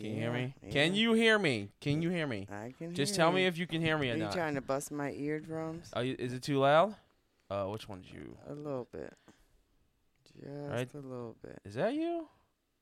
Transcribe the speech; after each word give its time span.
Can 0.00 0.10
you 0.10 0.14
hear 0.16 0.30
Yeah, 0.32 0.46
me? 0.46 0.54
Can 0.72 0.94
you 0.94 1.12
hear 1.12 1.38
me? 1.38 1.68
Can 1.80 2.02
you 2.02 2.10
hear 2.10 2.26
me? 2.26 2.48
I 2.50 2.72
can 2.78 2.94
Just 2.94 3.14
hear 3.14 3.24
tell 3.24 3.32
me 3.32 3.42
you. 3.42 3.48
if 3.48 3.58
you 3.58 3.66
can 3.66 3.80
hear 3.82 3.98
me 3.98 4.08
Are 4.10 4.14
or 4.14 4.16
you 4.16 4.22
not. 4.24 4.32
trying 4.32 4.54
to 4.54 4.60
bust 4.60 4.90
my 4.90 5.12
eardrums? 5.12 5.90
Are 5.92 6.02
you, 6.04 6.16
is 6.18 6.32
it 6.32 6.42
too 6.42 6.58
loud? 6.58 6.94
Uh, 7.50 7.64
which 7.66 7.88
one's 7.88 8.10
you? 8.10 8.36
A 8.48 8.54
little 8.54 8.88
bit. 8.92 9.12
Just 10.24 10.46
Right. 10.46 10.94
a 10.94 10.98
little 10.98 11.36
bit. 11.42 11.58
Is 11.64 11.74
that 11.74 11.94
you, 11.94 12.28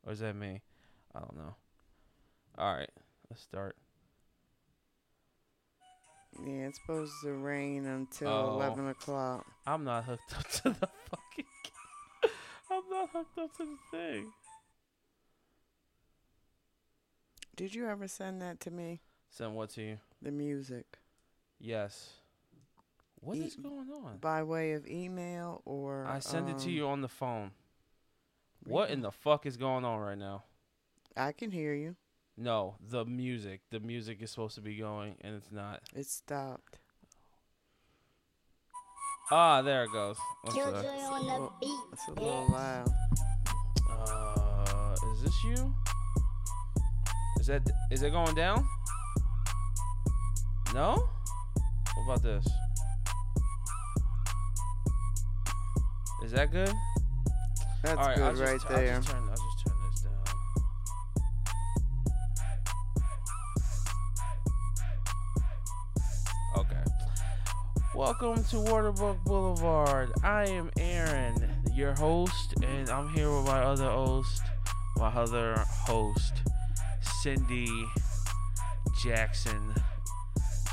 or 0.05 0.13
is 0.13 0.21
that 0.21 0.37
me? 0.37 0.61
I 1.15 1.21
don't 1.21 1.37
know. 1.37 1.55
All 2.57 2.75
right, 2.75 2.91
let's 3.31 3.43
start. 3.43 3.77
Yeah, 6.45 6.69
it's 6.69 6.79
supposed 6.81 7.13
to 7.23 7.33
rain 7.33 7.87
until 7.87 8.29
Oh. 8.29 8.55
11 8.57 8.89
o'clock. 8.89 9.45
I'm 9.67 9.83
not 9.85 10.05
hooked 10.05 10.35
up 10.37 10.49
to 10.49 10.63
the 10.71 10.75
fucking. 11.11 11.45
I'm 12.71 12.83
not 12.91 13.09
hooked 13.11 13.39
up 13.39 13.57
to 13.57 13.65
the 13.65 13.77
thing. 13.91 14.33
Did 17.59 17.75
you 17.75 17.89
ever 17.89 18.07
send 18.07 18.41
that 18.41 18.61
to 18.61 18.71
me? 18.71 19.01
Send 19.31 19.57
what 19.57 19.71
to 19.71 19.83
you? 19.83 19.97
The 20.23 20.31
music. 20.31 20.87
Yes. 21.59 22.11
What 23.21 23.37
E- 23.37 23.41
is 23.41 23.57
going 23.57 23.91
on? 23.91 24.19
By 24.21 24.45
way 24.45 24.75
of 24.75 24.87
email 24.87 25.61
or. 25.65 26.07
I 26.07 26.21
send 26.21 26.49
it 26.49 26.59
to 26.59 26.67
um, 26.67 26.71
you 26.71 26.87
on 26.87 27.01
the 27.01 27.09
phone. 27.09 27.51
What 28.65 28.91
in 28.91 29.03
the 29.03 29.11
fuck 29.11 29.45
is 29.45 29.57
going 29.57 29.85
on 29.85 29.99
right 29.99 30.17
now? 30.17 30.45
I 31.17 31.33
can 31.33 31.51
hear 31.51 31.75
you. 31.75 31.97
No, 32.37 32.77
the 32.81 33.05
music. 33.05 33.63
The 33.73 33.81
music 33.81 34.23
is 34.23 34.31
supposed 34.31 34.55
to 34.55 34.61
be 34.61 34.77
going, 34.77 35.17
and 35.23 35.35
it's 35.35 35.51
not. 35.51 35.81
It 35.97 36.07
stopped. 36.07 36.79
Ah, 39.33 39.63
there 39.63 39.83
it 39.83 39.91
goes. 39.93 40.17
I'm 40.45 40.53
sorry. 40.53 40.87
It's 40.87 41.09
a 41.09 41.21
little, 41.21 41.53
it's 41.93 42.07
a 42.07 42.11
little 42.13 42.47
loud. 42.53 42.89
Uh, 43.91 44.95
is 45.13 45.23
this 45.23 45.43
you? 45.43 45.75
Is 47.49 47.63
that 47.65 47.71
is 47.91 48.03
it 48.03 48.11
going 48.11 48.35
down? 48.35 48.69
No. 50.75 51.09
What 51.95 52.05
about 52.05 52.23
this? 52.23 52.47
Is 56.23 56.33
that 56.33 56.53
good? 56.53 56.71
That's 57.83 57.97
right, 57.97 58.17
good 58.17 58.23
I'll 58.23 58.33
just, 58.33 58.43
right 58.43 58.61
I'll 58.69 58.77
there. 58.77 58.97
just 58.97 59.09
turn, 59.09 59.23
I'll 59.23 59.31
just 59.31 59.67
turn 59.67 59.77
this 59.91 60.01
down. 60.03 60.25
Okay. 66.59 66.85
Welcome 67.95 68.45
to 68.45 68.61
Waterbuck 68.61 69.25
Boulevard. 69.25 70.13
I 70.23 70.45
am 70.49 70.71
Aaron, 70.79 71.51
your 71.73 71.95
host, 71.95 72.63
and 72.63 72.91
I'm 72.91 73.09
here 73.15 73.35
with 73.35 73.47
my 73.47 73.63
other 73.63 73.89
host, 73.89 74.43
my 74.99 75.09
other 75.09 75.57
host, 75.57 76.43
Cindy 77.23 77.85
Jackson 79.03 79.75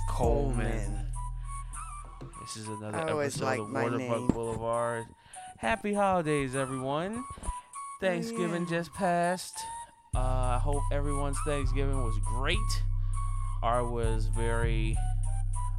Coleman. 0.07 0.71
Coleman. 0.71 1.07
This 2.41 2.57
is 2.57 2.67
another 2.67 2.97
I 2.97 3.23
episode 3.23 3.43
like 3.43 3.59
of 3.59 3.69
my 3.71 3.83
Waterbuck. 3.83 4.33
Boulevard. 4.33 5.05
Happy 5.57 5.93
holidays, 5.93 6.55
everyone. 6.55 7.23
Thanksgiving 7.99 8.63
yeah. 8.63 8.77
just 8.77 8.93
passed. 8.93 9.57
Uh, 10.15 10.19
I 10.19 10.59
hope 10.61 10.83
everyone's 10.91 11.39
Thanksgiving 11.47 12.03
was 12.03 12.19
great. 12.19 12.59
Ours 13.63 13.89
was 13.89 14.27
very 14.27 14.95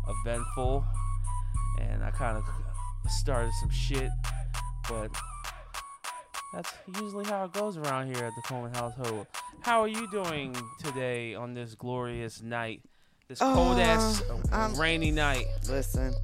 eventful, 0.09 0.84
and 1.81 2.03
I 2.03 2.11
kind 2.11 2.37
of 2.37 2.44
started 3.09 3.53
some 3.61 3.70
shit, 3.70 4.11
but 4.89 5.12
that's 6.57 6.73
usually 6.99 7.27
how 7.27 7.45
it 7.45 7.53
goes 7.53 7.77
around 7.77 8.07
here 8.15 8.25
at 8.25 8.35
the 8.35 8.41
Coleman 8.43 8.73
household. 8.73 9.27
How 9.61 9.83
are 9.83 9.89
you 9.89 10.11
doing 10.11 10.57
today 10.83 11.35
on 11.35 11.53
this 11.53 11.75
glorious 11.75 12.41
night? 12.43 12.81
This 13.29 13.41
cold 13.41 13.79
ass 13.79 14.23
Uh, 14.31 14.37
I'm- 14.53 14.75
rainy 14.81 15.11
night. 15.11 15.47
Listen, 15.69 16.15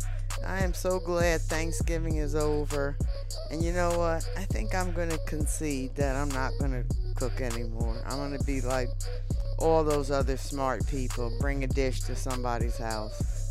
I 0.46 0.62
am 0.62 0.72
so 0.72 0.98
glad 1.00 1.42
Thanksgiving 1.42 2.16
is 2.16 2.34
over. 2.34 2.96
And 3.50 3.62
you 3.62 3.72
know 3.72 3.90
what? 3.98 4.26
I 4.38 4.44
think 4.46 4.74
I'm 4.74 4.92
going 4.92 5.10
to 5.10 5.18
concede 5.26 5.94
that 5.96 6.16
I'm 6.16 6.30
not 6.30 6.52
going 6.58 6.70
to 6.72 6.84
cook 7.16 7.40
anymore. 7.42 8.02
I'm 8.06 8.16
going 8.16 8.38
to 8.38 8.44
be 8.44 8.62
like 8.62 8.88
all 9.58 9.84
those 9.84 10.10
other 10.10 10.36
smart 10.38 10.86
people 10.86 11.30
bring 11.40 11.62
a 11.62 11.66
dish 11.66 12.00
to 12.02 12.16
somebody's 12.16 12.78
house. 12.78 13.48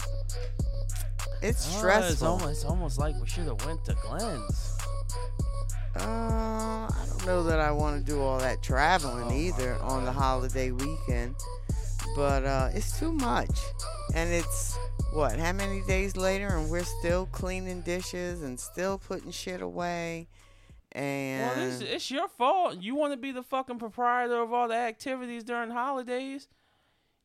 It's 1.43 1.67
Ah, 1.75 1.77
stressful. 1.77 2.11
it's, 2.13 2.21
almost, 2.23 2.51
it's 2.51 2.65
almost 2.65 2.97
like 2.99 3.15
we 3.21 3.27
should 3.27 3.45
have 3.45 3.63
went 3.65 3.83
to 3.85 3.93
Glenn's. 3.95 4.77
Uh, 5.95 6.87
I 6.87 7.05
don't 7.07 7.25
know 7.25 7.43
that 7.43 7.59
I 7.59 7.71
want 7.71 8.03
to 8.05 8.11
do 8.11 8.21
all 8.21 8.39
that 8.39 8.61
traveling 8.61 9.31
either 9.31 9.75
on 9.81 10.05
the 10.05 10.11
holiday 10.11 10.71
weekend, 10.71 11.35
but 12.15 12.45
uh, 12.45 12.69
it's 12.73 12.97
too 12.99 13.11
much. 13.11 13.59
And 14.15 14.31
it's 14.31 14.77
what? 15.13 15.37
How 15.37 15.51
many 15.51 15.81
days 15.81 16.15
later, 16.15 16.47
and 16.47 16.69
we're 16.69 16.83
still 16.83 17.27
cleaning 17.27 17.81
dishes 17.81 18.41
and 18.41 18.59
still 18.59 18.97
putting 18.97 19.31
shit 19.31 19.61
away. 19.61 20.27
And 20.93 21.47
Well, 21.47 21.55
this, 21.55 21.81
it's 21.81 22.11
your 22.11 22.27
fault. 22.27 22.81
You 22.81 22.95
want 22.95 23.13
to 23.13 23.17
be 23.17 23.31
the 23.31 23.43
fucking 23.43 23.79
proprietor 23.79 24.41
of 24.41 24.51
all 24.51 24.67
the 24.67 24.75
activities 24.75 25.43
during 25.43 25.71
holidays. 25.71 26.47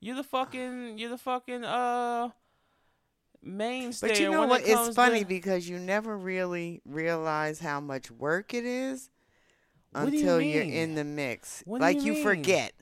You're 0.00 0.16
the 0.16 0.22
fucking. 0.22 0.98
You're 0.98 1.10
the 1.10 1.18
fucking 1.18 1.64
uh 1.64 2.30
mainstay. 3.46 4.08
but 4.08 4.20
you 4.20 4.30
know 4.30 4.46
what? 4.46 4.62
It 4.62 4.68
It's 4.70 4.94
funny 4.94 5.20
to- 5.20 5.24
because 5.26 5.68
you 5.68 5.78
never 5.78 6.16
really 6.16 6.82
realize 6.84 7.60
how 7.60 7.80
much 7.80 8.10
work 8.10 8.52
it 8.54 8.64
is 8.64 9.08
What 9.92 10.12
you 10.12 10.18
until 10.18 10.40
you're 10.40 10.62
in 10.62 10.94
the 10.94 11.04
mix. 11.04 11.62
What 11.64 11.80
like 11.80 12.02
you 12.02 12.14
you 12.14 12.22
forget. 12.22 12.72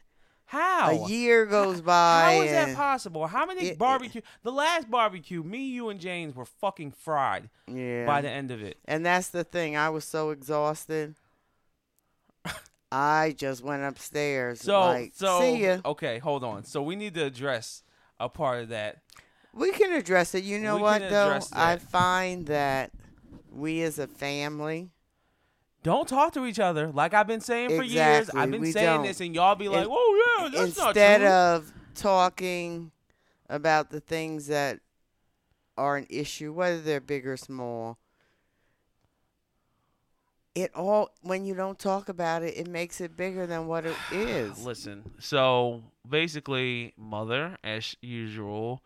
how 0.47 0.91
A 1.05 1.09
year 1.09 1.47
goes 1.47 1.81
by. 1.81 2.23
How 2.37 2.43
is 2.43 2.51
that 2.51 2.77
possible? 2.77 3.27
How 3.27 3.45
many 3.47 3.61
It- 3.63 3.73
it- 3.73 3.79
barbecue? 3.79 4.21
the 4.43 4.53
last 4.53 4.91
barbecue, 4.91 5.43
me, 5.43 5.65
you, 5.67 5.89
and 5.89 5.99
James 6.01 6.35
were 6.35 6.45
fucking 6.45 6.93
fried 6.93 7.51
Yeah. 7.67 8.07
by 8.07 8.21
the 8.21 8.31
end 8.31 8.51
of 8.51 8.63
it. 8.63 8.79
And 8.85 9.05
that's 9.05 9.29
the 9.29 9.45
thing. 9.45 9.77
I 9.77 9.89
was 9.91 10.05
so 10.05 10.31
exhausted. 10.31 11.15
I 12.93 13.35
just 13.37 13.63
went 13.63 13.83
upstairs. 13.83 14.61
So, 14.61 14.79
like, 14.81 15.13
so 15.15 15.41
see 15.41 15.65
ya. 15.65 15.79
okay, 15.85 16.19
hold 16.19 16.45
on. 16.45 16.65
So 16.65 16.83
we 16.83 16.95
need 16.97 17.15
to 17.15 17.25
address 17.25 17.83
a 18.21 18.29
part 18.29 18.63
of 18.63 18.69
that. 18.69 18.99
We 19.54 19.70
can 19.72 19.92
address 19.92 20.34
it. 20.34 20.44
You 20.44 20.59
know 20.59 20.76
We 20.76 20.82
what, 20.82 21.00
though? 21.03 21.26
address 21.28 21.53
I 21.53 21.76
find 21.76 22.47
that 22.47 22.91
we 23.53 23.82
as 23.82 23.98
a 23.98 24.06
family, 24.09 24.91
Don't 25.84 26.09
talk 26.09 26.32
to 26.34 26.44
each 26.47 26.59
other 26.59 26.88
like 26.92 27.15
I've 27.15 27.26
been 27.26 27.41
saying 27.41 27.70
for 27.70 27.82
years. 27.84 28.28
I've 28.31 28.50
been 28.50 28.60
we 28.62 28.72
saying 28.72 28.87
don't. 28.87 29.03
this, 29.06 29.20
and 29.20 29.34
y'all 29.34 29.54
be 29.54 29.69
like, 29.69 29.87
"Oh 29.88 30.38
yeah, 30.41 30.48
that's 30.48 30.76
not 30.76 30.82
true." 30.82 30.88
instead 30.88 31.20
true." 31.20 31.28
of 31.28 31.72
talking 31.94 32.91
about 33.48 33.91
the 33.91 34.00
things 34.00 34.47
that 34.48 34.81
are 35.76 35.97
an 35.97 36.06
issue, 36.10 36.53
whether 36.53 36.81
they're 36.81 37.00
big 37.00 37.26
or 37.26 37.36
small, 37.36 37.98
it 40.54 40.71
all 40.75 41.10
when 41.22 41.44
you 41.44 41.54
don't 41.54 41.78
talk 41.78 42.09
about 42.09 42.42
it, 42.42 42.56
it 42.56 42.66
makes 42.69 43.00
it 43.00 43.16
bigger 43.16 43.47
than 43.47 43.66
what 43.66 43.84
it 43.86 43.97
is. 44.12 44.65
Listen, 44.65 45.12
so 45.19 45.82
basically, 46.09 46.92
mother, 46.97 47.56
as 47.65 47.97
usual, 48.00 48.82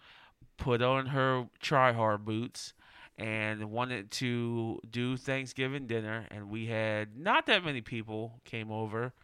put 0.59 0.83
on 0.83 1.07
her 1.07 1.47
try 1.61 1.93
hard 1.93 2.25
boots 2.25 2.75
and 3.17 3.71
wanted 3.71 4.11
to 4.11 4.81
do 4.89 5.17
Thanksgiving 5.17 5.87
dinner, 5.87 6.27
and 6.31 6.51
we 6.51 6.67
had 6.67 7.17
not 7.17 7.47
that 7.47 7.65
many 7.65 7.81
people 7.81 8.41
came 8.45 8.71
over. 8.71 9.15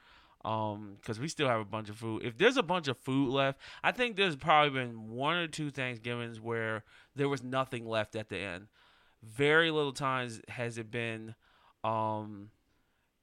Um, 0.44 0.98
because 1.00 1.18
we 1.18 1.28
still 1.28 1.48
have 1.48 1.60
a 1.60 1.64
bunch 1.64 1.88
of 1.88 1.96
food. 1.96 2.22
If 2.22 2.36
there's 2.36 2.58
a 2.58 2.62
bunch 2.62 2.86
of 2.86 2.98
food 2.98 3.30
left, 3.30 3.58
I 3.82 3.92
think 3.92 4.16
there's 4.16 4.36
probably 4.36 4.78
been 4.78 5.08
one 5.08 5.36
or 5.36 5.48
two 5.48 5.70
Thanksgivings 5.70 6.38
where 6.38 6.84
there 7.16 7.30
was 7.30 7.42
nothing 7.42 7.86
left 7.86 8.14
at 8.14 8.28
the 8.28 8.36
end. 8.36 8.66
Very 9.22 9.70
little 9.70 9.94
times 9.94 10.42
has 10.50 10.76
it 10.76 10.90
been, 10.90 11.34
um, 11.82 12.50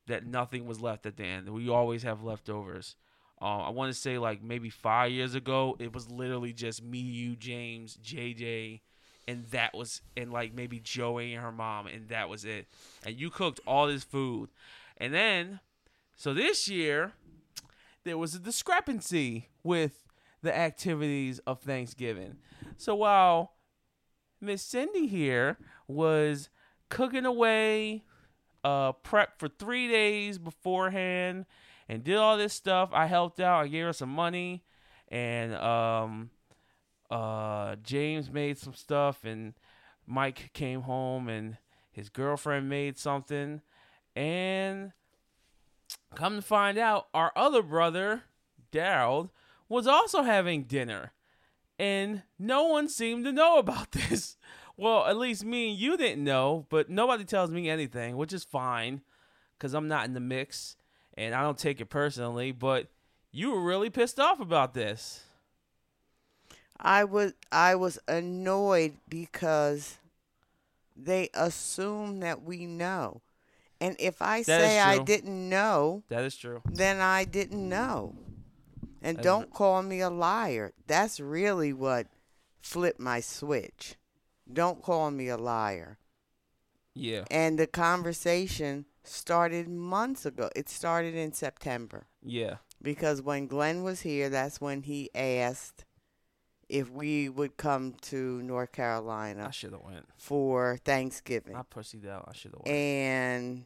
that 0.08 0.26
nothing 0.26 0.66
was 0.66 0.82
left 0.82 1.06
at 1.06 1.18
the 1.18 1.24
end. 1.24 1.48
We 1.50 1.70
always 1.70 2.02
have 2.02 2.24
leftovers. 2.24 2.96
Um, 3.42 3.62
I 3.62 3.70
want 3.70 3.92
to 3.92 4.00
say 4.00 4.18
like 4.20 4.44
maybe 4.44 4.70
five 4.70 5.12
years 5.12 5.34
ago, 5.34 5.76
it 5.80 5.94
was 5.94 6.10
literally 6.12 6.54
just 6.54 6.84
me, 6.84 7.00
you, 7.00 7.36
James, 7.36 7.98
JJ, 8.04 8.82
and 9.28 9.46
that 9.48 9.74
was 9.74 10.02
and 10.16 10.32
like 10.32 10.54
maybe 10.54 10.80
Joey 10.80 11.34
and 11.34 11.44
her 11.44 11.52
mom, 11.52 11.88
and 11.88 12.10
that 12.10 12.30
was 12.30 12.46
it. 12.46 12.68
And 13.04 13.20
you 13.20 13.30
cooked 13.32 13.60
all 13.66 13.88
this 13.88 14.04
food, 14.04 14.50
and 14.98 15.14
then 15.14 15.60
so 16.16 16.34
this 16.34 16.68
year 16.68 17.14
there 18.04 18.18
was 18.18 18.36
a 18.36 18.40
discrepancy 18.40 19.50
with 19.64 20.06
the 20.44 20.56
activities 20.56 21.40
of 21.48 21.62
Thanksgiving. 21.62 22.38
So 22.78 22.96
while 22.96 23.54
Miss 24.40 24.64
Cindy 24.64 25.08
here 25.08 25.58
was 25.88 26.50
cooking 26.90 27.26
away, 27.26 28.04
uh, 28.64 28.92
prep 28.92 29.40
for 29.40 29.48
three 29.48 29.88
days 29.88 30.38
beforehand, 30.38 31.46
and 31.92 32.06
did 32.06 32.16
all 32.16 32.38
this 32.38 32.54
stuff. 32.54 32.90
I 32.94 33.06
helped 33.06 33.42
out. 33.42 33.66
I 33.66 33.68
gave 33.68 33.84
her 33.84 33.92
some 33.92 34.10
money, 34.10 34.64
and 35.10 35.54
um, 35.56 36.30
uh, 37.12 37.76
James 37.84 38.32
made 38.32 38.58
some 38.58 38.74
stuff, 38.74 39.26
and 39.26 39.56
Mike 40.08 40.52
came 40.54 40.84
home, 40.84 41.28
and 41.28 41.58
his 41.92 42.08
girlfriend 42.08 42.70
made 42.70 42.98
something, 42.98 43.60
and 44.16 44.94
come 46.16 46.38
to 46.38 46.42
find 46.42 46.78
out, 46.78 47.10
our 47.14 47.34
other 47.36 47.62
brother, 47.62 48.24
Daryl, 48.72 49.32
was 49.68 49.86
also 49.86 50.22
having 50.22 50.64
dinner, 50.64 51.12
and 51.78 52.24
no 52.40 52.64
one 52.64 52.88
seemed 52.88 53.26
to 53.26 53.34
know 53.34 53.58
about 53.58 53.92
this. 53.92 54.38
Well, 54.78 55.06
at 55.08 55.18
least 55.18 55.44
me 55.44 55.72
and 55.72 55.78
you 55.78 55.98
didn't 55.98 56.24
know, 56.24 56.68
but 56.70 56.90
nobody 56.90 57.26
tells 57.26 57.52
me 57.52 57.70
anything, 57.70 58.16
which 58.16 58.32
is 58.32 58.46
fine 58.46 59.02
because 59.58 59.74
I'm 59.74 59.90
not 59.90 60.06
in 60.06 60.14
the 60.14 60.22
mix 60.22 60.78
and 61.16 61.34
I 61.36 61.42
don't 61.42 61.58
take 61.58 61.82
it 61.82 61.86
personally. 61.90 62.52
But 62.52 62.88
you 63.32 63.52
were 63.52 63.62
really 63.62 63.90
pissed 63.90 64.20
off 64.20 64.40
about 64.40 64.74
this. 64.74 65.24
I 66.80 67.04
was 67.04 67.34
I 67.52 67.76
was 67.76 68.00
annoyed 68.08 68.98
because 69.08 69.98
they 70.96 71.30
assume 71.34 72.20
that 72.22 72.44
we 72.44 72.66
know. 72.66 73.22
And 73.80 73.96
if 74.00 74.22
I 74.22 74.44
That 74.44 74.62
say 74.62 74.80
I 74.80 75.00
didn't 75.00 75.50
know, 75.50 76.04
That 76.10 76.24
is 76.24 76.36
true. 76.36 76.62
then 76.66 77.00
I 77.00 77.24
didn't 77.24 77.68
know. 77.68 78.16
And 79.02 79.18
That's 79.18 79.26
don't 79.26 79.52
call 79.52 79.82
me 79.82 80.02
a 80.02 80.10
liar. 80.10 80.74
That's 80.86 81.20
really 81.20 81.74
what 81.74 82.08
flipped 82.62 83.00
my 83.00 83.20
switch. 83.20 83.96
Don't 84.52 84.82
call 84.84 85.10
me 85.10 85.28
a 85.30 85.38
liar. 85.38 85.98
Yeah. 86.94 87.24
And 87.32 87.58
the 87.58 87.66
conversation 87.68 88.86
started 89.04 89.68
months 89.68 90.26
ago. 90.26 90.50
It 90.56 90.70
started 90.70 91.16
in 91.16 91.34
September 91.34 92.08
Yeah. 92.22 92.58
because 92.82 93.22
when 93.22 93.48
Glenn 93.48 93.84
was 93.84 94.02
here, 94.02 94.30
that's 94.30 94.62
when 94.62 94.84
he 94.84 95.10
asked 95.16 95.86
if 96.70 96.90
we 96.90 97.28
would 97.28 97.58
come 97.58 97.94
to 98.02 98.42
North 98.44 98.72
Carolina. 98.72 99.48
I 99.48 99.52
should 99.52 99.74
have 99.74 99.82
went. 99.82 100.06
for 100.18 100.78
Thanksgiving. 100.86 101.56
I 101.56 101.64
pussied 101.64 102.08
out. 102.08 102.26
I 102.30 102.34
should 102.34 102.52
have 102.52 102.62
went. 102.66 102.70
And 102.76 103.66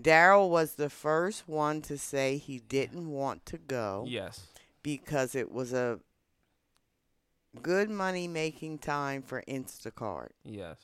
Daryl 0.00 0.48
was 0.48 0.74
the 0.74 0.90
first 0.90 1.46
one 1.48 1.82
to 1.82 1.96
say 1.98 2.38
he 2.38 2.58
didn't 2.58 3.10
want 3.10 3.44
to 3.46 3.58
go 3.58 4.04
yes. 4.08 4.46
because 4.82 5.34
it 5.34 5.52
was 5.52 5.72
a 5.72 6.00
good 7.60 7.90
money 7.90 8.26
making 8.26 8.78
time 8.78 9.22
for 9.22 9.42
Instacart. 9.46 10.30
Yes. 10.44 10.78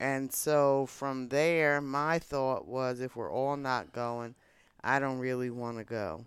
And 0.00 0.32
so 0.32 0.86
from 0.86 1.28
there, 1.28 1.80
my 1.80 2.18
thought 2.18 2.66
was 2.66 3.00
if 3.00 3.16
we're 3.16 3.32
all 3.32 3.56
not 3.56 3.92
going, 3.92 4.34
I 4.82 4.98
don't 5.00 5.18
really 5.18 5.50
want 5.50 5.78
to 5.78 5.84
go. 5.84 6.26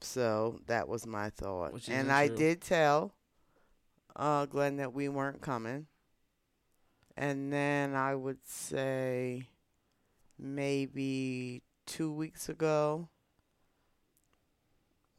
So 0.00 0.60
that 0.66 0.88
was 0.88 1.06
my 1.06 1.30
thought. 1.30 1.88
And 1.88 2.10
I 2.10 2.26
true. 2.26 2.36
did 2.36 2.60
tell 2.60 3.12
uh, 4.16 4.46
Glenn 4.46 4.76
that 4.78 4.92
we 4.92 5.08
weren't 5.08 5.40
coming. 5.40 5.86
And 7.16 7.52
then 7.52 7.94
I 7.94 8.14
would 8.14 8.46
say 8.46 9.48
maybe 10.38 11.62
two 11.86 12.12
weeks 12.12 12.48
ago, 12.48 13.08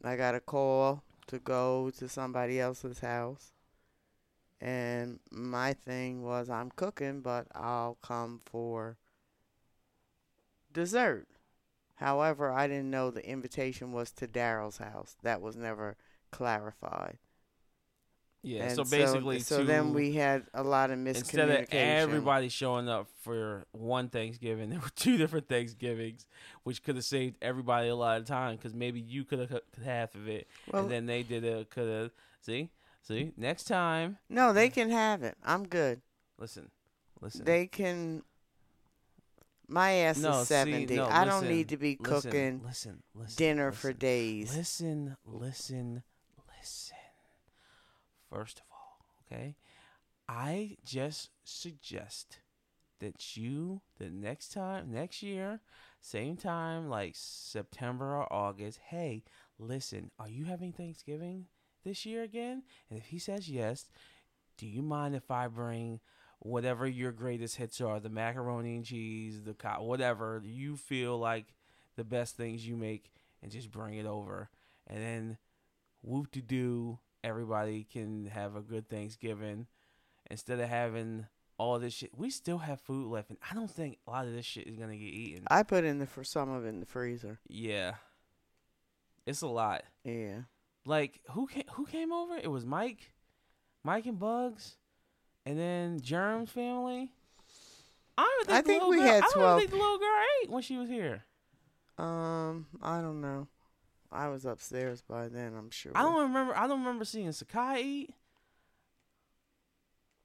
I 0.04 0.16
got 0.16 0.36
a 0.36 0.40
call 0.40 1.02
to 1.26 1.38
go 1.38 1.90
to 1.98 2.08
somebody 2.08 2.60
else's 2.60 3.00
house. 3.00 3.52
And 4.60 5.20
my 5.30 5.72
thing 5.72 6.22
was, 6.24 6.50
I'm 6.50 6.70
cooking, 6.70 7.20
but 7.20 7.46
I'll 7.54 7.96
come 8.02 8.40
for 8.44 8.96
dessert. 10.72 11.28
However, 11.96 12.52
I 12.52 12.66
didn't 12.66 12.90
know 12.90 13.10
the 13.10 13.28
invitation 13.28 13.92
was 13.92 14.10
to 14.12 14.26
Daryl's 14.26 14.78
house. 14.78 15.16
That 15.22 15.40
was 15.40 15.56
never 15.56 15.96
clarified. 16.30 17.18
Yeah. 18.42 18.64
And 18.64 18.76
so 18.76 18.84
basically, 18.84 19.40
so 19.40 19.58
to, 19.58 19.64
then 19.64 19.92
we 19.92 20.12
had 20.12 20.46
a 20.54 20.62
lot 20.62 20.90
of 20.92 21.06
instead 21.06 21.50
of 21.50 21.66
everybody 21.72 22.48
showing 22.48 22.88
up 22.88 23.08
for 23.22 23.66
one 23.72 24.08
Thanksgiving, 24.08 24.70
there 24.70 24.78
were 24.78 24.90
two 24.94 25.16
different 25.16 25.48
Thanksgivings, 25.48 26.26
which 26.62 26.84
could 26.84 26.94
have 26.94 27.04
saved 27.04 27.36
everybody 27.42 27.88
a 27.88 27.96
lot 27.96 28.20
of 28.20 28.26
time 28.26 28.56
because 28.56 28.74
maybe 28.74 29.00
you 29.00 29.24
could 29.24 29.40
have 29.40 29.48
cooked 29.48 29.76
half 29.84 30.14
of 30.14 30.28
it, 30.28 30.46
well, 30.72 30.82
and 30.82 30.90
then 30.90 31.06
they 31.06 31.24
did 31.24 31.42
it. 31.42 31.68
Could 31.68 31.88
have 31.88 32.10
see, 32.40 32.70
see 33.08 33.32
next 33.36 33.64
time. 33.64 34.18
no, 34.28 34.52
they 34.52 34.68
can 34.68 34.90
have 34.90 35.22
it. 35.22 35.36
I'm 35.44 35.66
good. 35.66 36.00
Listen, 36.38 36.70
listen. 37.20 37.44
They 37.44 37.66
can. 37.66 38.22
My 39.70 39.92
ass 39.92 40.18
no, 40.18 40.40
is 40.40 40.48
see, 40.48 40.54
70. 40.54 40.96
no, 40.96 41.06
I 41.08 41.24
don't 41.24 41.42
listen, 41.42 41.48
need 41.56 41.68
to 41.68 41.76
be 41.76 41.98
listen, 42.00 42.30
cooking 42.30 42.60
Listen, 42.64 43.02
listen, 43.14 43.36
dinner 43.36 43.72
for 43.72 43.88
listen. 43.88 43.98
days. 43.98 44.56
Listen, 44.56 45.16
listen, 45.26 46.02
listen. 46.58 46.96
First 48.32 48.58
of 48.60 48.64
all, 48.70 49.04
okay, 49.30 49.56
I 50.28 50.76
just 50.84 51.30
suggest 51.44 52.40
that 53.00 53.36
you 53.36 53.82
the 53.98 54.10
next 54.10 54.52
time, 54.52 54.90
next 54.90 55.22
year, 55.22 55.60
same 56.00 56.36
time, 56.36 56.88
like 56.88 57.12
September 57.14 58.16
or 58.16 58.32
August. 58.32 58.78
Hey, 58.88 59.22
listen, 59.58 60.10
are 60.18 60.28
you 60.28 60.46
having 60.46 60.72
Thanksgiving 60.72 61.46
this 61.84 62.04
year 62.06 62.22
again? 62.22 62.62
And 62.90 62.98
if 62.98 63.06
he 63.06 63.18
says 63.18 63.48
yes, 63.48 63.88
do 64.56 64.66
you 64.66 64.82
mind 64.82 65.14
if 65.14 65.30
I 65.30 65.48
bring 65.48 66.00
whatever 66.40 66.86
your 66.86 67.12
greatest 67.12 67.56
hits 67.56 67.80
are, 67.80 68.00
the 68.00 68.08
macaroni 68.08 68.76
and 68.76 68.84
cheese, 68.84 69.42
the 69.42 69.54
co- 69.54 69.82
whatever 69.82 70.42
you 70.44 70.76
feel 70.76 71.18
like 71.18 71.46
the 71.96 72.04
best 72.04 72.36
things 72.36 72.66
you 72.66 72.76
make, 72.76 73.12
and 73.42 73.50
just 73.50 73.70
bring 73.70 73.94
it 73.94 74.06
over, 74.06 74.50
and 74.86 74.98
then 74.98 75.38
whoop 76.02 76.30
to 76.32 76.40
do, 76.40 76.98
everybody 77.24 77.84
can 77.84 78.26
have 78.26 78.56
a 78.56 78.60
good 78.60 78.88
Thanksgiving 78.88 79.66
instead 80.30 80.60
of 80.60 80.68
having 80.68 81.26
all 81.58 81.78
this 81.78 81.92
shit. 81.94 82.16
We 82.16 82.30
still 82.30 82.58
have 82.58 82.80
food 82.80 83.10
left, 83.10 83.30
and 83.30 83.38
I 83.50 83.54
don't 83.54 83.70
think 83.70 83.98
a 84.06 84.10
lot 84.10 84.26
of 84.26 84.32
this 84.32 84.46
shit 84.46 84.68
is 84.68 84.76
gonna 84.76 84.96
get 84.96 85.12
eaten. 85.12 85.44
I 85.50 85.62
put 85.64 85.84
in 85.84 85.98
the 85.98 86.06
for 86.06 86.22
some 86.24 86.50
of 86.50 86.64
it 86.64 86.68
in 86.68 86.80
the 86.80 86.86
freezer. 86.86 87.40
yeah, 87.48 87.94
it's 89.26 89.42
a 89.42 89.48
lot. 89.48 89.82
Yeah. 90.04 90.42
Like 90.88 91.20
who 91.32 91.46
came? 91.46 91.64
Who 91.72 91.84
came 91.84 92.12
over? 92.12 92.38
It 92.38 92.50
was 92.50 92.64
Mike, 92.64 93.12
Mike 93.84 94.06
and 94.06 94.18
Bugs, 94.18 94.78
and 95.44 95.58
then 95.58 96.00
Germ's 96.00 96.50
family. 96.50 97.12
I 98.16 98.22
don't 98.22 98.44
even 98.48 98.54
I 98.54 98.62
think, 98.62 98.90
we 98.90 98.96
girl, 98.96 99.06
had 99.06 99.16
I 99.22 99.26
don't 99.26 99.32
12. 99.34 99.50
even 99.50 99.58
think 99.58 99.70
the 99.70 99.76
little 99.76 99.98
girl 99.98 100.16
ate 100.42 100.50
when 100.50 100.62
she 100.62 100.78
was 100.78 100.88
here. 100.88 101.24
Um, 101.98 102.66
I 102.82 103.02
don't 103.02 103.20
know. 103.20 103.48
I 104.10 104.28
was 104.28 104.46
upstairs 104.46 105.02
by 105.02 105.28
then. 105.28 105.54
I'm 105.54 105.70
sure. 105.70 105.92
I 105.94 106.00
don't 106.02 106.22
remember. 106.22 106.56
I 106.56 106.66
don't 106.66 106.78
remember 106.80 107.04
seeing 107.04 107.30
Sakai 107.32 107.82
eat. 107.82 108.14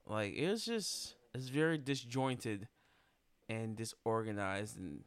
Like 0.06 0.34
it 0.34 0.48
was 0.48 0.64
just 0.64 1.14
it's 1.34 1.48
very 1.48 1.76
disjointed 1.76 2.68
and 3.50 3.76
disorganized, 3.76 4.78
and 4.78 5.00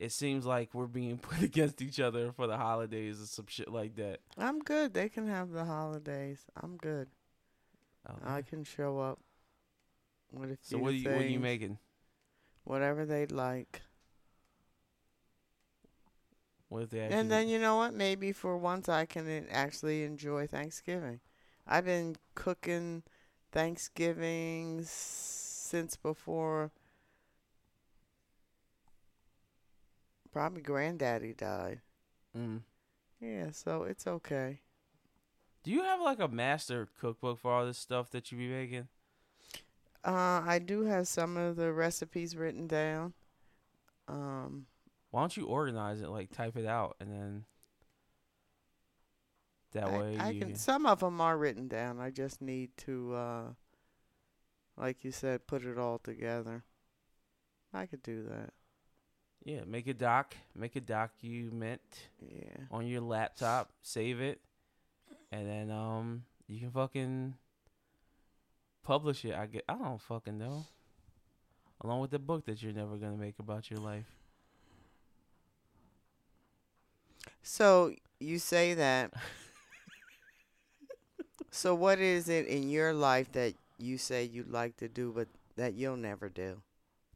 it 0.00 0.12
seems 0.12 0.46
like 0.46 0.70
we're 0.72 0.86
being 0.86 1.18
put 1.22 1.42
against 1.42 1.80
each 1.82 2.00
other 2.00 2.32
for 2.32 2.46
the 2.46 2.56
holidays 2.56 3.22
or 3.22 3.26
some 3.26 3.46
shit 3.46 3.70
like 3.70 3.94
that. 3.96 4.20
I'm 4.36 4.58
good. 4.60 4.94
They 4.94 5.08
can 5.08 5.28
have 5.28 5.50
the 5.50 5.64
holidays. 5.64 6.40
I'm 6.60 6.78
good. 6.78 7.08
Oh, 8.08 8.14
I 8.24 8.42
can 8.42 8.64
show 8.64 8.98
up 8.98 9.20
with 10.32 10.52
a 10.52 10.56
few 10.56 10.78
so 10.78 10.78
what 10.78 10.92
are 10.92 10.96
you 10.96 11.10
what 11.10 11.20
are 11.20 11.26
you 11.26 11.38
making? 11.38 11.78
Whatever 12.64 13.04
they'd 13.04 13.30
like. 13.30 13.82
What 16.70 16.84
if 16.84 16.90
they 16.90 17.00
actually? 17.00 17.18
And 17.18 17.30
then 17.30 17.48
you 17.48 17.58
know 17.58 17.76
what? 17.76 17.92
Maybe 17.92 18.32
for 18.32 18.56
once 18.56 18.88
I 18.88 19.04
can 19.04 19.46
actually 19.50 20.04
enjoy 20.04 20.46
Thanksgiving. 20.46 21.20
I've 21.66 21.84
been 21.84 22.16
cooking 22.34 23.02
Thanksgiving 23.52 24.80
since 24.84 25.96
before 25.96 26.70
probably 30.32 30.62
granddaddy 30.62 31.34
died. 31.34 31.80
Mm. 32.36 32.62
Yeah, 33.20 33.50
so 33.52 33.82
it's 33.82 34.06
okay. 34.06 34.60
Do 35.62 35.70
you 35.70 35.82
have 35.82 36.00
like 36.00 36.20
a 36.20 36.28
master 36.28 36.88
cookbook 37.00 37.38
for 37.38 37.52
all 37.52 37.66
this 37.66 37.78
stuff 37.78 38.10
that 38.10 38.32
you 38.32 38.38
be 38.38 38.48
making? 38.48 38.88
Uh, 40.02 40.42
I 40.46 40.58
do 40.58 40.84
have 40.84 41.06
some 41.06 41.36
of 41.36 41.56
the 41.56 41.72
recipes 41.72 42.34
written 42.34 42.66
down. 42.66 43.12
Um, 44.08 44.66
Why 45.10 45.20
don't 45.20 45.36
you 45.36 45.44
organize 45.44 46.00
it, 46.00 46.08
like 46.08 46.32
type 46.32 46.56
it 46.56 46.66
out, 46.66 46.96
and 47.00 47.12
then 47.12 47.44
that 49.72 49.84
I, 49.84 49.98
way 49.98 50.16
I 50.18 50.30
you 50.30 50.40
can. 50.40 50.54
Some 50.54 50.86
of 50.86 51.00
them 51.00 51.20
are 51.20 51.36
written 51.36 51.68
down. 51.68 52.00
I 52.00 52.10
just 52.10 52.40
need 52.40 52.70
to, 52.78 53.14
uh, 53.14 53.42
like 54.76 55.04
you 55.04 55.12
said, 55.12 55.46
put 55.46 55.64
it 55.64 55.78
all 55.78 55.98
together. 55.98 56.64
I 57.72 57.86
could 57.86 58.02
do 58.02 58.24
that. 58.24 58.52
Yeah 59.44 59.60
make 59.66 59.86
a 59.86 59.94
doc, 59.94 60.34
make 60.54 60.76
a 60.76 60.80
document 60.80 61.80
Yeah. 62.20 62.64
on 62.70 62.86
your 62.86 63.00
laptop, 63.00 63.70
save 63.82 64.20
it, 64.20 64.40
and 65.32 65.46
then 65.48 65.70
um 65.70 66.24
you 66.48 66.60
can 66.60 66.70
fucking 66.70 67.34
publish 68.82 69.24
it. 69.24 69.34
I 69.34 69.46
get 69.46 69.64
I 69.68 69.74
don't 69.74 70.00
fucking 70.00 70.38
know. 70.38 70.64
Along 71.82 72.00
with 72.00 72.10
the 72.10 72.18
book 72.18 72.44
that 72.46 72.62
you're 72.62 72.72
never 72.72 72.96
gonna 72.96 73.16
make 73.16 73.38
about 73.38 73.70
your 73.70 73.80
life. 73.80 74.06
So 77.42 77.94
you 78.18 78.38
say 78.38 78.74
that. 78.74 79.12
so 81.50 81.74
what 81.74 81.98
is 81.98 82.28
it 82.28 82.46
in 82.46 82.68
your 82.70 82.92
life 82.92 83.32
that 83.32 83.54
you 83.78 83.98
say 83.98 84.24
you'd 84.24 84.50
like 84.50 84.76
to 84.78 84.88
do, 84.88 85.12
but 85.14 85.28
that 85.56 85.74
you'll 85.74 85.96
never 85.96 86.28
do? 86.28 86.60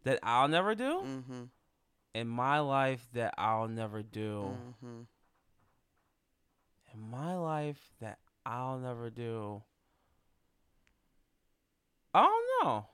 That 0.04 0.18
I'll 0.22 0.48
never 0.48 0.74
do 0.74 1.02
Mm-hmm. 1.04 1.42
In 2.14 2.28
my 2.28 2.60
life. 2.60 3.06
That 3.12 3.34
I'll 3.36 3.68
never 3.68 4.02
do. 4.02 4.56
Mm-hmm. 4.82 5.02
life 7.42 7.92
that 8.00 8.18
I'll 8.46 8.78
never 8.78 9.10
do. 9.10 9.62
I 12.12 12.22
don't 12.22 12.66
know. 12.66 12.86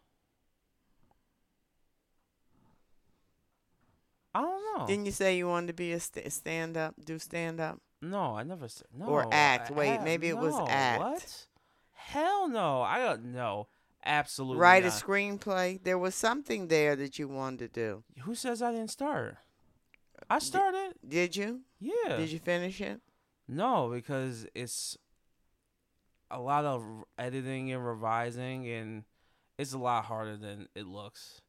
I 4.35 4.41
don't 4.43 4.79
know. 4.79 4.87
Didn't 4.87 5.07
you 5.07 5.13
say 5.13 5.37
you 5.37 5.49
wanted 5.49 5.69
to 5.69 5.73
be 5.73 5.93
a 5.93 6.01
st- 6.01 6.33
stand 6.33 6.77
up, 6.77 6.95
do 7.05 7.19
stand 7.19 7.61
up? 7.61 7.81
no, 8.03 8.37
I 8.37 8.45
never 8.45 8.67
said 8.69 8.87
no. 8.97 9.07
Or 9.07 9.29
act. 9.31 9.71
I 9.71 9.75
Wait, 9.75 9.89
have- 9.89 10.05
maybe 10.05 10.29
it 10.29 10.39
was 10.39 10.55
act. 10.69 11.01
What? 11.03 11.47
Hell 11.93 12.49
no. 12.49 12.81
I 12.81 12.99
don't 12.99 13.33
know. 13.33 13.67
Absolutely. 14.05 14.61
Write 14.61 14.85
a 14.85 14.89
screenplay. 14.89 15.83
There 15.83 15.99
was 15.99 16.15
something 16.15 16.69
there 16.69 16.97
that 16.97 17.19
you 17.19 17.29
wanted 17.29 17.73
to 17.75 17.81
do. 17.81 18.05
Who 18.23 18.35
says 18.35 18.63
I 18.63 18.73
didn't 18.73 18.91
start? 18.91 19.37
I 20.29 20.39
started. 20.39 20.95
Did 21.07 21.37
you? 21.37 21.61
Yeah. 21.79 22.17
Did 22.17 22.31
you 22.31 22.39
finish 22.39 22.81
it? 22.81 23.01
No, 23.49 23.91
because 23.93 24.47
it's 24.55 24.97
a 26.31 26.41
lot 26.41 26.65
of 26.65 26.85
editing 27.19 27.73
and 27.73 27.85
revising, 27.85 28.69
and 28.69 29.05
it's 29.59 29.73
a 29.73 29.79
lot 29.79 30.05
harder 30.05 30.37
than 30.37 30.69
it 30.75 30.87
looks. 30.87 31.41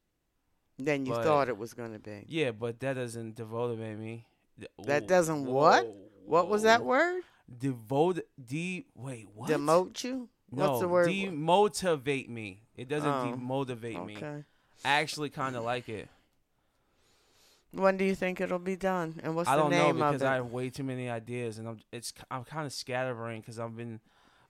Than 0.79 1.05
you 1.05 1.13
But- 1.13 1.24
thought 1.24 1.48
it 1.48 1.58
was 1.58 1.74
going 1.74 1.93
to 1.93 2.00
be. 2.00 2.25
Yeah, 2.27 2.51
but 2.51 2.79
that 2.79 2.93
doesn't 2.93 3.36
demotivate 3.36 3.98
me. 4.00 4.25
Th- 4.58 4.72
That 4.79 5.03
Ooh, 5.03 5.08
doesn't 5.08 5.46
what? 5.46 5.86
whoa, 5.86 5.93
What 6.25 6.50
was 6.50 6.63
that 6.63 6.84
word? 6.84 7.24
Devote. 7.55 8.20
De. 8.43 8.86
Wait. 8.96 9.27
What? 9.34 9.50
Demote 9.50 10.03
you? 10.03 10.29
No, 10.51 10.67
What's 10.70 10.79
the 10.81 10.88
word? 10.88 11.08
demotivate 11.08 12.27
me. 12.29 12.63
It 12.75 12.88
doesn't 12.89 13.10
Oh, 13.10 13.34
demotivate 13.38 14.05
me. 14.05 14.17
Okay. 14.17 14.43
I 14.84 14.89
actually 15.01 15.29
kind 15.29 15.55
of 15.55 15.63
like 15.63 15.88
it. 15.88 16.10
When 17.74 17.96
do 17.96 18.03
you 18.03 18.15
think 18.15 18.41
it'll 18.41 18.60
be 18.60 18.75
done? 18.75 19.20
And 19.24 19.36
what's? 19.36 19.48
I 19.48 19.55
the 19.55 19.62
don't 19.62 19.72
know 19.72 19.86
name 19.86 19.96
because 19.96 20.15
of 20.15 20.22
it? 20.24 20.27
I 20.29 20.36
have 20.36 20.51
way 20.51 20.70
too 20.70 20.84
many 20.84 21.10
ideas, 21.10 21.58
and 21.58 21.67
I'm 21.70 21.79
it's 21.91 22.13
I'm 22.29 22.43
kind 22.43 22.65
of 22.65 22.74
scatterbrained 22.74 23.43
because 23.43 23.60
I've 23.60 23.77
been 23.77 24.01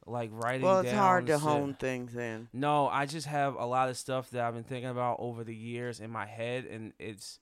like 0.07 0.31
writing. 0.33 0.63
well, 0.63 0.79
it's 0.79 0.91
hard 0.91 1.27
to 1.27 1.33
shit. 1.33 1.41
hone 1.41 1.75
things 1.75 2.15
in. 2.15 2.47
No, 2.51 2.87
I 2.87 3.05
just 3.05 3.27
have 3.27 3.55
a 3.55 3.65
lot 3.65 3.89
of 3.89 3.97
stuff 3.97 4.31
that 4.31 4.43
I've 4.43 4.55
been 4.55 4.63
thinking 4.63 4.89
about 4.89 5.17
over 5.19 5.43
the 5.43 5.55
years 5.55 5.99
in 5.99 6.09
my 6.09 6.25
head, 6.25 6.65
and 6.65 6.93
it's 6.97 7.37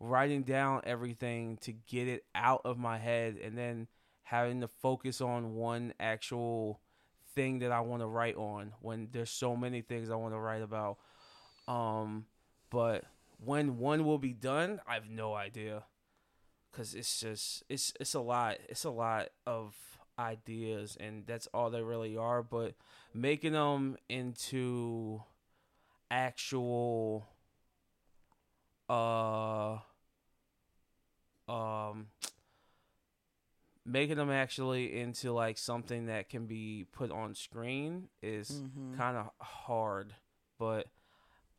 writing 0.00 0.42
down 0.42 0.82
everything 0.84 1.56
to 1.62 1.72
get 1.72 2.08
it 2.08 2.24
out 2.34 2.60
of 2.66 2.76
my 2.76 2.98
head, 2.98 3.38
and 3.42 3.56
then 3.56 3.86
having 4.24 4.60
to 4.60 4.68
focus 4.68 5.22
on 5.22 5.54
one 5.54 5.94
actual 5.98 6.80
thing 7.34 7.60
that 7.60 7.72
I 7.72 7.80
want 7.80 8.02
to 8.02 8.06
write 8.06 8.36
on. 8.36 8.72
When 8.80 9.08
there's 9.12 9.30
so 9.30 9.56
many 9.56 9.80
things 9.80 10.10
I 10.10 10.16
want 10.16 10.34
to 10.34 10.38
write 10.38 10.62
about, 10.62 10.98
um, 11.68 12.26
but 12.70 13.04
when 13.44 13.78
one 13.78 14.04
will 14.04 14.18
be 14.18 14.32
done, 14.32 14.80
I 14.86 14.94
have 14.94 15.08
no 15.08 15.34
idea, 15.34 15.84
cause 16.72 16.94
it's 16.94 17.20
just 17.20 17.64
it's 17.68 17.92
it's 18.00 18.14
a 18.14 18.20
lot. 18.20 18.58
It's 18.68 18.84
a 18.84 18.90
lot 18.90 19.28
of 19.46 19.74
ideas 20.18 20.96
and 21.00 21.26
that's 21.26 21.48
all 21.54 21.70
they 21.70 21.82
really 21.82 22.16
are 22.16 22.42
but 22.42 22.74
making 23.14 23.52
them 23.52 23.96
into 24.08 25.22
actual 26.10 27.26
uh 28.88 29.78
um 31.48 32.06
making 33.84 34.16
them 34.16 34.30
actually 34.30 34.98
into 35.00 35.32
like 35.32 35.58
something 35.58 36.06
that 36.06 36.28
can 36.28 36.46
be 36.46 36.86
put 36.92 37.10
on 37.10 37.34
screen 37.34 38.08
is 38.22 38.50
Mhm. 38.50 38.96
kind 38.96 39.16
of 39.16 39.30
hard 39.40 40.14
but 40.58 40.86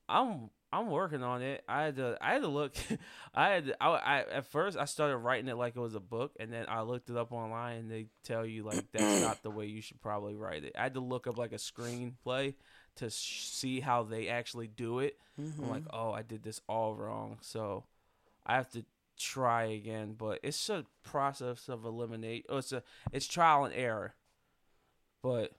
i'm 0.08 0.50
i'm 0.72 0.90
working 0.90 1.24
on 1.24 1.42
it 1.42 1.64
i 1.68 1.84
had 1.84 1.96
to 1.98 2.18
i 2.22 2.34
had 2.34 2.42
to 2.42 2.48
look 2.48 2.74
i 3.34 3.50
had 3.50 3.66
to, 3.66 3.84
I, 3.84 3.90
I 3.98 4.20
at 4.32 4.46
first 4.48 4.78
i 4.78 4.86
started 4.86 5.18
writing 5.18 5.48
it 5.50 5.56
like 5.58 5.76
it 5.76 5.80
was 5.80 5.96
a 5.96 6.00
book 6.00 6.32
and 6.40 6.52
then 6.52 6.66
i 6.70 6.82
looked 6.82 7.10
it 7.10 7.18
up 7.18 7.32
online 7.32 7.78
and 7.80 7.92
they 7.92 8.08
tell 8.24 8.46
you 8.46 8.64
like 8.64 8.86
that's 8.92 9.22
not 9.22 9.44
the 9.44 9.52
way 9.52 9.66
you 9.66 9.82
should 9.82 10.02
probably 10.02 10.36
write 10.36 10.64
it 10.64 10.74
i 10.78 10.84
had 10.84 10.94
to 10.96 11.00
look 11.00 11.28
up 11.28 11.38
like 11.38 11.52
a 11.52 11.56
screenplay 11.58 12.54
to 12.96 13.10
sh- 13.10 13.46
see 13.48 13.80
how 13.80 14.04
they 14.04 14.28
actually 14.30 14.68
do 14.68 15.00
it 15.00 15.18
i'm 15.60 15.70
like 15.70 15.84
Mhm. 15.84 15.90
oh 15.94 16.12
i 16.12 16.22
did 16.22 16.44
this 16.44 16.62
all 16.68 16.96
wrong 16.96 17.38
so 17.42 17.84
i 18.46 18.56
have 18.56 18.70
to 18.72 18.86
try 19.18 19.64
again 19.66 20.16
but 20.18 20.40
it's 20.44 20.70
a 20.70 20.86
process 21.04 21.70
of 21.70 21.86
eliminate 21.86 22.46
oh, 22.50 22.58
it's 22.58 22.72
a 22.72 22.82
it's 23.12 23.28
trial 23.28 23.66
and 23.66 23.74
error 23.74 24.14
but 25.22 25.52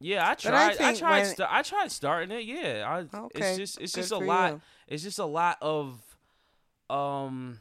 yeah 0.00 0.24
i 0.26 0.30
But 0.30 0.38
tried 0.40 0.80
I 0.80 0.90
i, 0.90 0.94
tried 0.94 1.24
sta- 1.24 1.48
i 1.50 1.62
tried 1.62 1.90
starting 1.90 2.30
it 2.30 2.44
yeah 2.44 2.84
I, 3.12 3.16
Okay, 3.16 3.40
it's 3.40 3.56
just 3.58 3.80
it's 3.80 3.92
just 3.92 4.12
a 4.12 4.18
lot 4.18 4.52
you. 4.52 4.60
it's 4.88 5.02
just 5.02 5.18
a 5.18 5.24
lot 5.24 5.58
of 5.60 6.00
um 6.88 7.60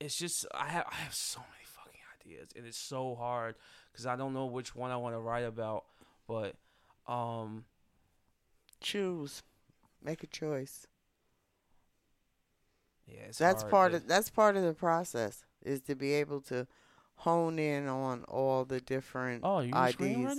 it's 0.00 0.16
just 0.16 0.46
i 0.54 0.66
have 0.68 0.84
i 0.90 0.94
have 0.96 1.14
so 1.14 1.40
many 1.40 1.64
fucking 1.64 2.00
ideas 2.20 2.50
and 2.56 2.66
it's 2.66 2.78
so 2.78 3.14
hard 3.14 3.54
because 3.92 4.06
i 4.06 4.16
don't 4.16 4.32
know 4.34 4.46
which 4.46 4.74
one 4.74 4.90
i 4.90 4.96
want 4.96 5.14
to 5.14 5.20
write 5.20 5.44
about 5.44 5.84
but 6.26 6.54
um 7.06 7.64
Choose. 8.80 9.42
Make 10.02 10.22
a 10.22 10.26
choice. 10.26 10.86
Yeah 13.12 13.30
That's 13.38 13.64
part 13.64 13.92
to- 13.92 13.98
of 13.98 14.06
that's 14.08 14.30
part 14.30 14.56
of 14.56 14.62
the 14.62 14.74
process 14.74 15.44
is 15.62 15.80
to 15.82 15.94
be 15.94 16.12
able 16.14 16.40
to 16.42 16.66
hone 17.16 17.58
in 17.58 17.86
on 17.86 18.24
all 18.24 18.64
the 18.64 18.80
different 18.80 19.42
oh 19.44 19.58
ideas 19.74 20.38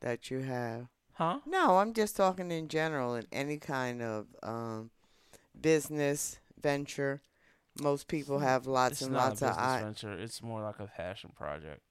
that 0.00 0.30
you 0.30 0.40
have. 0.40 0.88
huh 1.14 1.38
No, 1.46 1.78
I'm 1.78 1.92
just 1.94 2.16
talking 2.16 2.50
in 2.50 2.68
general 2.68 3.14
in 3.14 3.26
any 3.32 3.58
kind 3.58 4.02
of 4.02 4.26
um, 4.42 4.90
business 5.60 6.38
venture. 6.60 7.22
Most 7.80 8.08
people 8.08 8.38
have 8.40 8.66
lots 8.66 8.92
it's 8.94 9.02
and 9.02 9.12
not 9.12 9.28
lots 9.28 9.42
a 9.42 9.46
of 9.46 9.50
business 9.56 9.66
I- 9.68 9.82
venture 9.82 10.12
it's 10.18 10.42
more 10.42 10.62
like 10.62 10.80
a 10.80 10.86
passion 10.86 11.30
project 11.36 11.82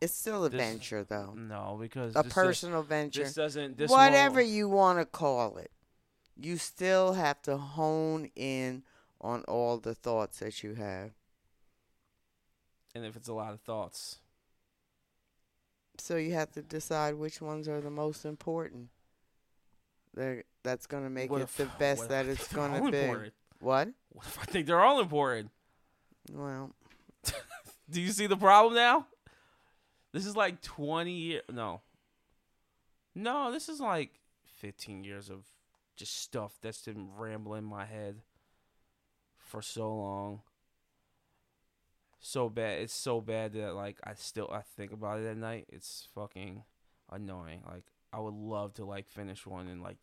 It's 0.00 0.14
still 0.14 0.44
a 0.44 0.48
This- 0.48 0.60
venture 0.60 1.04
though. 1.04 1.32
no 1.34 1.76
because 1.80 2.14
A 2.16 2.24
personal 2.24 2.82
venture. 2.82 3.24
this 3.24 3.34
doesn't 3.34 3.76
this 3.78 3.90
Whatever 3.90 4.40
won't- 4.40 4.48
you 4.48 4.68
want 4.68 4.98
to 5.00 5.04
call 5.04 5.56
it. 5.58 5.70
You 6.36 6.56
still 6.56 7.12
have 7.12 7.42
to 7.42 7.56
hone 7.58 8.30
in 8.34 8.84
on 9.22 9.42
all 9.44 9.78
the 9.78 9.94
thoughts 9.94 10.40
that 10.40 10.62
you 10.62 10.74
have. 10.74 11.12
and 12.94 13.04
if 13.06 13.16
it's 13.16 13.28
a 13.28 13.32
lot 13.32 13.52
of 13.52 13.60
thoughts 13.60 14.18
So 15.98 16.16
you 16.16 16.32
have 16.34 16.50
to 16.52 16.62
decide 16.62 17.14
which 17.14 17.40
ones 17.40 17.68
are 17.68 17.80
the 17.80 17.90
most 17.90 18.24
important. 18.24 18.88
They're, 20.14 20.44
that's 20.62 20.86
going 20.86 21.04
to 21.04 21.10
make 21.10 21.30
What 21.30 21.40
it 21.40 21.44
if- 21.44 21.56
the 21.56 21.68
best 21.78 22.08
that 22.08 22.26
it's 22.26 22.52
going 22.52 22.72
to 22.74 22.90
be. 22.90 22.98
important? 22.98 23.34
What? 23.60 23.88
what 24.10 24.26
if 24.26 24.38
i 24.40 24.44
think 24.44 24.66
they're 24.66 24.80
all 24.82 25.00
important 25.00 25.50
Well, 26.32 26.72
Do 27.90 28.00
you 28.00 28.10
see 28.10 28.26
the 28.26 28.36
problem 28.36 28.74
now? 28.74 29.06
This 30.12 30.26
is 30.26 30.34
like 30.36 30.60
20 30.62 31.12
years. 31.12 31.42
No. 31.50 31.80
No, 33.14 33.52
this 33.52 33.68
is 33.68 33.80
like 33.80 34.10
15 34.58 35.04
years 35.04 35.30
of 35.30 35.44
just 35.96 36.18
stuff 36.18 36.52
that's 36.60 36.82
been 36.82 37.08
rambling 37.16 37.58
in 37.64 37.64
my 37.64 37.84
head 37.84 38.20
for 39.52 39.60
so 39.60 39.94
long. 39.94 40.40
So 42.20 42.48
bad. 42.48 42.80
It's 42.80 42.94
so 42.94 43.20
bad 43.20 43.52
that 43.52 43.74
like 43.74 43.98
I 44.02 44.14
still 44.14 44.48
I 44.50 44.62
think 44.76 44.92
about 44.92 45.20
it 45.20 45.26
at 45.26 45.36
night. 45.36 45.66
It's 45.68 46.08
fucking 46.14 46.64
annoying. 47.10 47.60
Like 47.70 47.84
I 48.14 48.20
would 48.20 48.32
love 48.32 48.72
to 48.74 48.86
like 48.86 49.08
finish 49.08 49.46
one 49.46 49.68
and 49.68 49.82
like 49.82 49.98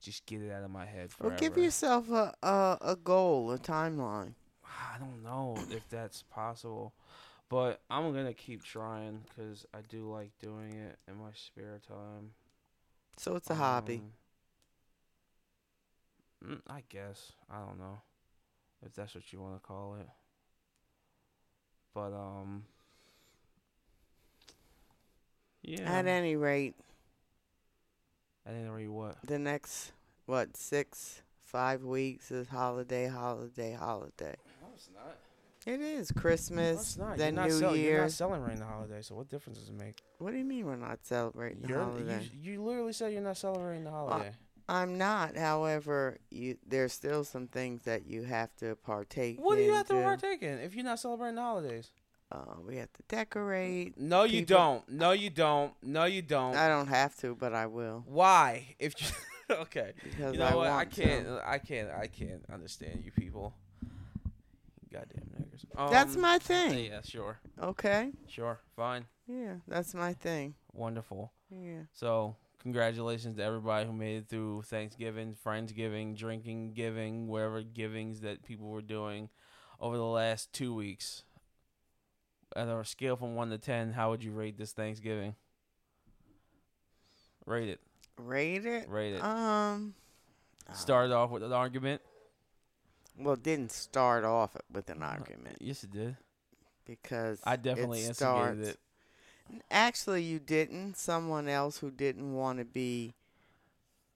just 0.00 0.24
get 0.24 0.40
it 0.40 0.50
out 0.50 0.64
of 0.64 0.70
my 0.70 0.86
head 0.86 1.12
forever. 1.12 1.34
well 1.34 1.38
give 1.38 1.62
yourself 1.62 2.10
a, 2.10 2.34
a, 2.42 2.78
a 2.80 2.96
goal, 2.96 3.52
a 3.52 3.58
timeline. 3.58 4.32
I 4.64 4.96
don't 4.98 5.22
know 5.22 5.58
if 5.70 5.86
that's 5.90 6.22
possible, 6.22 6.94
but 7.50 7.82
I'm 7.90 8.10
gonna 8.14 8.32
keep 8.32 8.64
trying 8.64 9.20
because 9.28 9.66
I 9.74 9.80
do 9.86 10.10
like 10.10 10.30
doing 10.40 10.72
it 10.72 10.98
in 11.06 11.18
my 11.18 11.30
spare 11.34 11.78
time. 11.86 12.30
So 13.18 13.36
it's 13.36 13.50
a 13.50 13.54
hobby. 13.54 14.02
Um, 16.42 16.52
mm, 16.52 16.60
I 16.66 16.82
guess 16.88 17.32
I 17.50 17.58
don't 17.58 17.78
know 17.78 18.00
if 18.84 18.94
that's 18.94 19.14
what 19.14 19.32
you 19.32 19.40
want 19.40 19.54
to 19.54 19.60
call 19.66 19.96
it, 20.00 20.08
but 21.94 22.12
um, 22.12 22.64
yeah. 25.62 25.90
At 25.98 26.06
any 26.06 26.36
rate, 26.36 26.74
At 28.46 28.54
any 28.54 28.68
rate, 28.68 28.88
what? 28.88 29.16
the 29.26 29.38
next, 29.38 29.92
what, 30.26 30.56
six, 30.56 31.22
five 31.42 31.82
weeks 31.84 32.30
is 32.30 32.48
holiday, 32.48 33.06
holiday, 33.08 33.72
holiday. 33.72 34.36
No, 34.60 34.68
it's 34.74 34.88
not. 34.94 35.16
It 35.66 35.80
is 35.80 36.14
No, 36.14 36.20
Christmas, 36.20 36.80
it's 36.82 36.96
not. 36.98 37.16
then 37.16 37.34
you're 37.34 37.42
not 37.42 37.48
New 37.48 37.58
sell- 37.58 37.76
You're 37.76 37.92
not 37.92 38.00
Year's. 38.02 38.14
celebrating 38.16 38.58
the 38.60 38.66
holiday, 38.66 39.00
so 39.00 39.14
what 39.14 39.28
difference 39.30 39.58
does 39.60 39.70
it 39.70 39.74
make? 39.74 40.02
What 40.18 40.32
do 40.32 40.36
you 40.36 40.44
mean 40.44 40.66
we're 40.66 40.76
not 40.76 40.98
celebrating 41.06 41.62
the 41.62 41.68
You're, 41.68 41.82
holiday? 41.82 42.28
you, 42.34 42.52
you 42.52 42.62
literally 42.62 42.92
said 42.92 43.12
you're 43.14 43.22
not 43.22 43.38
celebrating 43.38 43.84
the 43.84 43.90
holiday. 43.90 44.32
I'm 44.68 44.96
not. 44.98 45.36
However, 45.36 46.18
you 46.30 46.56
there's 46.66 46.92
still 46.92 47.24
some 47.24 47.46
things 47.48 47.82
that 47.82 48.06
you 48.06 48.22
have 48.22 48.54
to 48.56 48.76
partake 48.76 49.38
What 49.40 49.56
do 49.56 49.62
you 49.62 49.72
have 49.74 49.86
to 49.88 49.94
partake 50.02 50.42
in 50.42 50.58
if 50.60 50.74
you're 50.74 50.84
not 50.84 50.98
celebrating 51.00 51.36
the 51.36 51.42
holidays? 51.42 51.90
Uh, 52.32 52.54
we 52.66 52.76
have 52.76 52.90
to 52.94 53.02
decorate. 53.08 53.98
No, 54.00 54.24
you 54.24 54.40
People- 54.40 54.56
don't. 54.56 54.88
No, 54.88 55.12
you 55.12 55.30
don't. 55.30 55.72
No, 55.82 56.04
you 56.04 56.22
don't. 56.22 56.56
I 56.56 56.68
don't 56.68 56.88
have 56.88 57.14
to, 57.18 57.34
but 57.36 57.52
I 57.54 57.66
will 57.66 58.02
Why? 58.06 58.74
If 58.78 58.94
you 59.00 59.08
okay, 59.56 59.92
because 60.02 60.32
you 60.32 60.38
know 60.38 60.46
I 60.46 60.54
what? 60.54 60.68
want 60.70 60.80
I 60.80 60.84
can't. 60.86 61.28
I 61.44 61.58
can't. 61.58 61.90
I 61.90 62.06
can't 62.06 62.44
understand 62.52 63.02
you 63.04 63.12
people. 63.12 63.54
Goddamn 64.92 65.24
nigga. 65.34 65.42
fingers. 65.42 65.66
That's 65.90 66.14
Um, 66.16 66.20
my 66.22 66.38
thing. 66.38 66.84
Yeah, 66.86 67.00
sure, 67.02 67.38
Okay. 67.60 68.12
sure, 68.28 68.60
fine, 68.76 69.06
Yeah, 69.26 69.56
that's 69.66 69.92
my 69.94 70.12
thing. 70.14 70.54
wonderful. 70.72 71.32
Yeah. 71.50 71.82
So, 71.92 72.36
congratulations 72.64 73.36
to 73.36 73.44
everybody 73.44 73.86
who 73.86 73.92
made 73.92 74.16
it 74.16 74.28
through 74.28 74.62
Thanksgiving, 74.62 75.36
Friendsgiving, 75.44 76.16
drinking, 76.16 76.72
giving, 76.72 77.28
whatever 77.28 77.62
givings 77.62 78.22
that 78.22 78.42
people 78.42 78.68
were 78.68 78.82
doing 78.82 79.28
over 79.78 79.96
the 79.96 80.02
last 80.02 80.52
two 80.52 80.74
weeks. 80.74 81.22
At 82.56 82.66
a 82.68 82.84
scale 82.84 83.16
from 83.16 83.34
one 83.34 83.50
to 83.50 83.58
ten, 83.58 83.92
how 83.92 84.10
would 84.10 84.24
you 84.24 84.32
rate 84.32 84.56
this 84.58 84.72
Thanksgiving? 84.72 85.34
Rate 87.46 87.68
it. 87.68 87.80
Rate 88.16 88.64
it. 88.64 88.88
Rate 88.88 89.14
it. 89.14 89.22
Um. 89.22 89.94
Started 90.72 91.12
off 91.14 91.30
with 91.30 91.42
an 91.42 91.52
argument. 91.52 92.00
Well, 93.18 93.34
it 93.34 93.42
didn't 93.42 93.70
start 93.70 94.24
off 94.24 94.56
with 94.72 94.88
an 94.88 95.02
argument 95.02 95.58
Yes, 95.60 95.84
it 95.84 95.90
did. 95.90 96.16
because 96.86 97.38
I 97.44 97.56
definitely 97.56 98.00
it 98.00 98.08
instigated 98.08 98.16
starts- 98.64 98.68
it. 98.68 98.78
Actually, 99.70 100.22
you 100.22 100.38
didn't. 100.38 100.96
Someone 100.96 101.48
else 101.48 101.78
who 101.78 101.90
didn't 101.90 102.34
want 102.34 102.58
to 102.58 102.64
be 102.64 103.14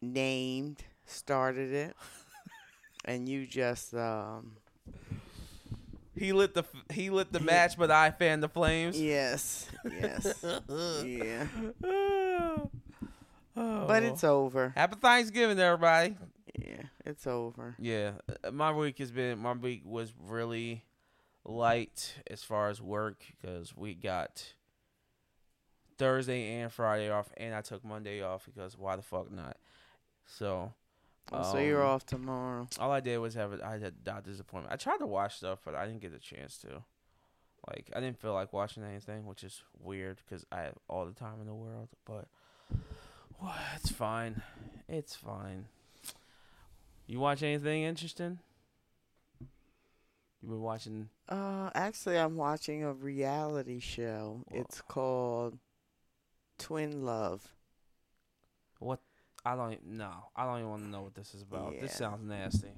named 0.01 0.85
started 1.07 1.73
it, 1.73 1.97
and 3.05 3.29
you 3.29 3.47
just 3.47 3.95
um. 3.95 4.57
He 6.17 6.33
lit 6.33 6.55
the 6.55 6.65
he 6.91 7.11
lit 7.11 7.33
the 7.33 7.41
match, 7.41 7.79
but 7.79 7.91
I 7.91 8.11
fanned 8.11 8.43
the 8.43 8.49
flames. 8.49 9.01
Yes. 9.01 9.69
Yes. 9.85 10.45
yeah. 11.05 11.47
Oh. 11.85 12.71
But 13.89 14.05
it's 14.05 14.23
over. 14.23 14.73
happy 14.77 14.97
Thanksgiving, 15.01 15.59
everybody. 15.59 16.17
Yeah, 16.57 16.83
it's 17.05 17.27
over. 17.27 17.75
Yeah, 17.81 18.13
uh, 18.45 18.53
my 18.53 18.73
week 18.73 18.99
has 18.99 19.11
been 19.11 19.41
my 19.41 19.53
week 19.53 19.83
was 19.85 20.13
really 20.17 20.85
light 21.45 22.15
as 22.31 22.45
far 22.45 22.69
as 22.69 22.81
work 22.81 23.25
because 23.31 23.77
we 23.77 23.95
got 23.95 24.55
Thursday 25.99 26.61
and 26.61 26.73
Friday 26.73 27.11
off, 27.11 27.31
and 27.37 27.55
I 27.55 27.61
took 27.61 27.85
Monday 27.85 28.23
off 28.23 28.47
because 28.47 28.79
why 28.79 28.97
the 28.97 29.03
fuck 29.03 29.31
not? 29.31 29.57
So, 30.27 30.73
Oh, 31.31 31.53
so 31.53 31.59
you're 31.59 31.83
um, 31.85 31.91
off 31.91 32.07
tomorrow. 32.07 32.69
All 32.79 32.91
I 32.91 33.01
did 33.01 33.19
was 33.19 33.35
have 33.35 33.53
a, 33.53 33.65
I 33.65 33.73
had 33.73 33.83
a 33.83 33.91
doctor's 33.91 34.41
appointment. 34.41 34.73
I 34.73 34.77
tried 34.77 34.99
to 34.99 35.07
watch 35.07 35.37
stuff, 35.37 35.61
but 35.65 35.75
I 35.75 35.87
didn't 35.87 36.01
get 36.01 36.15
a 36.15 36.19
chance 36.19 36.57
to. 36.59 36.83
Like 37.69 37.91
I 37.95 38.01
didn't 38.01 38.19
feel 38.19 38.33
like 38.33 38.53
watching 38.53 38.83
anything, 38.83 39.27
which 39.27 39.45
is 39.45 39.63
weird 39.83 40.21
because 40.25 40.47
I 40.51 40.63
have 40.63 40.75
all 40.89 41.05
the 41.05 41.13
time 41.13 41.41
in 41.41 41.47
the 41.47 41.55
world. 41.55 41.89
But 42.07 42.29
well, 43.43 43.55
it's 43.77 43.91
fine. 43.91 44.43
It's 44.89 45.15
fine. 45.15 45.67
You 47.07 47.21
watch 47.21 47.43
anything 47.43 47.83
interesting? 47.83 48.39
You 49.41 50.49
been 50.49 50.63
watching? 50.63 51.09
Uh, 51.29 51.71
actually, 51.75 52.17
I'm 52.17 52.37
watching 52.37 52.85
a 52.85 52.93
reality 52.93 53.81
show. 53.81 54.45
It's 54.51 54.81
called 54.83 55.59
Twin 56.59 57.05
Love. 57.05 57.47
What? 58.79 59.01
I 59.45 59.57
don't 59.57 59.85
no. 59.87 60.11
I 60.37 60.45
don't 60.45 60.59
even 60.59 60.71
want 60.71 60.83
to 60.85 60.89
know 60.89 61.03
what 61.03 61.15
this 61.15 61.35
is 61.35 61.43
about. 61.43 61.75
This 61.81 61.95
sounds 61.95 62.25
nasty. 62.25 62.69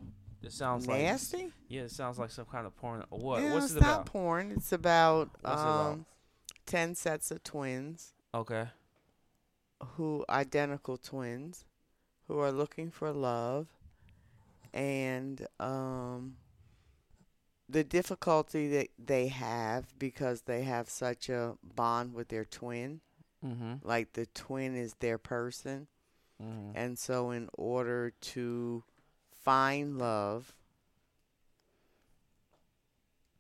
This 0.42 0.54
sounds 0.54 0.86
like 0.86 1.00
Nasty? 1.02 1.52
yeah. 1.68 1.82
It 1.82 1.90
sounds 1.90 2.18
like 2.18 2.30
some 2.30 2.46
kind 2.46 2.66
of 2.66 2.74
porn. 2.76 3.04
What? 3.10 3.42
Yeah, 3.42 3.52
What's 3.52 3.66
it's 3.66 3.74
it 3.76 3.80
not 3.80 3.92
about? 3.94 4.06
porn. 4.06 4.52
It's 4.56 4.72
about 4.72 5.30
What's 5.42 5.62
it 5.62 5.66
um 5.68 5.74
about? 5.74 5.98
ten 6.66 6.94
sets 6.94 7.30
of 7.30 7.42
twins 7.44 8.14
Okay. 8.34 8.68
who 9.96 10.24
identical 10.30 10.96
twins 10.96 11.64
who 12.28 12.38
are 12.38 12.52
looking 12.52 12.90
for 12.90 13.10
love 13.12 13.66
and 14.72 15.46
um 15.58 16.36
the 17.68 17.84
difficulty 17.84 18.68
that 18.68 18.88
they 18.98 19.28
have 19.28 19.98
because 19.98 20.42
they 20.42 20.62
have 20.62 20.88
such 20.88 21.28
a 21.28 21.56
bond 21.76 22.14
with 22.14 22.28
their 22.28 22.44
twin 22.44 23.00
Mm-hmm. 23.44 23.74
like 23.82 24.12
the 24.12 24.26
twin 24.26 24.76
is 24.76 24.94
their 25.00 25.18
person 25.18 25.88
Mm-hmm. 26.42 26.70
And 26.74 26.98
so, 26.98 27.30
in 27.30 27.48
order 27.52 28.12
to 28.32 28.84
find 29.42 29.98
love, 29.98 30.54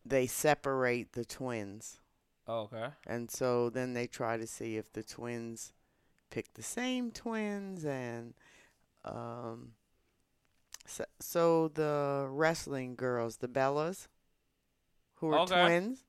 they 0.04 0.26
separate 0.26 1.12
the 1.12 1.24
twins. 1.24 1.98
Oh, 2.46 2.62
okay. 2.62 2.88
And 3.06 3.30
so 3.30 3.70
then 3.70 3.94
they 3.94 4.06
try 4.06 4.36
to 4.36 4.46
see 4.46 4.76
if 4.76 4.92
the 4.92 5.02
twins 5.02 5.72
pick 6.30 6.52
the 6.54 6.62
same 6.62 7.10
twins. 7.10 7.84
And 7.84 8.34
um, 9.04 9.72
so, 10.86 11.04
so 11.20 11.68
the 11.68 12.26
wrestling 12.28 12.96
girls, 12.96 13.38
the 13.38 13.48
Bellas, 13.48 14.08
who 15.16 15.30
are 15.30 15.40
Okay. 15.40 15.62
twins, 15.62 16.04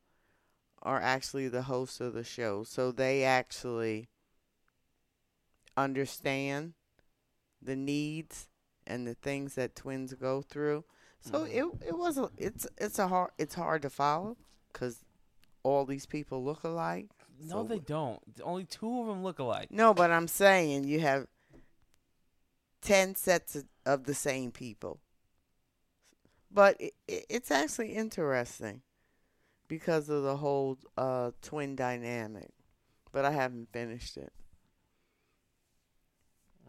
are 0.82 1.00
actually 1.02 1.48
the 1.48 1.64
hosts 1.64 2.00
of 2.02 2.14
the 2.14 2.24
show. 2.24 2.64
So 2.64 2.92
they 2.92 3.24
actually 3.24 4.10
understand 5.78 6.74
the 7.62 7.76
needs 7.76 8.48
and 8.88 9.08
the 9.08 9.14
things 9.14 9.56
that 9.56 9.76
twins 9.76 10.14
go 10.14 10.42
through. 10.42 10.84
So 11.22 11.46
Mhm. 11.46 11.50
it 11.82 11.88
it 11.90 11.98
was 11.98 12.18
a, 12.18 12.32
it's 12.38 12.66
it's 12.78 12.98
a 13.00 13.08
hard 13.08 13.32
it's 13.38 13.56
hard 13.56 13.84
to 13.84 13.90
follow 13.90 14.38
because 14.74 15.04
all 15.64 15.86
these 15.86 16.06
people 16.08 16.44
look 16.44 16.64
alike. 16.64 17.10
No, 17.40 17.58
So- 17.62 17.64
they 17.64 17.80
don't. 17.80 18.22
Only 18.44 18.66
two 18.66 19.02
of 19.02 19.08
them 19.08 19.24
look 19.24 19.40
alike. 19.40 19.70
No, 19.72 19.94
but 19.94 20.12
I'm 20.12 20.28
saying 20.28 20.86
you 20.86 21.00
have 21.02 21.28
ten 22.82 23.14
sets 23.16 23.56
of, 23.56 23.66
of 23.86 24.04
the 24.06 24.16
same 24.16 24.52
people. 24.52 25.00
But 26.50 26.80
it, 26.82 26.94
it, 27.08 27.26
it's 27.30 27.52
actually 27.52 27.94
interesting 27.94 28.82
because 29.72 30.10
of 30.10 30.22
the 30.24 30.36
whole 30.36 30.78
uh, 30.98 31.32
twin 31.42 31.78
dynamic. 31.78 32.50
But 33.14 33.24
I 33.24 33.32
haven't 33.32 33.72
finished 33.72 34.18
it. 34.18 34.34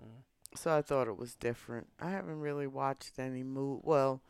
Mm. 0.00 0.22
So 0.54 0.72
I 0.72 0.82
thought 0.82 1.08
it 1.08 1.16
was 1.16 1.34
different. 1.34 1.88
I 1.98 2.10
haven't 2.10 2.38
really 2.38 2.68
watched 2.68 3.18
any 3.18 3.42
movie. 3.42 3.80
Well, 3.82 4.22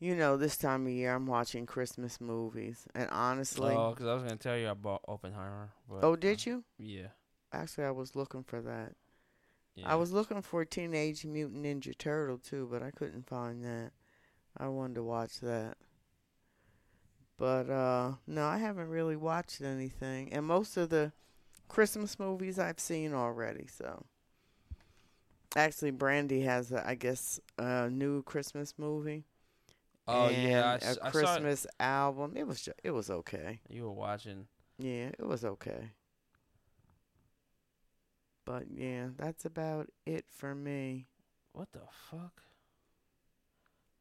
you 0.00 0.16
know, 0.16 0.38
this 0.38 0.56
time 0.56 0.86
of 0.86 0.92
year 0.92 1.14
I'm 1.14 1.26
watching 1.26 1.66
Christmas 1.66 2.22
movies, 2.22 2.86
and 2.94 3.10
honestly, 3.10 3.74
Oh, 3.76 3.90
because 3.90 4.06
I 4.06 4.14
was 4.14 4.22
gonna 4.22 4.36
tell 4.36 4.56
you 4.56 4.70
I 4.70 4.74
bought 4.74 5.02
Oppenheimer. 5.06 5.68
But, 5.90 6.04
oh, 6.04 6.16
did 6.16 6.46
you? 6.46 6.64
Yeah. 6.78 7.08
Actually, 7.52 7.84
I 7.84 7.90
was 7.90 8.16
looking 8.16 8.44
for 8.44 8.62
that. 8.62 8.94
yeah. 9.74 9.92
I 9.92 9.96
was 9.96 10.10
looking 10.10 10.40
for 10.40 10.64
Teenage 10.64 11.26
Mutant 11.26 11.64
Ninja 11.66 11.98
Turtle 11.98 12.38
too, 12.38 12.66
but 12.70 12.82
I 12.82 12.92
couldn't 12.92 13.26
find 13.28 13.62
that. 13.62 13.90
I 14.56 14.68
wanted 14.68 14.94
to 14.94 15.02
watch 15.02 15.40
that. 15.40 15.76
But 17.38 17.70
uh 17.70 18.14
no, 18.26 18.46
I 18.46 18.58
haven't 18.58 18.88
really 18.88 19.16
watched 19.16 19.60
anything. 19.62 20.32
And 20.32 20.44
most 20.46 20.76
of 20.76 20.90
the 20.90 21.12
Christmas 21.68 22.18
movies 22.18 22.58
I've 22.58 22.80
seen 22.80 23.14
already, 23.14 23.66
so 23.68 24.04
Actually, 25.56 25.90
Brandy 25.92 26.42
has 26.42 26.72
a, 26.72 26.86
I 26.86 26.94
guess 26.94 27.40
a 27.58 27.88
new 27.90 28.22
Christmas 28.22 28.74
movie. 28.78 29.24
Oh 30.06 30.28
yeah, 30.28 30.78
I, 30.82 30.86
a 30.86 30.96
I 31.08 31.10
saw 31.12 31.36
it. 31.36 31.42
Christmas 31.42 31.66
album. 31.80 32.34
It 32.36 32.46
was 32.46 32.68
it 32.84 32.90
was 32.90 33.10
okay. 33.10 33.60
You 33.68 33.84
were 33.84 33.92
watching. 33.92 34.46
Yeah, 34.78 35.10
it 35.18 35.26
was 35.26 35.44
okay. 35.44 35.90
But 38.44 38.64
yeah, 38.74 39.08
that's 39.16 39.44
about 39.44 39.90
it 40.06 40.24
for 40.28 40.54
me. 40.54 41.06
What 41.52 41.72
the 41.72 41.80
fuck? 42.10 42.42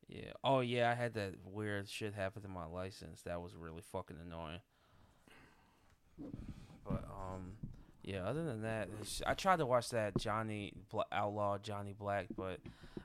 Yeah. 0.07 0.31
Oh 0.43 0.61
yeah, 0.61 0.89
I 0.89 0.95
had 0.95 1.13
that 1.15 1.33
weird 1.45 1.89
shit 1.89 2.13
happen 2.13 2.41
to 2.43 2.47
my 2.47 2.65
license. 2.65 3.21
That 3.23 3.41
was 3.41 3.55
really 3.55 3.81
fucking 3.91 4.17
annoying. 4.25 4.61
But 6.85 7.03
um, 7.05 7.53
yeah. 8.03 8.23
Other 8.23 8.45
than 8.45 8.61
that, 8.61 8.89
I 9.25 9.33
tried 9.33 9.59
to 9.59 9.65
watch 9.65 9.89
that 9.89 10.17
Johnny 10.17 10.73
Bla- 10.89 11.05
Outlaw 11.11 11.57
Johnny 11.57 11.93
Black, 11.97 12.27
but 12.35 12.59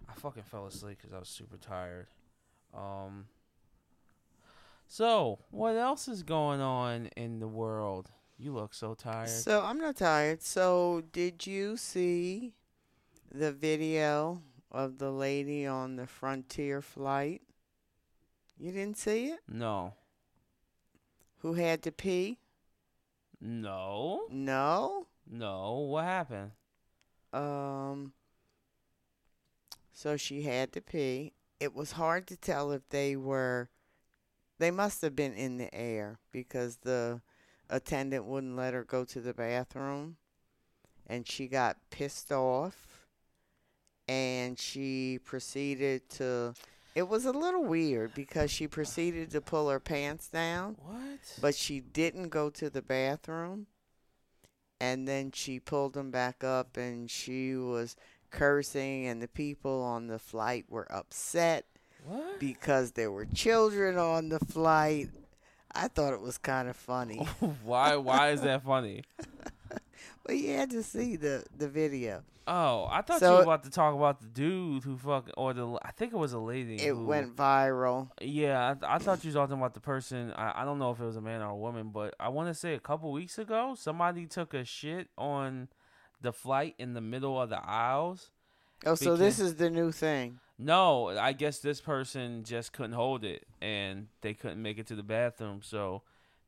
I 0.09 0.15
fucking 0.15 0.45
fell 0.45 0.67
asleep 0.67 0.99
because 1.01 1.13
I 1.13 1.19
was 1.19 1.29
super 1.29 1.57
tired. 1.57 2.07
Um. 2.73 3.27
So 4.87 5.39
what 5.51 5.75
else 5.75 6.07
is 6.07 6.23
going 6.23 6.61
on 6.61 7.07
in 7.17 7.41
the 7.41 7.49
world? 7.49 8.11
You 8.39 8.53
look 8.53 8.75
so 8.75 8.95
tired. 8.95 9.29
So 9.29 9.63
I'm 9.63 9.79
not 9.79 9.97
tired. 9.97 10.43
So 10.43 11.03
did 11.13 11.47
you 11.47 11.77
see 11.77 12.53
the 13.33 13.53
video 13.53 14.43
of 14.73 14.99
the 14.99 15.13
lady 15.13 15.67
on 15.67 15.95
the 15.97 16.07
Frontier 16.07 16.83
flight? 16.83 17.43
You 18.59 18.73
didn't 18.73 18.99
see 18.99 19.27
it? 19.27 19.41
no. 19.49 19.95
Who 21.39 21.55
had 21.55 21.83
to 21.83 21.91
pee? 21.91 22.39
No. 23.41 24.27
No. 24.31 25.09
No. 25.29 25.79
What 25.91 26.05
happened? 26.05 26.53
Um. 27.33 28.13
So 29.93 30.17
she 30.17 30.43
had 30.43 30.73
to 30.73 30.81
pee. 30.81 31.33
It 31.59 31.75
was 31.75 31.93
hard 31.93 32.29
to 32.29 32.37
tell 32.37 32.71
if 32.71 32.89
they 32.91 33.17
were. 33.17 33.71
They 34.59 34.71
must 34.71 35.03
have 35.03 35.17
been 35.17 35.35
in 35.35 35.59
the 35.59 35.75
air 35.75 36.21
because 36.31 36.77
the 36.77 37.21
attendant 37.69 38.25
wouldn't 38.25 38.55
let 38.55 38.75
her 38.75 38.85
go 38.85 39.05
to 39.07 39.21
the 39.21 39.35
bathroom, 39.35 40.19
and 41.09 41.27
she 41.27 41.49
got 41.49 41.79
pissed 41.91 42.31
off, 42.31 42.92
and 44.09 44.59
she 44.59 45.19
proceeded 45.25 46.09
to 46.11 46.55
It 46.95 47.09
was 47.09 47.25
a 47.25 47.33
little 47.33 47.65
weird 47.65 48.15
because 48.15 48.51
she 48.51 48.67
proceeded 48.69 49.31
to 49.31 49.41
pull 49.41 49.69
her 49.71 49.81
pants 49.81 50.29
down, 50.29 50.77
What? 50.85 51.39
but 51.41 51.55
she 51.55 51.81
didn't 51.81 52.29
go 52.29 52.51
to 52.51 52.69
the 52.69 52.83
bathroom. 52.83 53.67
And 54.81 55.07
then 55.07 55.31
she 55.33 55.61
pulled 55.61 55.93
them 55.95 56.11
back 56.11 56.43
up 56.43 56.77
and 56.77 57.09
she 57.09 57.55
was 57.55 57.95
cursing, 58.31 59.07
and 59.07 59.23
the 59.23 59.29
people 59.29 59.81
on 59.83 60.09
the 60.09 60.19
flight 60.19 60.65
were 60.69 60.91
upset 60.93 61.67
What? 62.05 62.41
because 62.41 62.93
there 62.93 63.13
were 63.13 63.27
children 63.27 63.97
on 63.97 64.29
the 64.29 64.41
flight. 64.41 65.09
I 65.75 65.89
thought 65.89 66.13
it 66.13 66.21
was 66.21 66.37
kind 66.37 66.69
of 66.69 66.77
funny. 66.77 67.19
why? 67.65 67.97
Why 67.97 68.31
is 68.31 68.41
that 68.43 68.65
funny? 68.65 69.05
But 70.25 70.37
you 70.37 70.55
had 70.55 70.71
to 70.71 70.83
see 70.83 71.17
the, 71.17 71.45
the 71.57 71.69
video. 71.69 72.23
Oh, 72.47 72.89
I 72.91 73.03
thought 73.03 73.21
So- 73.21 73.31
you 73.31 73.37
were 73.39 73.43
about 73.45 73.65
to 73.65 73.71
talk 73.71 73.95
about 73.95 74.21
the 74.21 74.27
dude 74.27 74.83
who 74.85 74.97
fucking 74.97 75.35
or 75.37 75.53
the. 75.53 75.79
I 75.83 75.91
think 75.93 76.13
it 76.13 76.17
was 76.17 76.33
a 76.33 76.39
lady. 76.39 76.77
It 76.77 76.89
who- 76.95 77.07
went 77.07 77.37
viral. 77.37 78.11
Yeah, 78.21 78.75
I, 78.83 78.95
I 78.97 78.99
thought 78.99 79.23
you 79.25 79.29
was 79.29 79.35
talking 79.35 79.57
about 79.57 79.75
the 79.75 79.81
person. 79.81 80.33
I, 80.37 80.63
I 80.63 80.65
don't 80.65 80.79
know 80.79 80.91
if 80.91 81.01
it 81.01 81.05
was 81.05 81.17
a 81.17 81.21
man 81.21 81.41
or 81.41 81.51
a 81.51 81.57
woman, 81.57 81.91
but 81.91 82.15
I 82.19 82.29
want 82.31 82.49
to 82.49 82.55
say 82.55 82.75
a 82.75 82.81
couple 82.81 83.11
weeks 83.13 83.39
ago, 83.39 83.75
somebody 83.79 84.27
took 84.27 84.55
a 84.55 84.65
shit 84.65 85.09
on 85.17 85.69
the 86.21 86.33
flight 86.33 86.75
in 86.79 86.95
the 86.95 87.01
middle 87.01 87.41
of 87.41 87.49
the 87.49 87.61
aisles. 87.65 88.31
Oh, 88.85 88.97
so 88.97 89.17
this 89.17 89.39
is 89.39 89.55
the 89.57 89.71
new 89.71 89.93
thing. 89.93 90.41
No, 90.59 91.09
I 91.09 91.33
guess 91.33 91.59
this 91.61 91.81
person 91.81 92.43
just 92.45 92.73
couldn't 92.73 92.93
hold 92.93 93.25
it, 93.25 93.47
and 93.61 94.09
they 94.21 94.35
couldn't 94.35 94.61
make 94.61 94.79
it 94.79 94.87
to 94.89 94.97
the 94.97 95.03
bathroom, 95.05 95.61
so 95.63 96.03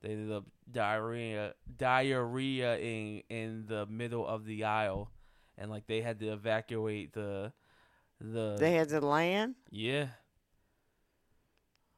they 0.05 0.11
ended 0.13 0.31
up 0.33 0.45
diarrhea 0.71 1.55
diarrhea 1.77 2.79
in 2.79 3.23
in 3.31 3.65
the 3.67 3.87
middle 3.87 4.27
of 4.27 4.45
the 4.45 4.65
aisle, 4.65 5.11
and 5.59 5.71
like 5.71 5.87
they 5.87 6.01
had 6.03 6.21
to 6.21 6.29
evacuate 6.33 7.13
the 7.13 7.53
the 8.21 8.57
They 8.59 8.73
had 8.73 8.89
to 8.91 9.01
land. 9.01 9.55
yeah 9.71 10.09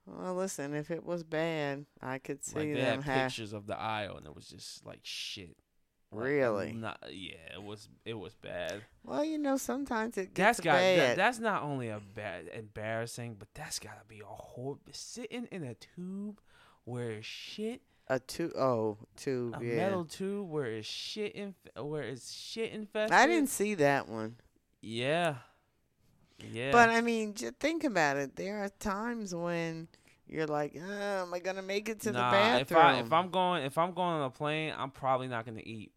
Well, 0.06 0.34
listen, 0.34 0.74
if 0.74 0.90
it 0.90 1.04
was 1.04 1.24
bad, 1.24 1.84
I 2.00 2.18
could 2.18 2.44
see 2.44 2.56
like 2.56 2.68
they 2.68 2.80
them 2.80 3.02
had 3.02 3.12
have. 3.12 3.28
pictures 3.30 3.52
of 3.52 3.66
the 3.66 3.78
aisle, 3.78 4.16
and 4.16 4.26
it 4.26 4.34
was 4.34 4.46
just 4.48 4.84
like 4.86 5.00
shit. 5.02 5.56
Like, 6.12 6.22
Really? 6.24 6.72
Not, 6.72 6.98
yeah, 7.10 7.54
it 7.54 7.62
was 7.62 7.88
it 8.04 8.14
was 8.14 8.34
bad. 8.36 8.82
Well, 9.04 9.24
you 9.24 9.38
know, 9.38 9.56
sometimes 9.56 10.16
it 10.16 10.32
That's 10.34 10.60
gets 10.60 10.64
got 10.64 10.78
that, 10.78 11.16
that's 11.16 11.40
not 11.40 11.62
only 11.64 11.88
a 11.88 12.00
bad 12.14 12.48
embarrassing, 12.54 13.36
but 13.38 13.48
that's 13.54 13.80
gotta 13.80 14.04
be 14.06 14.20
a 14.20 14.24
whole 14.24 14.78
sitting 14.92 15.46
in 15.50 15.64
a 15.64 15.74
tube 15.74 16.40
where 16.84 17.20
shit, 17.22 17.82
a 18.08 18.18
two 18.20 18.52
oh 18.56 18.98
two 19.16 19.52
a 19.58 19.64
yeah. 19.64 19.76
metal 19.76 20.04
tube 20.04 20.48
where 20.48 20.66
it's 20.66 20.86
shit 20.88 21.32
inf- 21.34 21.54
where 21.76 22.02
it's 22.02 22.32
shit 22.32 22.72
infested. 22.72 23.12
I 23.12 23.26
didn't 23.26 23.48
see 23.48 23.74
that 23.74 24.08
one, 24.08 24.36
Yeah. 24.80 25.36
Yeah. 26.38 26.70
but 26.72 26.90
I 26.90 27.00
mean, 27.00 27.34
just 27.34 27.54
think 27.56 27.82
about 27.84 28.16
it. 28.18 28.36
There 28.36 28.62
are 28.62 28.68
times 28.68 29.34
when 29.34 29.88
you're 30.26 30.46
like, 30.46 30.76
oh, 30.78 31.22
"Am 31.22 31.32
I 31.32 31.38
gonna 31.38 31.62
make 31.62 31.88
it 31.88 32.00
to 32.02 32.12
nah, 32.12 32.30
the 32.30 32.60
if 32.60 32.68
bathroom?" 32.68 32.80
I 32.80 33.00
if 33.00 33.12
I'm 33.12 33.30
going 33.30 33.62
if 33.64 33.78
I'm 33.78 33.92
going 33.92 34.08
on 34.16 34.22
a 34.22 34.30
plane, 34.30 34.74
I'm 34.76 34.90
probably 34.90 35.28
not 35.28 35.44
gonna 35.46 35.62
eat 35.64 35.92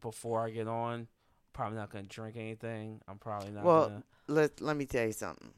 before 0.00 0.44
I 0.44 0.50
get 0.50 0.66
on. 0.68 1.06
Probably 1.52 1.78
not 1.78 1.90
gonna 1.90 2.04
drink 2.04 2.36
anything. 2.36 3.00
I'm 3.06 3.18
probably 3.18 3.52
not 3.52 3.64
Well, 3.64 3.88
gonna. 3.88 4.02
let 4.26 4.60
let 4.60 4.76
me 4.76 4.84
tell 4.86 5.06
you 5.06 5.12
something. 5.12 5.52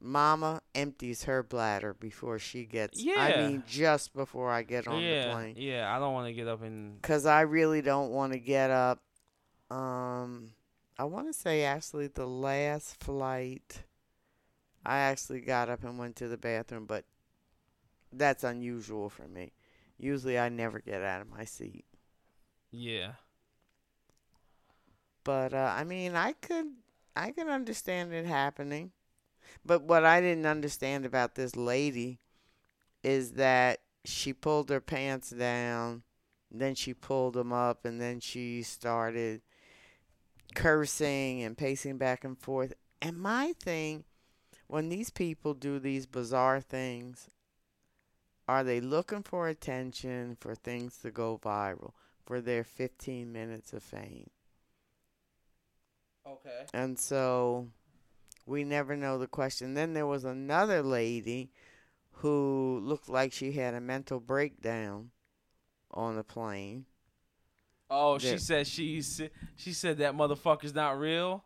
Mama 0.00 0.60
empties 0.74 1.24
her 1.24 1.42
bladder 1.42 1.94
before 1.94 2.38
she 2.38 2.64
gets. 2.64 3.02
Yeah. 3.02 3.14
I 3.18 3.36
mean, 3.48 3.62
just 3.66 4.14
before 4.14 4.50
I 4.50 4.62
get 4.62 4.86
on 4.86 5.00
yeah, 5.02 5.26
the 5.28 5.32
plane. 5.32 5.54
yeah. 5.58 5.94
I 5.94 5.98
don't 5.98 6.12
want 6.14 6.26
to 6.28 6.32
get 6.34 6.48
up 6.48 6.62
and 6.62 7.00
because 7.00 7.26
I 7.26 7.42
really 7.42 7.82
don't 7.82 8.10
want 8.10 8.32
to 8.32 8.38
get 8.38 8.70
up. 8.70 9.00
Um, 9.70 10.52
I 10.98 11.04
want 11.04 11.26
to 11.28 11.32
say 11.32 11.64
actually 11.64 12.06
the 12.08 12.26
last 12.26 13.02
flight, 13.02 13.82
I 14.84 14.98
actually 14.98 15.40
got 15.40 15.68
up 15.68 15.82
and 15.84 15.98
went 15.98 16.16
to 16.16 16.28
the 16.28 16.36
bathroom, 16.38 16.86
but 16.86 17.04
that's 18.12 18.44
unusual 18.44 19.08
for 19.10 19.26
me. 19.28 19.52
Usually, 19.98 20.38
I 20.38 20.48
never 20.50 20.78
get 20.80 21.02
out 21.02 21.22
of 21.22 21.28
my 21.30 21.44
seat. 21.44 21.84
yeah. 22.70 23.12
But 25.24 25.54
uh, 25.54 25.74
I 25.76 25.84
mean, 25.84 26.14
I 26.14 26.32
could, 26.32 26.66
I 27.16 27.32
can 27.32 27.48
understand 27.48 28.12
it 28.12 28.26
happening. 28.26 28.92
But 29.64 29.82
what 29.82 30.04
I 30.04 30.20
didn't 30.20 30.46
understand 30.46 31.04
about 31.04 31.34
this 31.34 31.56
lady 31.56 32.20
is 33.02 33.32
that 33.32 33.80
she 34.04 34.32
pulled 34.32 34.70
her 34.70 34.80
pants 34.80 35.30
down, 35.30 36.02
then 36.50 36.74
she 36.74 36.94
pulled 36.94 37.34
them 37.34 37.52
up, 37.52 37.84
and 37.84 38.00
then 38.00 38.20
she 38.20 38.62
started 38.62 39.42
cursing 40.54 41.42
and 41.42 41.58
pacing 41.58 41.98
back 41.98 42.24
and 42.24 42.38
forth. 42.38 42.72
And 43.02 43.18
my 43.18 43.54
thing, 43.60 44.04
when 44.66 44.88
these 44.88 45.10
people 45.10 45.54
do 45.54 45.78
these 45.78 46.06
bizarre 46.06 46.60
things, 46.60 47.28
are 48.48 48.62
they 48.62 48.80
looking 48.80 49.22
for 49.22 49.48
attention, 49.48 50.36
for 50.40 50.54
things 50.54 50.98
to 50.98 51.10
go 51.10 51.38
viral, 51.42 51.92
for 52.24 52.40
their 52.40 52.64
15 52.64 53.32
minutes 53.32 53.72
of 53.72 53.82
fame? 53.82 54.30
Okay. 56.26 56.66
And 56.72 56.98
so 56.98 57.68
we 58.46 58.64
never 58.64 58.96
know 58.96 59.18
the 59.18 59.26
question. 59.26 59.74
Then 59.74 59.92
there 59.92 60.06
was 60.06 60.24
another 60.24 60.82
lady 60.82 61.50
who 62.12 62.80
looked 62.82 63.08
like 63.08 63.32
she 63.32 63.52
had 63.52 63.74
a 63.74 63.80
mental 63.80 64.20
breakdown 64.20 65.10
on 65.90 66.16
the 66.16 66.24
plane. 66.24 66.86
Oh, 67.90 68.18
she 68.18 68.38
said 68.38 68.66
she's 68.66 69.20
she 69.54 69.72
said 69.72 69.98
that 69.98 70.14
motherfucker's 70.16 70.74
not 70.74 70.98
real. 70.98 71.44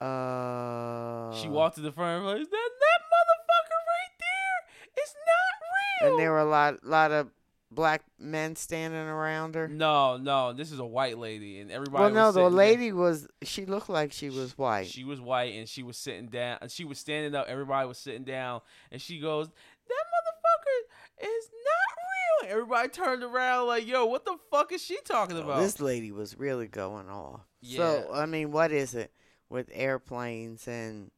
Uh, 0.00 1.32
she 1.34 1.48
walked 1.48 1.76
to 1.76 1.80
the 1.82 1.92
front 1.92 2.16
and 2.16 2.24
was 2.24 2.48
that 2.48 2.50
that 2.50 3.00
motherfucker 3.14 3.80
right 3.88 4.14
there 4.20 5.02
is 5.04 5.14
not 5.26 6.02
real. 6.02 6.12
and 6.12 6.20
there 6.22 6.30
were 6.30 6.38
a 6.40 6.44
lot, 6.44 6.84
lot 6.84 7.10
of 7.10 7.28
black 7.74 8.02
men 8.18 8.56
standing 8.56 9.00
around 9.00 9.54
her. 9.54 9.68
No, 9.68 10.16
no, 10.16 10.52
this 10.52 10.70
is 10.72 10.78
a 10.78 10.84
white 10.84 11.18
lady, 11.18 11.60
and 11.60 11.70
everybody. 11.70 12.02
Well, 12.02 12.10
was 12.10 12.14
no, 12.14 12.26
the 12.26 12.32
sitting 12.48 12.56
there. 12.56 12.66
lady 12.66 12.92
was. 12.92 13.28
She 13.42 13.66
looked 13.66 13.88
like 13.88 14.12
she 14.12 14.30
was 14.30 14.56
white. 14.56 14.86
She 14.86 15.04
was 15.04 15.20
white, 15.20 15.54
and 15.54 15.68
she 15.68 15.82
was 15.82 15.96
sitting 15.96 16.26
down. 16.28 16.58
and 16.62 16.70
She 16.70 16.84
was 16.84 16.98
standing 16.98 17.34
up. 17.34 17.46
Everybody 17.48 17.86
was 17.88 17.98
sitting 17.98 18.24
down, 18.24 18.60
and 18.90 19.00
she 19.02 19.18
goes, 19.20 19.48
"That 19.48 20.04
motherfucker 20.14 21.26
is 21.28 21.50
not 21.52 22.48
real." 22.48 22.52
Everybody 22.52 22.88
turned 22.88 23.22
around 23.22 23.66
like, 23.66 23.86
"Yo, 23.86 24.04
what 24.06 24.24
the 24.24 24.36
fuck 24.50 24.72
is 24.72 24.82
she 24.82 24.98
talking 25.04 25.36
Oh, 25.36 25.42
about?" 25.42 25.60
This 25.60 25.80
lady 25.80 26.12
was 26.12 26.38
really 26.38 26.68
going 26.68 27.08
off. 27.08 27.40
Yeah. 27.60 27.76
So 27.78 28.10
I 28.14 28.26
mean, 28.26 28.52
what 28.52 28.72
is 28.72 28.94
it 28.94 29.12
with 29.48 29.68
airplanes 29.72 30.66
and 30.68 31.10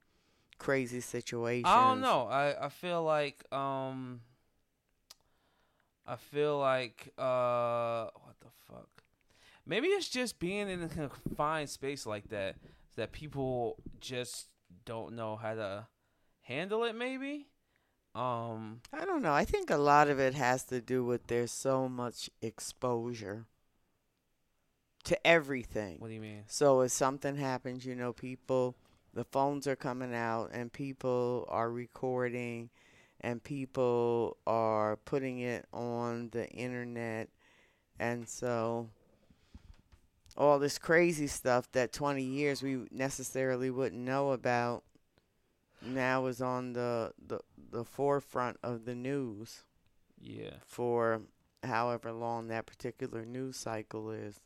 crazy 0.59 1.01
situations? 1.01 1.67
I 1.69 1.89
don't 1.89 2.01
know. 2.01 2.27
I 2.29 2.67
I 2.67 2.69
feel 2.69 3.03
like 3.03 3.45
um. 3.53 4.21
I 6.07 6.17
feel 6.17 6.59
like 6.59 7.13
uh, 7.19 8.05
what 8.15 8.37
the 8.41 8.51
fuck? 8.69 8.89
Maybe 9.67 9.89
it's 9.89 10.09
just 10.09 10.39
being 10.39 10.69
in 10.69 10.83
a 10.83 10.89
confined 10.89 11.69
space 11.69 12.07
like 12.07 12.29
that 12.29 12.57
that 12.97 13.13
people 13.13 13.77
just 14.01 14.47
don't 14.85 15.17
know 15.17 15.37
how 15.37 15.55
to 15.55 15.87
handle 16.43 16.85
it. 16.85 16.95
Maybe. 16.95 17.49
Um. 18.15 18.81
I 18.93 19.05
don't 19.05 19.23
know. 19.23 19.33
I 19.33 19.45
think 19.45 19.71
a 19.71 19.77
lot 19.77 20.09
of 20.09 20.21
it 20.21 20.35
has 20.35 20.65
to 20.65 20.81
do 20.81 21.05
with 21.05 21.27
there's 21.27 21.53
so 21.53 21.89
much 21.89 22.31
exposure 22.41 23.47
to 25.05 25.27
everything. 25.27 25.97
What 25.99 26.09
do 26.09 26.15
you 26.15 26.21
mean? 26.21 26.45
So 26.47 26.81
if 26.81 26.93
something 26.93 27.37
happens, 27.37 27.85
you 27.85 27.95
know, 27.95 28.13
people, 28.13 28.77
the 29.13 29.25
phones 29.25 29.67
are 29.67 29.77
coming 29.77 30.15
out 30.15 30.51
and 30.53 30.73
people 30.73 31.47
are 31.49 31.71
recording 31.71 32.71
and 33.27 33.43
people 33.43 34.37
are 34.47 34.97
putting 35.05 35.41
it 35.41 35.67
on 35.73 36.29
the 36.31 36.49
internet. 36.51 37.29
And 37.99 38.29
so 38.29 38.89
all 40.37 40.61
this 40.61 40.79
crazy 40.79 41.27
stuff 41.27 41.69
that 41.73 41.93
20 41.93 42.23
years 42.23 42.63
we 42.63 42.87
necessarily 42.93 43.69
wouldn't 43.69 44.01
know 44.01 44.31
about 44.31 44.85
now 45.83 46.27
is 46.27 46.41
on 46.41 46.73
the, 46.75 47.13
the, 47.27 47.41
the 47.73 47.85
forefront 47.85 48.59
of 48.63 48.85
the 48.85 48.95
news 48.95 49.65
Yeah. 50.21 50.59
for 50.65 51.23
however 51.65 52.13
long 52.13 52.47
that 52.47 52.67
particular 52.67 53.25
news 53.27 53.57
cycle 53.57 54.13
is. 54.13 54.41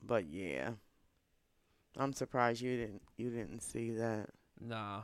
But 0.00 0.26
yeah. 0.28 0.70
I'm 1.96 2.12
surprised 2.12 2.60
you 2.60 2.76
didn't 2.76 3.02
you 3.16 3.30
didn't 3.30 3.60
see 3.60 3.90
that. 3.92 4.28
Nah. 4.60 5.02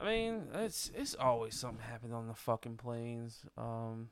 I 0.00 0.04
mean, 0.06 0.42
it's 0.54 0.90
it's 0.94 1.14
always 1.14 1.54
something 1.54 1.84
happening 1.88 2.12
on 2.12 2.26
the 2.26 2.34
fucking 2.34 2.76
planes. 2.76 3.44
Um. 3.56 4.08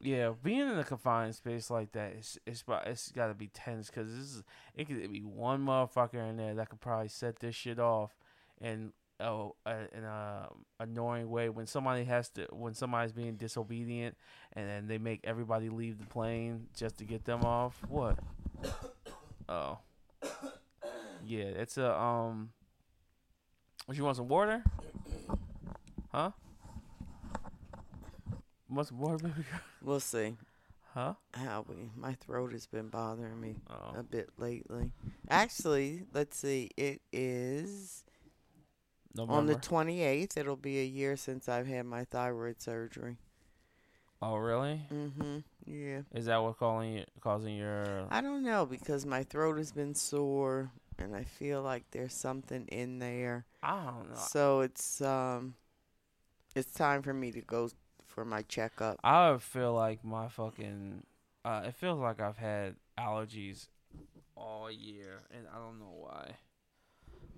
Yeah, 0.00 0.32
being 0.42 0.60
in 0.60 0.78
a 0.78 0.84
confined 0.84 1.36
space 1.36 1.70
like 1.70 1.92
that, 1.92 2.14
it's 2.18 2.36
it's 2.44 2.64
it's 2.86 3.12
got 3.12 3.28
to 3.28 3.34
be 3.34 3.48
tense 3.48 3.88
because 3.88 4.10
this 4.10 4.24
is 4.24 4.42
it 4.74 4.88
could 4.88 5.12
be 5.12 5.20
one 5.20 5.64
motherfucker 5.64 6.28
in 6.28 6.36
there 6.36 6.54
that 6.54 6.70
could 6.70 6.80
probably 6.80 7.06
set 7.08 7.38
this 7.38 7.54
shit 7.54 7.78
off, 7.78 8.16
and 8.60 8.92
oh, 9.20 9.54
uh, 9.64 9.84
in 9.92 10.02
a 10.02 10.48
annoying 10.80 11.30
way 11.30 11.48
when 11.48 11.66
somebody 11.66 12.04
has 12.04 12.28
to 12.30 12.46
when 12.50 12.74
somebody's 12.74 13.12
being 13.12 13.36
disobedient, 13.36 14.16
and 14.54 14.68
then 14.68 14.86
they 14.88 14.98
make 14.98 15.20
everybody 15.22 15.68
leave 15.68 15.98
the 15.98 16.06
plane 16.06 16.66
just 16.76 16.96
to 16.98 17.04
get 17.04 17.24
them 17.24 17.44
off. 17.44 17.80
What? 17.88 18.18
Oh. 19.48 19.78
Yeah, 21.24 21.44
it's 21.44 21.78
a 21.78 21.96
um 21.96 22.50
You 23.90 24.04
want 24.04 24.16
some 24.16 24.28
water? 24.28 24.62
Huh? 26.10 26.30
Want 28.70 28.88
some 28.88 28.98
water, 28.98 29.18
baby? 29.18 29.44
We'll 29.82 30.00
see 30.00 30.36
Huh? 30.94 31.14
how 31.34 31.64
we. 31.68 31.90
My 31.96 32.12
throat 32.14 32.52
has 32.52 32.66
been 32.66 32.88
bothering 32.88 33.40
me 33.40 33.56
Oh. 33.68 33.98
a 33.98 34.02
bit 34.02 34.30
lately. 34.38 34.92
Actually, 35.28 36.04
let's 36.14 36.36
see. 36.36 36.70
It 36.76 37.00
is 37.12 38.04
on 39.18 39.46
the 39.46 39.56
28th. 39.56 40.36
It'll 40.36 40.56
be 40.56 40.80
a 40.80 40.84
year 40.84 41.16
since 41.16 41.48
I've 41.48 41.66
had 41.66 41.86
my 41.86 42.04
thyroid 42.04 42.60
surgery. 42.62 43.16
oh, 44.22 44.36
really? 44.36 44.80
Mm-hmm. 44.92 45.38
Yeah. 45.66 46.02
Is 46.14 46.26
that 46.26 46.36
what 46.42 46.58
calling 46.58 46.92
you, 46.94 47.04
causing 47.20 47.56
your? 47.56 48.06
I 48.10 48.20
don't 48.20 48.42
know 48.44 48.64
because 48.66 49.04
my 49.06 49.22
throat 49.24 49.58
has 49.58 49.72
been 49.72 49.94
sore 49.94 50.70
and 50.98 51.14
I 51.16 51.24
feel 51.24 51.62
like 51.62 51.84
there's 51.90 52.14
something 52.14 52.66
in 52.68 52.98
there. 52.98 53.46
I 53.62 53.84
don't 53.86 54.10
know. 54.10 54.16
So 54.16 54.60
it's 54.60 55.00
um 55.00 55.54
it's 56.54 56.72
time 56.72 57.02
for 57.02 57.14
me 57.14 57.32
to 57.32 57.40
go 57.40 57.70
for 58.06 58.24
my 58.24 58.42
checkup. 58.42 58.98
I 59.02 59.36
feel 59.38 59.72
like 59.74 60.04
my 60.04 60.28
fucking. 60.28 61.04
Uh, 61.44 61.62
it 61.66 61.74
feels 61.74 61.98
like 61.98 62.20
I've 62.20 62.36
had 62.36 62.76
allergies 62.98 63.66
all 64.36 64.70
year, 64.70 65.22
and 65.32 65.46
I 65.52 65.58
don't 65.58 65.78
know 65.80 65.92
why. 65.98 66.36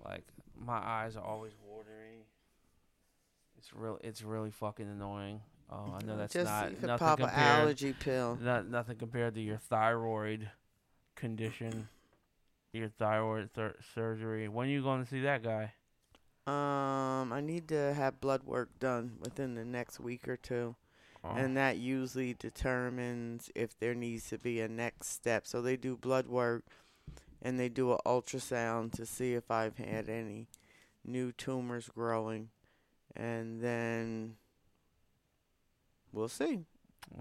Like 0.03 0.25
my 0.59 0.77
eyes 0.77 1.15
are 1.15 1.23
always 1.23 1.53
watering. 1.65 2.19
It's 3.57 3.73
real. 3.73 3.99
It's 4.03 4.21
really 4.21 4.51
fucking 4.51 4.87
annoying. 4.87 5.41
Oh, 5.71 5.95
I 5.99 6.05
know 6.05 6.17
that's 6.17 6.33
Just 6.33 6.45
not 6.45 6.69
you 6.69 6.77
nothing 6.85 6.97
pop 6.99 7.19
an 7.19 7.25
compared. 7.29 7.59
allergy 7.61 7.93
pill. 7.93 8.37
Not 8.39 8.67
nothing 8.67 8.97
compared 8.97 9.33
to 9.35 9.41
your 9.41 9.57
thyroid 9.57 10.51
condition. 11.15 11.87
Your 12.75 12.89
thyroid 12.89 13.51
thir- 13.53 13.77
surgery. 13.93 14.49
When 14.49 14.67
you 14.67 14.83
going 14.83 15.01
to 15.01 15.09
see 15.09 15.21
that 15.21 15.43
guy? 15.43 15.71
Um 16.45 17.31
I 17.33 17.41
need 17.41 17.69
to 17.69 17.93
have 17.93 18.21
blood 18.21 18.43
work 18.43 18.77
done 18.79 19.13
within 19.19 19.55
the 19.55 19.65
next 19.65 19.99
week 19.99 20.27
or 20.27 20.37
two. 20.37 20.75
Oh. 21.23 21.29
And 21.35 21.55
that 21.57 21.77
usually 21.77 22.33
determines 22.33 23.49
if 23.55 23.79
there 23.79 23.95
needs 23.95 24.29
to 24.29 24.37
be 24.37 24.59
a 24.59 24.67
next 24.67 25.07
step. 25.07 25.47
So 25.47 25.61
they 25.61 25.77
do 25.77 25.95
blood 25.97 26.27
work 26.27 26.65
and 27.41 27.59
they 27.59 27.69
do 27.69 27.93
an 27.93 27.99
ultrasound 28.05 28.91
to 28.93 29.05
see 29.05 29.33
if 29.33 29.49
I've 29.49 29.77
had 29.77 30.09
any 30.09 30.47
new 31.03 31.31
tumors 31.31 31.89
growing. 31.93 32.49
And 33.15 33.61
then 33.61 34.35
we'll 36.11 36.27
see. 36.27 36.65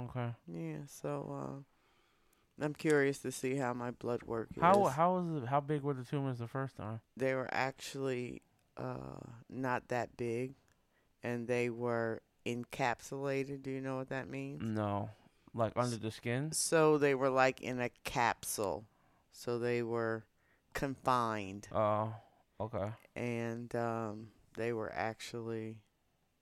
okay. 0.00 0.34
Yeah, 0.46 0.78
so 0.86 1.10
uh, 1.32 1.62
I'm 2.60 2.74
curious 2.74 3.18
to 3.20 3.32
see 3.32 3.56
how 3.56 3.72
my 3.74 3.90
blood 3.90 4.22
work 4.24 4.48
is. 4.56 4.60
How 4.62 4.84
how 4.84 5.14
was 5.16 5.42
it? 5.42 5.48
How 5.48 5.60
big 5.60 5.82
were 5.82 5.94
the 5.94 6.04
tumors 6.04 6.38
the 6.38 6.46
first 6.46 6.76
time? 6.76 7.00
they 7.16 7.34
were 7.34 7.48
actually 7.52 8.42
uh, 8.76 9.20
not 9.48 9.88
that 9.88 10.16
big, 10.16 10.54
and 11.22 11.46
they 11.48 11.70
were 11.70 12.20
encapsulated. 12.46 13.62
Do 13.62 13.70
you 13.70 13.80
know 13.80 13.96
what 13.96 14.08
that 14.10 14.28
means? 14.28 14.62
No, 14.62 15.10
like 15.52 15.72
under 15.76 15.96
the 15.96 16.10
skin. 16.10 16.52
So 16.52 16.98
they 16.98 17.14
were 17.14 17.30
like 17.30 17.60
in 17.60 17.80
a 17.80 17.88
capsule. 18.04 18.84
So 19.32 19.58
they 19.58 19.82
were 19.82 20.24
confined, 20.74 21.66
Oh, 21.72 22.14
okay. 22.60 22.90
and 23.16 23.74
um, 23.74 24.28
they 24.56 24.72
were 24.72 24.92
actually 24.94 25.78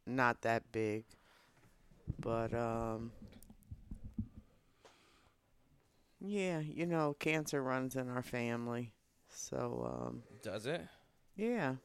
not 0.07 0.43
that 0.43 0.71
big. 0.73 1.05
But 2.19 2.53
um, 2.53 3.13
yeah, 6.25 6.61
you 6.61 6.87
know, 6.87 7.17
cancer 7.19 7.63
runs 7.63 7.97
in 7.97 8.09
our 8.09 8.23
family. 8.23 8.95
So 9.29 10.07
um, 10.09 10.23
Does 10.43 10.67
it? 10.67 10.87
Yeah. 11.37 11.77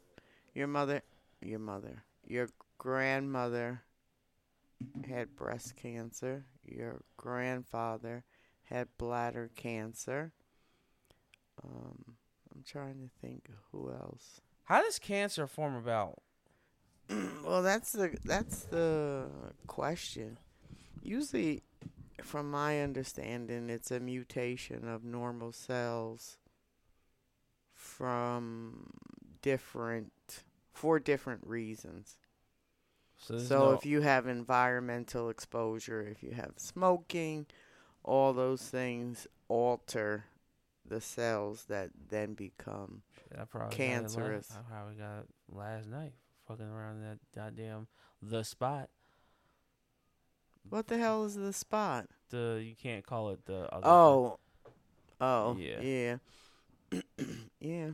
Your 0.54 0.68
mother, 0.68 1.02
your 1.42 1.60
mother, 1.60 2.04
your 2.26 2.50
grandmother 2.78 3.84
had 5.08 5.36
breast 5.36 5.76
cancer. 5.76 6.46
Your 6.66 7.02
grandfather 7.16 8.24
had 8.64 8.88
bladder 8.98 9.50
cancer. 9.56 10.34
Um, 11.64 12.18
I'm 12.54 12.64
trying 12.64 13.00
to 13.00 13.10
think 13.22 13.50
who 13.72 13.92
else. 13.92 14.42
How 14.66 14.82
does 14.82 15.00
cancer 15.00 15.48
form 15.48 15.76
about? 15.76 16.22
well, 17.44 17.64
that's 17.64 17.94
the 17.94 18.18
that's 18.26 18.64
the 18.66 19.28
question. 19.66 20.38
Usually, 21.02 21.64
from 22.24 22.50
my 22.52 22.82
understanding, 22.82 23.70
it's 23.70 23.92
a 23.92 24.00
mutation 24.00 24.88
of 24.88 25.04
normal 25.04 25.52
cells 25.52 26.38
from 27.74 28.92
different 29.42 30.44
for 30.74 31.00
different 31.00 31.46
reasons. 31.46 32.18
So, 33.18 33.38
So 33.38 33.60
no- 33.60 33.72
if 33.74 33.86
you 33.86 34.02
have 34.02 34.28
environmental 34.28 35.30
exposure, 35.30 36.02
if 36.02 36.22
you 36.24 36.32
have 36.32 36.54
smoking, 36.58 37.48
all 38.04 38.34
those 38.34 38.62
things 38.70 39.28
alter 39.48 40.26
the 40.86 41.02
cells 41.02 41.66
that 41.66 41.90
then 42.10 42.34
become 42.34 43.02
I 43.38 43.44
probably 43.46 43.76
cancerous. 43.76 44.48
Got 44.50 44.60
it 44.60 44.62
la- 44.64 44.68
I 44.68 44.72
probably 44.72 44.96
got 44.96 45.20
it 45.20 45.28
last 45.50 45.88
night, 45.88 46.14
fucking 46.48 46.66
around 46.66 47.02
that 47.02 47.20
goddamn 47.36 47.88
the 48.22 48.44
spot. 48.44 48.90
What 50.70 50.88
the 50.88 50.98
hell 50.98 51.24
is 51.26 51.36
the 51.36 51.54
spot? 51.54 52.08
The 52.30 52.62
you 52.64 52.76
can't 52.76 53.06
call 53.06 53.30
it 53.30 53.46
the 53.46 53.74
other. 53.74 53.88
Oh, 53.88 54.40
oh, 55.22 55.56
Yeah. 55.58 55.82
yeah, 56.92 57.02
yeah. 57.60 57.90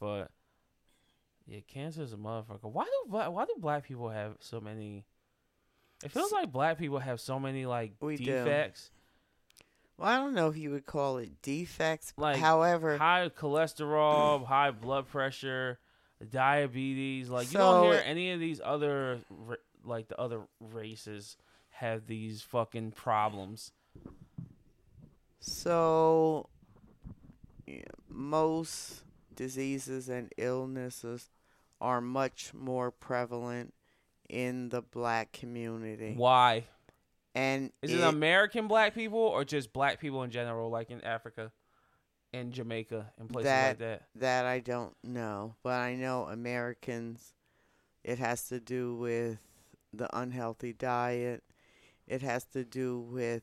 but 0.00 0.30
yeah, 1.46 1.60
cancer 1.66 2.02
is 2.02 2.12
a 2.12 2.16
motherfucker. 2.16 2.70
Why 2.70 2.84
do 2.84 3.10
black, 3.10 3.30
why 3.30 3.44
do 3.44 3.54
black 3.58 3.84
people 3.84 4.10
have 4.10 4.36
so 4.40 4.60
many? 4.60 5.04
It 6.04 6.12
feels 6.12 6.30
like 6.32 6.52
black 6.52 6.78
people 6.78 6.98
have 6.98 7.20
so 7.20 7.40
many 7.40 7.66
like 7.66 7.92
We 8.00 8.16
do. 8.16 8.24
defects, 8.24 8.90
Well, 9.96 10.08
I 10.08 10.16
don't 10.18 10.34
know 10.34 10.48
if 10.48 10.56
you 10.56 10.70
would 10.70 10.86
call 10.86 11.18
it 11.18 11.42
defects. 11.42 12.12
Like, 12.16 12.36
however, 12.36 12.96
high 12.98 13.28
cholesterol, 13.30 14.44
high 14.46 14.70
blood 14.70 15.08
pressure, 15.08 15.78
diabetes. 16.30 17.28
Like 17.28 17.52
you 17.52 17.58
don't 17.58 17.90
hear 17.92 18.02
any 18.04 18.32
of 18.32 18.40
these 18.40 18.60
other 18.64 19.18
like 19.84 20.08
the 20.08 20.20
other 20.20 20.40
races 20.60 21.36
have 21.80 22.06
these 22.06 22.42
fucking 22.42 22.92
problems. 22.92 23.72
So, 25.40 26.48
yeah, 27.66 27.82
most 28.08 29.04
diseases 29.34 30.08
and 30.08 30.32
illnesses 30.36 31.30
are 31.80 32.00
much 32.00 32.52
more 32.52 32.90
prevalent 32.90 33.74
in 34.28 34.70
the 34.70 34.82
black 34.82 35.32
community. 35.32 36.14
Why? 36.16 36.64
And 37.34 37.70
Is 37.82 37.92
it, 37.92 38.00
American 38.00 38.66
black 38.66 38.94
people 38.94 39.20
or 39.20 39.44
just 39.44 39.72
black 39.72 40.00
people 40.00 40.24
in 40.24 40.30
general, 40.30 40.70
like 40.70 40.90
in 40.90 41.02
Africa, 41.04 41.52
and 42.32 42.52
Jamaica, 42.52 43.12
and 43.18 43.28
places 43.28 43.52
like 43.52 43.78
that? 43.78 44.02
that 44.16 44.44
I 44.46 44.58
don't 44.58 44.96
know, 45.04 45.54
but 45.62 45.74
I 45.74 45.94
know 45.94 46.24
Americans. 46.24 47.32
It 48.02 48.18
has 48.18 48.48
to 48.48 48.58
do 48.58 48.96
with 48.96 49.38
the 49.92 50.08
unhealthy 50.16 50.72
diet. 50.72 51.44
It 52.08 52.22
has 52.22 52.44
to 52.46 52.64
do 52.64 52.98
with 52.98 53.42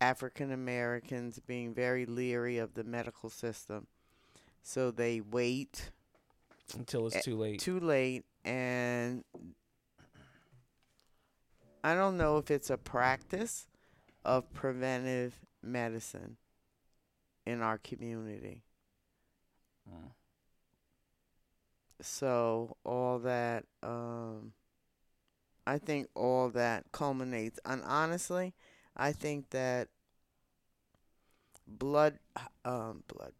African 0.00 0.52
Americans 0.52 1.40
being 1.46 1.72
very 1.72 2.04
leery 2.04 2.58
of 2.58 2.74
the 2.74 2.84
medical 2.84 3.30
system. 3.30 3.86
So 4.62 4.90
they 4.90 5.20
wait 5.20 5.92
Until 6.76 7.06
it's 7.06 7.24
too 7.24 7.36
late. 7.36 7.60
too 7.60 7.78
late 7.78 8.24
and 8.44 9.24
I 11.84 11.94
don't 11.94 12.16
know 12.16 12.38
if 12.38 12.50
it's 12.50 12.70
a 12.70 12.78
practice 12.78 13.68
of 14.24 14.52
preventive 14.52 15.38
medicine 15.62 16.38
in 17.46 17.60
our 17.60 17.78
community. 17.78 18.62
Mm. 19.88 20.10
So 22.00 22.76
all 22.84 23.18
that 23.20 23.64
um 23.82 24.52
I 25.66 25.78
think 25.78 26.08
all 26.14 26.50
that 26.50 26.84
culminates 26.92 27.58
and 27.64 27.82
honestly, 27.84 28.54
I 28.96 29.12
think 29.12 29.50
that 29.50 29.88
blood 31.66 32.18
um 32.64 33.02
blood 33.08 33.32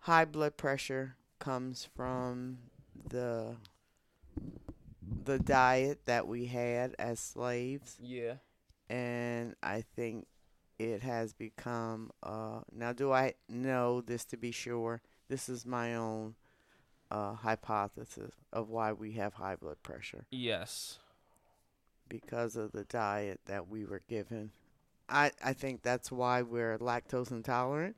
high 0.00 0.24
blood 0.24 0.56
pressure 0.56 1.16
comes 1.38 1.88
from 1.96 2.58
the 3.08 3.56
the 5.24 5.38
diet 5.38 6.00
that 6.06 6.26
we 6.26 6.46
had 6.46 6.94
as 6.98 7.18
slaves 7.18 7.96
Yeah. 8.00 8.34
and 8.88 9.54
I 9.62 9.82
think 9.96 10.26
it 10.78 11.02
has 11.02 11.32
become 11.32 12.10
uh 12.22 12.60
now 12.72 12.92
do 12.92 13.12
I 13.12 13.34
know 13.48 14.00
this 14.00 14.24
to 14.26 14.36
be 14.36 14.52
sure 14.52 15.02
this 15.28 15.48
is 15.48 15.66
my 15.66 15.94
own 15.96 16.36
uh 17.10 17.34
hypothesis 17.34 18.32
of 18.52 18.68
why 18.68 18.92
we 18.92 19.12
have 19.12 19.34
high 19.34 19.56
blood 19.56 19.82
pressure 19.82 20.26
Yes. 20.30 20.98
Because 22.10 22.56
of 22.56 22.72
the 22.72 22.84
diet 22.84 23.40
that 23.46 23.68
we 23.68 23.86
were 23.86 24.02
given 24.08 24.50
I 25.08 25.30
I 25.42 25.54
think 25.54 25.82
that's 25.82 26.12
why 26.12 26.42
we're 26.42 26.76
lactose 26.78 27.30
intolerant 27.30 27.96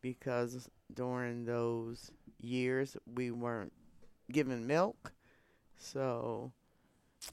because 0.00 0.68
during 0.92 1.44
those 1.44 2.10
years 2.40 2.96
we 3.12 3.30
weren't 3.30 3.72
given 4.30 4.66
milk. 4.66 5.12
So 5.76 6.52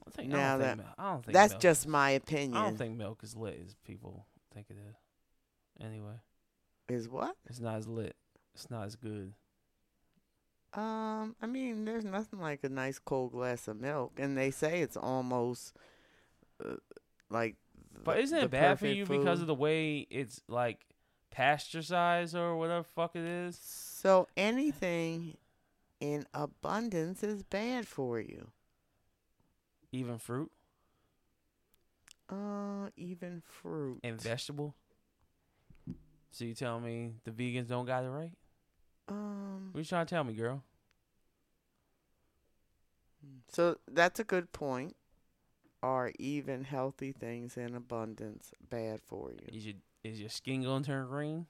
I 0.07 0.09
think, 0.09 0.29
Now 0.31 0.37
I 0.55 0.57
don't 0.57 0.59
that- 0.59 0.77
think, 0.77 0.89
I 0.97 1.11
don't 1.11 1.25
think 1.25 1.33
that's 1.33 1.53
milk- 1.53 1.61
just 1.61 1.87
my 1.87 2.09
opinion. 2.11 2.57
I 2.57 2.63
don't 2.63 2.77
think 2.77 2.97
milk 2.97 3.19
is 3.23 3.35
lit 3.35 3.61
as 3.65 3.75
people 3.85 4.25
think 4.53 4.67
it 4.69 4.77
is. 4.89 4.95
Anyway, 5.85 6.15
is 6.89 7.07
what? 7.07 7.35
it's 7.49 7.59
not 7.61 7.75
as 7.77 7.87
lit. 7.87 8.15
It's 8.53 8.69
not 8.69 8.85
as 8.85 8.95
good. 8.95 9.33
Um, 10.73 11.35
I 11.41 11.47
mean, 11.47 11.83
there's 11.85 12.05
nothing 12.05 12.39
like 12.39 12.63
a 12.63 12.69
nice 12.69 12.99
cold 12.99 13.31
glass 13.33 13.67
of 13.67 13.79
milk, 13.79 14.13
and 14.17 14.37
they 14.37 14.51
say 14.51 14.81
it's 14.81 14.95
almost 14.97 15.73
uh, 16.65 16.75
like. 17.29 17.55
But 18.03 18.19
isn't 18.19 18.37
it 18.37 18.49
bad 18.51 18.79
for 18.79 18.87
you 18.87 19.05
because 19.05 19.41
of 19.41 19.47
the 19.47 19.53
way 19.55 20.07
it's 20.09 20.41
like 20.47 20.79
pasteurized 21.29 22.35
or 22.35 22.55
whatever 22.57 22.83
fuck 22.83 23.15
it 23.15 23.23
is? 23.23 23.57
So 23.61 24.27
anything 24.35 25.37
in 25.99 26.25
abundance 26.33 27.23
is 27.23 27.43
bad 27.43 27.87
for 27.87 28.19
you. 28.19 28.47
Even 29.91 30.17
fruit 30.17 30.51
Uh, 32.29 32.89
even 32.95 33.41
fruit. 33.45 33.99
and 34.03 34.19
vegetable. 34.19 34.73
So 36.31 36.45
you 36.45 36.55
tell 36.55 36.79
me 36.79 37.15
the 37.25 37.31
vegans 37.31 37.67
don't 37.67 37.85
got 37.85 38.03
it 38.05 38.09
right? 38.09 38.31
Um, 39.09 39.69
What 39.73 39.79
you 39.79 39.85
trying 39.85 40.05
to 40.05 40.09
tell 40.15 40.23
me, 40.23 40.33
girl? 40.33 40.63
so 43.49 43.77
that's 43.87 44.19
a 44.19 44.23
good 44.23 44.51
point. 44.51 44.95
Are 45.83 46.11
even 46.19 46.63
healthy 46.63 47.11
things 47.11 47.57
in 47.57 47.75
abundance 47.75 48.53
bad 48.69 49.01
for 49.01 49.31
you? 49.31 49.47
Is 49.51 49.65
your 49.65 49.75
is 50.03 50.19
your 50.19 50.29
skin 50.29 50.63
gonna 50.63 50.83
turn 50.83 51.07
green? 51.07 51.47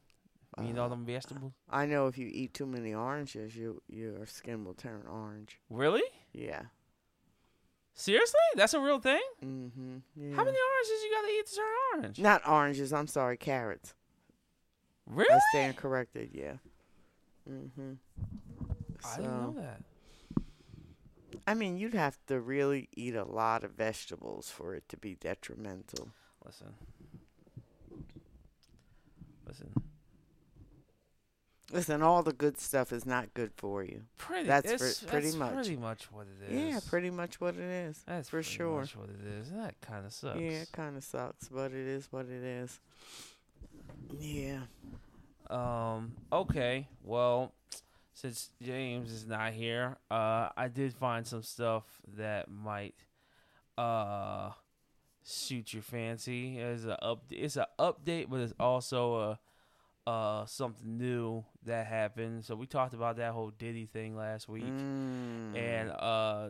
Eating 0.59 0.79
all 0.79 0.89
them 0.89 1.05
vegetables? 1.05 1.53
I 1.69 1.85
know 1.85 2.07
if 2.07 2.17
you 2.17 2.29
eat 2.31 2.53
too 2.53 2.65
many 2.65 2.93
oranges, 2.93 3.55
you 3.55 3.81
your 3.87 4.25
skin 4.25 4.65
will 4.65 4.73
turn 4.73 5.03
orange. 5.09 5.59
Really? 5.69 6.03
Yeah. 6.33 6.63
Seriously? 7.93 8.39
That's 8.55 8.73
a 8.73 8.79
real 8.79 8.99
thing? 8.99 9.21
Mm-hmm. 9.43 9.97
Yeah. 10.15 10.35
How 10.35 10.43
many 10.43 10.57
oranges 10.57 11.03
you 11.03 11.11
gotta 11.13 11.33
eat 11.33 11.45
to 11.47 11.55
turn 11.55 12.03
orange? 12.03 12.19
Not 12.19 12.47
oranges. 12.47 12.93
I'm 12.93 13.07
sorry, 13.07 13.37
carrots. 13.37 13.93
Really? 15.05 15.33
I 15.33 15.39
stand 15.51 15.75
corrected. 15.75 16.29
Yeah. 16.33 16.53
Mm-hmm. 17.49 17.93
I 19.05 19.15
didn't 19.17 19.41
know 19.41 19.55
that. 19.57 19.81
I 21.47 21.53
mean, 21.53 21.77
you'd 21.77 21.93
have 21.93 22.17
to 22.27 22.39
really 22.39 22.89
eat 22.95 23.15
a 23.15 23.23
lot 23.23 23.63
of 23.63 23.71
vegetables 23.71 24.49
for 24.49 24.75
it 24.75 24.87
to 24.89 24.97
be 24.97 25.15
detrimental. 25.15 26.09
Listen. 26.45 26.73
Listen. 29.47 29.73
Listen, 31.73 32.01
all 32.01 32.21
the 32.21 32.33
good 32.33 32.59
stuff 32.59 32.91
is 32.91 33.05
not 33.05 33.33
good 33.33 33.51
for 33.55 33.81
you. 33.83 34.01
Pretty 34.17 34.45
That's 34.47 34.71
for- 34.71 35.07
pretty 35.07 35.27
that's 35.27 35.35
much. 35.37 35.53
pretty 35.53 35.77
much 35.77 36.11
what 36.11 36.27
it 36.27 36.51
is. 36.53 36.73
Yeah, 36.73 36.79
pretty 36.89 37.09
much 37.09 37.39
what 37.39 37.55
it 37.55 37.61
is. 37.61 38.03
That's 38.05 38.27
for 38.27 38.37
pretty 38.37 38.49
sure. 38.49 38.81
much 38.81 38.95
what 38.97 39.09
it 39.09 39.25
is. 39.25 39.49
That 39.51 39.79
kind 39.79 40.05
of 40.05 40.11
sucks. 40.11 40.39
Yeah, 40.39 40.49
it 40.49 40.69
kind 40.73 40.97
of 40.97 41.03
sucks, 41.03 41.47
but 41.47 41.71
it 41.71 41.87
is 41.87 42.07
what 42.11 42.25
it 42.25 42.43
is. 42.43 42.79
Yeah. 44.19 44.59
Um. 45.49 46.13
Okay. 46.31 46.87
Well, 47.03 47.53
since 48.13 48.49
James 48.61 49.11
is 49.11 49.25
not 49.25 49.53
here, 49.53 49.97
uh, 50.09 50.49
I 50.57 50.67
did 50.67 50.93
find 50.93 51.25
some 51.25 51.43
stuff 51.43 51.83
that 52.17 52.49
might, 52.49 52.95
uh, 53.77 54.51
suit 55.23 55.73
your 55.73 55.83
fancy. 55.83 56.57
It's 56.59 56.83
a 56.85 57.01
up. 57.03 57.23
It's 57.29 57.55
a 57.57 57.67
update, 57.79 58.27
but 58.29 58.39
it's 58.41 58.53
also 58.59 59.37
a, 60.05 60.09
uh, 60.09 60.45
something 60.45 60.97
new 60.97 61.45
that 61.63 61.85
happened. 61.87 62.43
So 62.43 62.55
we 62.55 62.65
talked 62.65 62.93
about 62.93 63.17
that 63.17 63.31
whole 63.33 63.51
Diddy 63.51 63.85
thing 63.85 64.15
last 64.17 64.49
week, 64.49 64.63
Mm. 64.63 65.55
and 65.55 65.91
uh, 65.91 66.49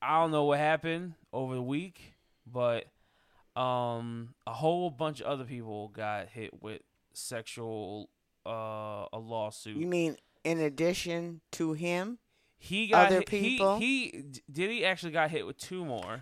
I 0.00 0.20
don't 0.20 0.30
know 0.30 0.44
what 0.44 0.58
happened 0.58 1.14
over 1.32 1.54
the 1.54 1.62
week, 1.62 2.14
but 2.46 2.86
um, 3.54 4.34
a 4.46 4.52
whole 4.54 4.90
bunch 4.90 5.20
of 5.20 5.26
other 5.26 5.44
people 5.44 5.88
got 5.88 6.28
hit 6.28 6.62
with 6.62 6.80
sexual 7.12 8.08
uh 8.46 9.06
a 9.12 9.18
lawsuit. 9.18 9.76
you 9.76 9.86
mean 9.86 10.16
in 10.44 10.60
addition 10.60 11.40
to 11.52 11.72
him? 11.72 12.18
he 12.62 12.86
got 12.86 13.06
other 13.06 13.16
hit, 13.16 13.28
he- 13.28 13.40
people? 13.40 13.78
He, 13.78 14.84
actually 14.84 15.10
got 15.10 15.30
hit 15.30 15.44
with 15.44 15.58
two 15.58 15.84
more, 15.84 16.20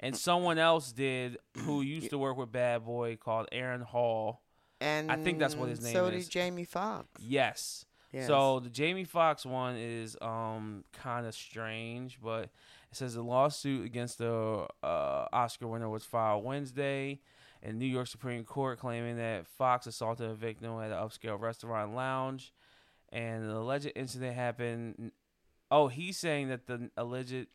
and 0.00 0.16
someone 0.16 0.58
else 0.58 0.90
did 0.90 1.36
who 1.58 1.82
used 1.82 2.10
to 2.10 2.18
work 2.18 2.38
with 2.38 2.50
Bad 2.50 2.84
Boy 2.86 3.16
called 3.16 3.48
Aaron 3.52 3.82
Hall. 3.82 4.42
And 4.80 5.12
I 5.12 5.16
think 5.16 5.38
that's 5.38 5.54
what 5.54 5.68
his 5.68 5.82
name 5.82 5.92
so 5.92 6.06
is. 6.06 6.12
So 6.12 6.18
did 6.18 6.30
Jamie 6.30 6.64
Foxx. 6.64 7.08
Yes. 7.20 7.84
Yes. 8.10 8.26
So 8.26 8.60
the 8.60 8.70
Jamie 8.70 9.04
Foxx 9.04 9.44
one 9.44 9.76
is 9.76 10.16
um 10.22 10.84
kind 10.92 11.26
of 11.26 11.34
strange, 11.34 12.18
but 12.22 12.44
it 12.44 12.50
says 12.92 13.14
the 13.14 13.22
lawsuit 13.22 13.84
against 13.84 14.18
the 14.18 14.66
uh, 14.82 15.26
Oscar 15.32 15.68
winner 15.68 15.88
was 15.88 16.04
filed 16.04 16.42
Wednesday 16.42 17.20
in 17.62 17.78
New 17.78 17.86
York 17.86 18.06
Supreme 18.06 18.44
Court, 18.44 18.78
claiming 18.78 19.18
that 19.18 19.46
Foxx 19.46 19.86
assaulted 19.86 20.30
a 20.30 20.34
victim 20.34 20.78
at 20.80 20.90
an 20.90 20.96
upscale 20.96 21.38
restaurant 21.38 21.88
and 21.88 21.96
lounge, 21.96 22.52
and 23.12 23.48
the 23.48 23.56
alleged 23.56 23.92
incident 23.94 24.34
happened. 24.34 25.12
Oh, 25.70 25.88
he's 25.88 26.18
saying 26.18 26.48
that 26.48 26.66
the 26.66 26.90
alleged 26.96 27.46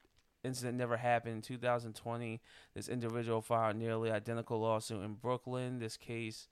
incident 0.43 0.77
never 0.77 0.97
happened 0.97 1.35
in 1.35 1.41
2020. 1.41 2.39
This 2.73 2.87
individual 2.87 3.41
filed 3.41 3.75
a 3.75 3.77
nearly 3.77 4.11
identical 4.11 4.59
lawsuit 4.59 5.03
in 5.03 5.15
Brooklyn. 5.15 5.79
This 5.79 5.97
case, 5.97 6.47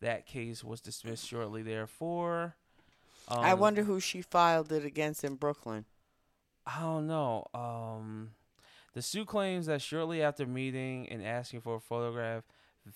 that 0.00 0.26
case 0.26 0.64
was 0.64 0.80
dismissed 0.80 1.26
shortly 1.26 1.62
thereafter. 1.62 2.54
I 3.28 3.52
Um, 3.52 3.58
wonder 3.60 3.84
who 3.84 4.00
she 4.00 4.22
filed 4.22 4.70
it 4.72 4.84
against 4.84 5.24
in 5.24 5.36
Brooklyn. 5.36 5.84
I 6.66 6.80
don't 6.80 7.06
know. 7.06 7.46
Um, 7.54 8.30
the 8.92 9.02
suit 9.02 9.26
claims 9.28 9.66
that 9.66 9.82
shortly 9.82 10.22
after 10.22 10.46
meeting 10.46 11.08
and 11.08 11.22
asking 11.24 11.60
for 11.62 11.76
a 11.76 11.80
photograph, 11.80 12.44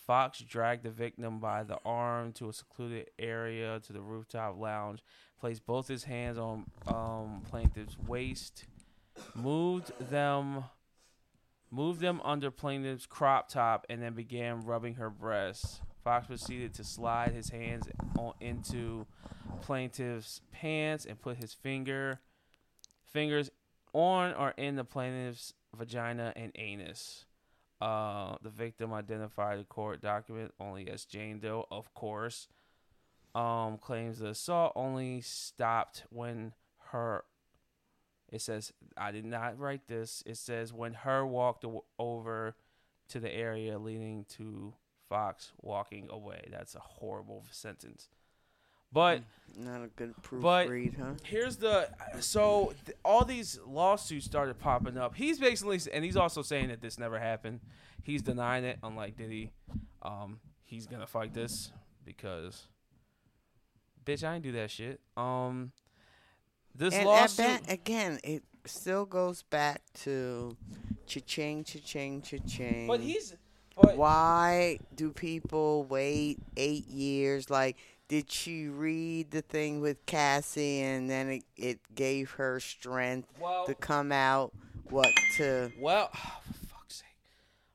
Foxx 0.06 0.40
dragged 0.40 0.82
the 0.82 0.90
victim 0.90 1.40
by 1.40 1.62
the 1.62 1.78
arm 1.84 2.32
to 2.34 2.48
a 2.48 2.52
secluded 2.52 3.10
area 3.18 3.80
to 3.80 3.92
the 3.92 4.02
rooftop 4.02 4.58
lounge, 4.58 5.02
placed 5.40 5.66
both 5.66 5.88
his 5.88 6.04
hands 6.04 6.38
on 6.38 6.66
um, 6.86 7.42
plaintiff's 7.48 7.96
waist, 8.06 8.64
moved 9.34 9.92
them, 10.10 10.64
moved 11.70 12.00
them 12.00 12.20
under 12.24 12.50
plaintiff's 12.50 13.06
crop 13.06 13.48
top, 13.48 13.86
and 13.88 14.02
then 14.02 14.14
began 14.14 14.64
rubbing 14.64 14.94
her 14.94 15.10
breasts. 15.10 15.80
Foxx 16.02 16.26
proceeded 16.26 16.74
to 16.74 16.84
slide 16.84 17.32
his 17.32 17.50
hands 17.50 17.88
on, 18.18 18.32
into 18.40 19.06
plaintiff's 19.62 20.40
pants 20.52 21.04
and 21.04 21.20
put 21.20 21.36
his 21.36 21.52
finger 21.52 22.20
fingers 23.04 23.50
on 23.92 24.34
or 24.34 24.50
in 24.56 24.76
the 24.76 24.84
plaintiff's 24.84 25.54
vagina 25.76 26.32
and 26.36 26.52
anus. 26.54 27.24
Uh, 27.80 28.36
the 28.42 28.50
victim 28.50 28.92
identified 28.92 29.58
the 29.58 29.64
court 29.64 30.00
document 30.00 30.52
only 30.58 30.88
as 30.88 31.04
Jane 31.04 31.38
Doe, 31.38 31.66
of 31.70 31.94
course. 31.94 32.48
Um, 33.38 33.78
claims 33.78 34.18
the 34.18 34.28
assault 34.28 34.72
only 34.74 35.20
stopped 35.20 36.04
when 36.10 36.52
her. 36.90 37.24
It 38.30 38.40
says 38.42 38.72
I 38.96 39.12
did 39.12 39.24
not 39.24 39.58
write 39.58 39.86
this. 39.86 40.22
It 40.26 40.36
says 40.36 40.72
when 40.72 40.92
her 40.94 41.24
walked 41.26 41.64
over 41.98 42.56
to 43.08 43.20
the 43.20 43.32
area 43.32 43.78
leading 43.78 44.24
to 44.36 44.74
Foxx 45.08 45.52
walking 45.62 46.08
away. 46.10 46.48
That's 46.50 46.74
a 46.74 46.80
horrible 46.80 47.44
sentence. 47.50 48.08
But 48.92 49.22
Not 49.56 49.82
a 49.84 49.88
good 49.88 50.14
proof 50.22 50.42
But- 50.42 50.68
proofread, 50.68 50.98
huh? 50.98 51.14
here's 51.24 51.56
the 51.58 51.90
so 52.20 52.74
th- 52.86 52.96
all 53.04 53.24
these 53.24 53.58
lawsuits 53.66 54.24
started 54.26 54.58
popping 54.58 54.96
up. 54.98 55.14
He's 55.14 55.38
basically 55.38 55.78
and 55.92 56.04
he's 56.04 56.16
also 56.16 56.42
saying 56.42 56.68
that 56.68 56.80
this 56.80 56.98
never 56.98 57.18
happened. 57.18 57.60
He's 58.02 58.22
denying 58.22 58.64
it. 58.64 58.78
Unlike 58.82 59.16
Diddy, 59.18 59.52
um, 60.02 60.40
he's 60.64 60.86
gonna 60.86 61.06
fight 61.06 61.34
this 61.34 61.70
because, 62.04 62.66
bitch, 64.08 64.26
I 64.26 64.34
ain't 64.36 64.42
do 64.42 64.52
that 64.52 64.70
shit. 64.70 65.00
Um, 65.16 65.72
this 66.74 66.94
and 66.94 67.06
lawsuit. 67.06 67.46
that, 67.46 67.72
again, 67.72 68.18
it 68.24 68.42
still 68.64 69.04
goes 69.04 69.42
back 69.42 69.82
to 70.02 70.56
cha-ching, 71.06 71.64
cha-ching, 71.64 72.22
cha-ching. 72.22 72.86
but 72.86 73.00
he's. 73.00 73.34
But 73.80 73.96
Why 73.96 74.80
do 74.96 75.12
people 75.12 75.84
wait 75.84 76.40
eight 76.56 76.88
years? 76.88 77.48
Like, 77.48 77.76
did 78.08 78.28
she 78.28 78.66
read 78.66 79.30
the 79.30 79.42
thing 79.42 79.80
with 79.80 80.04
Cassie 80.04 80.80
and 80.80 81.08
then 81.08 81.28
it, 81.28 81.44
it 81.56 81.78
gave 81.94 82.32
her 82.32 82.58
strength 82.58 83.28
well, 83.40 83.66
to 83.66 83.74
come 83.76 84.10
out? 84.10 84.52
What 84.90 85.12
to 85.36 85.70
well, 85.78 86.08
for 86.12 86.66
fuck's 86.66 86.96
sake. 86.96 87.06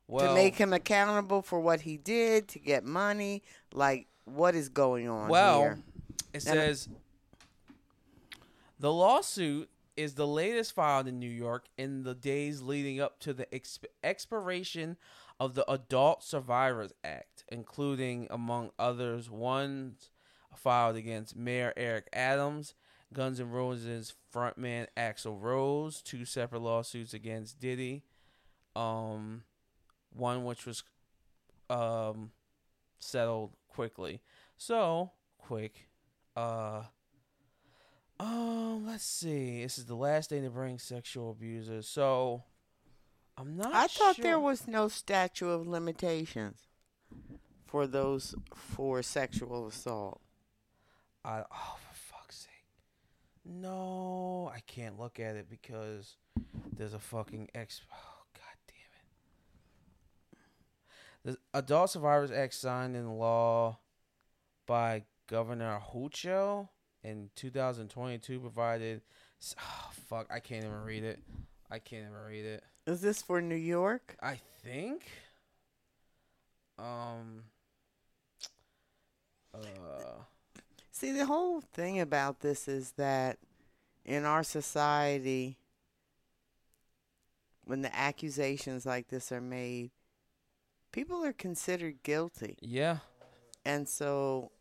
Well, 0.08 0.28
to 0.28 0.34
make 0.34 0.56
him 0.56 0.74
accountable 0.74 1.40
for 1.40 1.58
what 1.58 1.80
he 1.80 1.96
did 1.96 2.48
to 2.48 2.58
get 2.58 2.84
money? 2.84 3.42
Like, 3.72 4.06
what 4.26 4.54
is 4.54 4.68
going 4.68 5.08
on 5.08 5.30
Well, 5.30 5.60
here? 5.62 5.78
It 6.34 6.42
says 6.42 6.88
the 8.78 8.92
lawsuit 8.92 9.70
is 9.96 10.14
the 10.14 10.26
latest 10.26 10.74
filed 10.74 11.06
in 11.06 11.18
New 11.18 11.30
York 11.30 11.66
in 11.78 12.02
the 12.02 12.14
days 12.14 12.60
leading 12.62 13.00
up 13.00 13.20
to 13.20 13.32
the 13.32 13.46
exp- 13.46 13.84
expiration 14.02 14.96
of 15.38 15.54
the 15.54 15.70
Adult 15.70 16.22
Survivors 16.22 16.92
Act, 17.04 17.44
including, 17.50 18.26
among 18.30 18.70
others, 18.78 19.30
ones 19.30 20.10
filed 20.56 20.96
against 20.96 21.36
Mayor 21.36 21.72
Eric 21.76 22.08
Adams, 22.12 22.74
Guns 23.12 23.40
N' 23.40 23.50
Roses 23.50 24.14
frontman 24.32 24.86
Axl 24.96 25.40
Rose, 25.40 26.02
two 26.02 26.24
separate 26.24 26.62
lawsuits 26.62 27.14
against 27.14 27.60
Diddy. 27.60 28.02
Um, 28.74 29.44
one 30.12 30.44
which 30.44 30.66
was 30.66 30.82
um 31.70 32.30
settled 32.98 33.52
quickly. 33.68 34.20
So 34.56 35.12
quick. 35.38 35.88
Uh. 36.36 36.82
Um. 38.20 38.86
Let's 38.86 39.04
see. 39.04 39.62
This 39.62 39.78
is 39.78 39.86
the 39.86 39.94
last 39.94 40.30
day 40.30 40.40
to 40.40 40.50
bring 40.50 40.78
sexual 40.78 41.30
abusers. 41.30 41.88
So. 41.88 42.44
I'm 43.36 43.56
not. 43.56 43.74
I 43.74 43.88
thought 43.88 44.16
there 44.18 44.38
was 44.38 44.68
no 44.68 44.86
statute 44.88 45.48
of 45.48 45.66
limitations 45.66 46.68
for 47.74 47.88
those 47.88 48.36
for 48.54 49.02
sexual 49.02 49.66
assault. 49.66 50.20
I 51.24 51.40
oh 51.40 51.76
for 51.76 51.94
fuck's 51.94 52.36
sake. 52.36 52.50
No, 53.44 54.48
I 54.54 54.60
can't 54.60 54.96
look 54.96 55.18
at 55.18 55.34
it 55.34 55.50
because 55.50 56.14
there's 56.72 56.94
a 56.94 57.00
fucking 57.00 57.48
ex 57.52 57.80
oh 57.92 58.22
god 58.34 58.56
damn 61.24 61.32
it. 61.32 61.38
The 61.52 61.58
Adult 61.58 61.90
Survivors 61.90 62.30
Act 62.30 62.54
signed 62.54 62.94
into 62.94 63.10
law 63.10 63.78
by 64.66 65.02
Governor 65.28 65.80
Hochul 65.92 66.68
in 67.02 67.30
2022 67.36 68.40
provided 68.40 69.02
oh 69.58 69.90
fuck, 70.08 70.26
I 70.30 70.40
can't 70.40 70.64
even 70.64 70.82
read 70.84 71.04
it. 71.04 71.20
I 71.70 71.78
can't 71.78 72.06
even 72.08 72.24
read 72.28 72.44
it. 72.44 72.64
Is 72.86 73.00
this 73.00 73.22
for 73.22 73.40
New 73.40 73.54
York? 73.54 74.16
I 74.22 74.40
think 74.62 75.06
um 76.78 77.44
uh 79.54 79.58
See, 80.90 81.10
the 81.10 81.26
whole 81.26 81.60
thing 81.60 81.98
about 82.00 82.40
this 82.40 82.68
is 82.68 82.92
that 82.92 83.38
in 84.04 84.24
our 84.24 84.44
society, 84.44 85.56
when 87.64 87.82
the 87.82 87.94
accusations 87.94 88.86
like 88.86 89.08
this 89.08 89.32
are 89.32 89.40
made, 89.40 89.90
people 90.92 91.24
are 91.24 91.32
considered 91.32 92.02
guilty. 92.04 92.56
yeah, 92.60 92.98
And 93.64 93.88
so, 93.88 94.52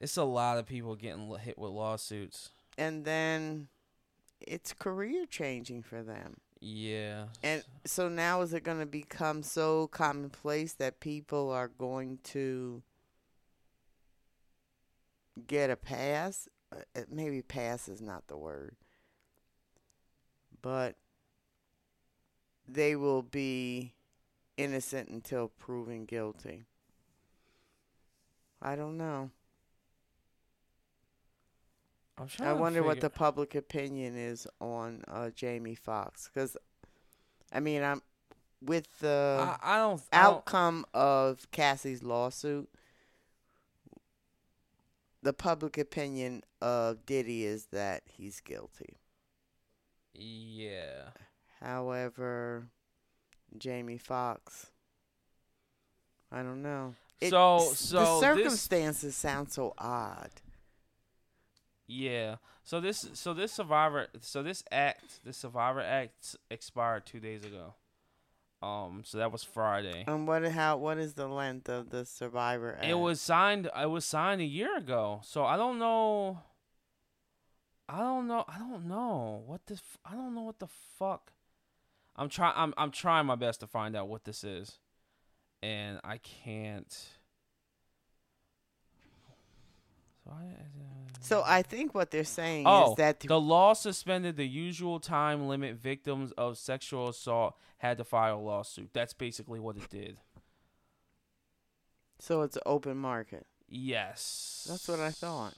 it's 0.00 0.16
a 0.16 0.24
lot 0.24 0.58
of 0.58 0.66
people 0.66 0.94
getting 0.94 1.28
hit 1.38 1.58
with 1.58 1.70
lawsuits. 1.72 2.50
and 2.76 3.04
then 3.04 3.68
it's 4.40 4.72
career 4.72 5.26
changing 5.26 5.82
for 5.82 6.02
them. 6.02 6.36
Yeah. 6.60 7.26
And 7.42 7.64
so 7.84 8.08
now 8.08 8.40
is 8.42 8.52
it 8.52 8.62
going 8.64 8.80
to 8.80 8.86
become 8.86 9.42
so 9.42 9.86
commonplace 9.88 10.72
that 10.74 11.00
people 11.00 11.50
are 11.50 11.68
going 11.68 12.18
to 12.24 12.82
get 15.46 15.70
a 15.70 15.76
pass? 15.76 16.48
Uh, 16.72 17.00
Maybe 17.10 17.42
pass 17.42 17.88
is 17.88 18.00
not 18.00 18.26
the 18.28 18.36
word. 18.36 18.76
But 20.62 20.96
they 22.66 22.96
will 22.96 23.22
be 23.22 23.94
innocent 24.56 25.08
until 25.08 25.48
proven 25.48 26.04
guilty. 26.04 26.64
I 28.60 28.74
don't 28.74 28.96
know. 28.98 29.30
I 32.40 32.52
wonder 32.52 32.82
what 32.82 33.00
the 33.00 33.10
public 33.10 33.54
opinion 33.54 34.16
is 34.16 34.46
on 34.60 35.02
uh, 35.08 35.30
Jamie 35.30 35.74
Foxx 35.74 36.30
because, 36.32 36.56
I 37.52 37.60
mean, 37.60 37.82
I'm 37.82 38.02
with 38.60 38.98
the 39.00 39.38
I, 39.62 39.74
I 39.74 39.78
don't. 39.78 40.02
I 40.12 40.22
don't 40.22 40.24
outcome 40.36 40.84
of 40.94 41.50
Cassie's 41.50 42.02
lawsuit. 42.02 42.68
The 45.22 45.32
public 45.32 45.78
opinion 45.78 46.42
of 46.60 47.04
Diddy 47.04 47.44
is 47.44 47.66
that 47.66 48.02
he's 48.06 48.40
guilty. 48.40 48.98
yeah. 50.14 51.10
However, 51.60 52.68
Jamie 53.56 53.98
Foxx. 53.98 54.66
I 56.30 56.42
don't 56.42 56.62
know. 56.62 56.94
So 57.20 57.58
so 57.74 57.96
the 57.96 58.04
this 58.04 58.20
circumstances 58.20 59.16
sound 59.16 59.50
so 59.50 59.74
odd. 59.78 60.30
Yeah. 61.88 62.36
So 62.62 62.80
this 62.80 63.08
so 63.14 63.34
this 63.34 63.52
survivor 63.52 64.06
so 64.20 64.42
this 64.42 64.62
act 64.70 65.24
this 65.24 65.38
survivor 65.38 65.80
act 65.80 66.36
expired 66.50 67.06
two 67.06 67.18
days 67.18 67.44
ago. 67.44 67.74
Um. 68.60 69.02
So 69.04 69.18
that 69.18 69.30
was 69.30 69.44
Friday. 69.44 70.04
And 70.06 70.26
what 70.26 70.44
how 70.48 70.76
what 70.76 70.98
is 70.98 71.14
the 71.14 71.28
length 71.28 71.68
of 71.68 71.90
the 71.90 72.04
Survivor 72.04 72.74
Act? 72.74 72.86
It 72.86 72.98
was 72.98 73.20
signed. 73.20 73.70
It 73.80 73.88
was 73.88 74.04
signed 74.04 74.40
a 74.40 74.44
year 74.44 74.76
ago. 74.76 75.20
So 75.22 75.44
I 75.44 75.56
don't 75.56 75.78
know. 75.78 76.40
I 77.88 77.98
don't 77.98 78.26
know. 78.26 78.44
I 78.48 78.58
don't 78.58 78.88
know 78.88 79.44
what 79.46 79.66
this. 79.66 79.80
I 80.04 80.12
don't 80.12 80.34
know 80.34 80.42
what 80.42 80.58
the 80.58 80.66
fuck. 80.98 81.32
I'm 82.16 82.28
trying. 82.28 82.54
I'm. 82.56 82.74
I'm 82.76 82.90
trying 82.90 83.26
my 83.26 83.36
best 83.36 83.60
to 83.60 83.68
find 83.68 83.94
out 83.94 84.08
what 84.08 84.24
this 84.24 84.42
is, 84.42 84.78
and 85.62 86.00
I 86.02 86.18
can't. 86.18 86.92
So 90.24 90.32
I. 90.32 90.42
So 91.20 91.42
I 91.44 91.62
think 91.62 91.94
what 91.94 92.10
they're 92.10 92.24
saying 92.24 92.64
Oh, 92.66 92.90
is 92.92 92.96
that 92.96 93.20
The 93.20 93.40
law 93.40 93.72
suspended 93.72 94.36
the 94.36 94.46
usual 94.46 95.00
time 95.00 95.48
limit 95.48 95.76
victims 95.76 96.32
of 96.32 96.56
sexual 96.58 97.08
assault 97.08 97.56
had 97.78 97.98
to 97.98 98.04
file 98.04 98.38
a 98.38 98.40
lawsuit. 98.40 98.90
That's 98.92 99.12
basically 99.14 99.58
what 99.60 99.76
it 99.76 99.88
did. 99.90 100.18
so 102.20 102.42
it's 102.42 102.56
an 102.56 102.62
open 102.66 102.96
market. 102.96 103.46
Yes. 103.68 104.66
That's 104.68 104.88
what 104.88 105.00
I 105.00 105.10
thought. 105.10 105.54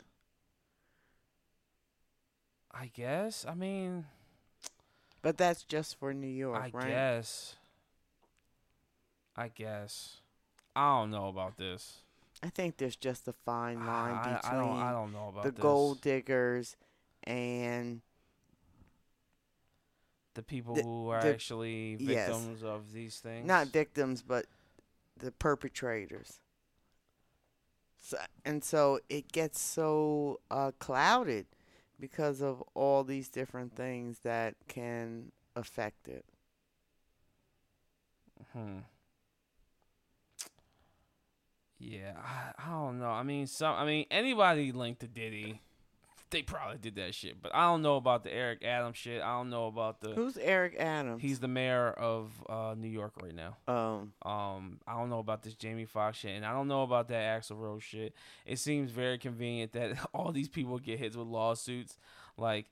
I 2.72 2.86
guess. 2.86 3.44
I 3.48 3.54
mean, 3.54 4.06
But 5.22 5.36
that's 5.36 5.64
just 5.64 5.98
for 5.98 6.14
New 6.14 6.26
York, 6.26 6.56
I 6.62 6.70
right? 6.72 6.88
guess. 6.88 7.56
I 9.36 9.48
guess. 9.48 10.16
I 10.74 10.98
don't 11.00 11.10
know 11.10 11.28
about 11.28 11.56
this. 11.56 11.98
I 12.42 12.48
think 12.48 12.78
there's 12.78 12.96
just 12.96 13.28
a 13.28 13.32
fine 13.32 13.84
line 13.86 14.14
I, 14.14 14.34
between 14.36 14.52
I 14.54 14.56
don't. 14.64 14.76
I 14.82 14.92
don't 14.92 15.12
know 15.12 15.28
about 15.28 15.44
the 15.44 15.50
this. 15.50 15.60
gold 15.60 16.00
diggers 16.00 16.76
and 17.24 18.00
The 20.34 20.42
people 20.42 20.74
the- 20.74 20.82
who 20.82 21.08
are 21.10 21.22
the- 21.22 21.34
actually 21.34 21.96
yes. 22.00 22.28
victims 22.28 22.62
of 22.62 22.92
these 22.92 23.18
things. 23.20 23.46
not 23.46 23.66
victims, 23.68 24.22
but 24.22 24.46
the 25.16 25.32
perpetrators. 25.32 26.40
So, 27.98 28.16
and 28.46 28.64
so 28.64 29.00
it 29.10 29.30
gets 29.32 29.60
so 29.60 30.40
uh, 30.50 30.72
clouded 30.78 31.46
because 31.98 32.40
of 32.40 32.62
all 32.72 33.04
these 33.04 33.28
different 33.28 33.76
things 33.76 34.20
that 34.20 34.54
can 34.68 35.32
affect 35.54 36.08
it. 36.08 36.24
Hmm. 38.54 38.78
Yeah, 41.80 42.12
I, 42.22 42.52
I 42.62 42.70
don't 42.72 43.00
know. 43.00 43.08
I 43.08 43.22
mean, 43.22 43.46
some. 43.46 43.74
I 43.74 43.86
mean, 43.86 44.04
anybody 44.10 44.70
linked 44.70 45.00
to 45.00 45.08
Diddy, 45.08 45.62
they 46.30 46.42
probably 46.42 46.76
did 46.76 46.94
that 46.96 47.14
shit. 47.14 47.40
But 47.40 47.54
I 47.54 47.62
don't 47.62 47.80
know 47.80 47.96
about 47.96 48.22
the 48.22 48.32
Eric 48.32 48.62
Adams 48.64 48.98
shit. 48.98 49.22
I 49.22 49.38
don't 49.38 49.48
know 49.48 49.66
about 49.66 50.02
the. 50.02 50.10
Who's 50.10 50.36
Eric 50.36 50.76
Adams? 50.78 51.22
He's 51.22 51.40
the 51.40 51.48
mayor 51.48 51.88
of 51.90 52.30
uh, 52.48 52.74
New 52.76 52.88
York 52.88 53.14
right 53.22 53.34
now. 53.34 53.56
um 53.66 54.12
Um, 54.30 54.80
I 54.86 54.98
don't 54.98 55.08
know 55.08 55.20
about 55.20 55.42
this 55.42 55.54
Jamie 55.54 55.86
Foxx 55.86 56.18
shit, 56.18 56.32
and 56.32 56.44
I 56.44 56.52
don't 56.52 56.68
know 56.68 56.82
about 56.82 57.08
that 57.08 57.40
Axl 57.40 57.58
Rose 57.58 57.82
shit. 57.82 58.14
It 58.44 58.58
seems 58.58 58.90
very 58.90 59.16
convenient 59.18 59.72
that 59.72 59.96
all 60.14 60.32
these 60.32 60.48
people 60.48 60.78
get 60.78 60.98
hit 60.98 61.16
with 61.16 61.26
lawsuits. 61.26 61.96
Like, 62.36 62.66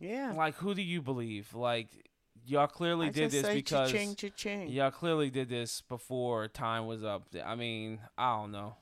yeah. 0.00 0.32
like 0.34 0.54
who 0.56 0.74
do 0.74 0.82
you 0.82 1.02
believe? 1.02 1.54
Like, 1.54 2.07
y'all 2.46 2.66
clearly 2.66 3.08
I 3.08 3.10
did 3.10 3.30
this 3.30 3.44
say 3.44 3.54
because 3.56 3.90
cha-ching, 3.90 4.14
cha-ching. 4.14 4.68
y'all 4.68 4.90
clearly 4.90 5.30
did 5.30 5.48
this 5.48 5.82
before 5.82 6.48
time 6.48 6.86
was 6.86 7.04
up. 7.04 7.24
I 7.44 7.54
mean, 7.54 8.00
I 8.16 8.36
don't 8.36 8.52
know. 8.52 8.76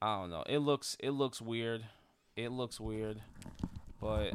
I 0.00 0.20
don't 0.20 0.30
know. 0.30 0.44
It 0.46 0.58
looks 0.58 0.96
it 1.00 1.10
looks 1.10 1.40
weird. 1.40 1.84
It 2.36 2.50
looks 2.52 2.78
weird, 2.78 3.20
but 4.00 4.34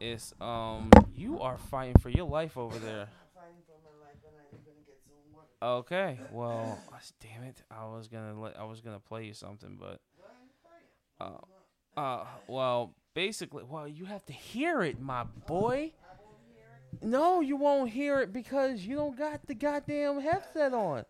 it's 0.00 0.32
um 0.40 0.90
you 1.14 1.40
are 1.40 1.58
fighting 1.58 1.98
for 1.98 2.08
your 2.08 2.26
life 2.26 2.56
over 2.56 2.78
there. 2.78 3.08
Okay, 5.62 6.18
well, 6.32 6.76
damn 7.20 7.44
it, 7.44 7.62
I 7.70 7.84
was 7.86 8.08
gonna 8.08 8.40
let 8.40 8.58
I 8.58 8.64
was 8.64 8.80
gonna 8.80 8.98
play 8.98 9.26
you 9.26 9.32
something, 9.34 9.78
but 9.78 10.00
uh, 11.20 12.00
uh, 12.00 12.24
well, 12.48 12.94
basically, 13.14 13.62
well, 13.62 13.86
you 13.86 14.06
have 14.06 14.24
to 14.26 14.32
hear 14.32 14.82
it, 14.82 15.00
my 15.00 15.24
boy. 15.46 15.92
No, 17.00 17.40
you 17.40 17.56
won't 17.56 17.90
hear 17.90 18.20
it 18.20 18.32
because 18.32 18.80
you 18.80 18.96
don't 18.96 19.16
got 19.16 19.46
the 19.46 19.54
goddamn 19.54 20.20
headset 20.20 20.74
on. 20.74 21.04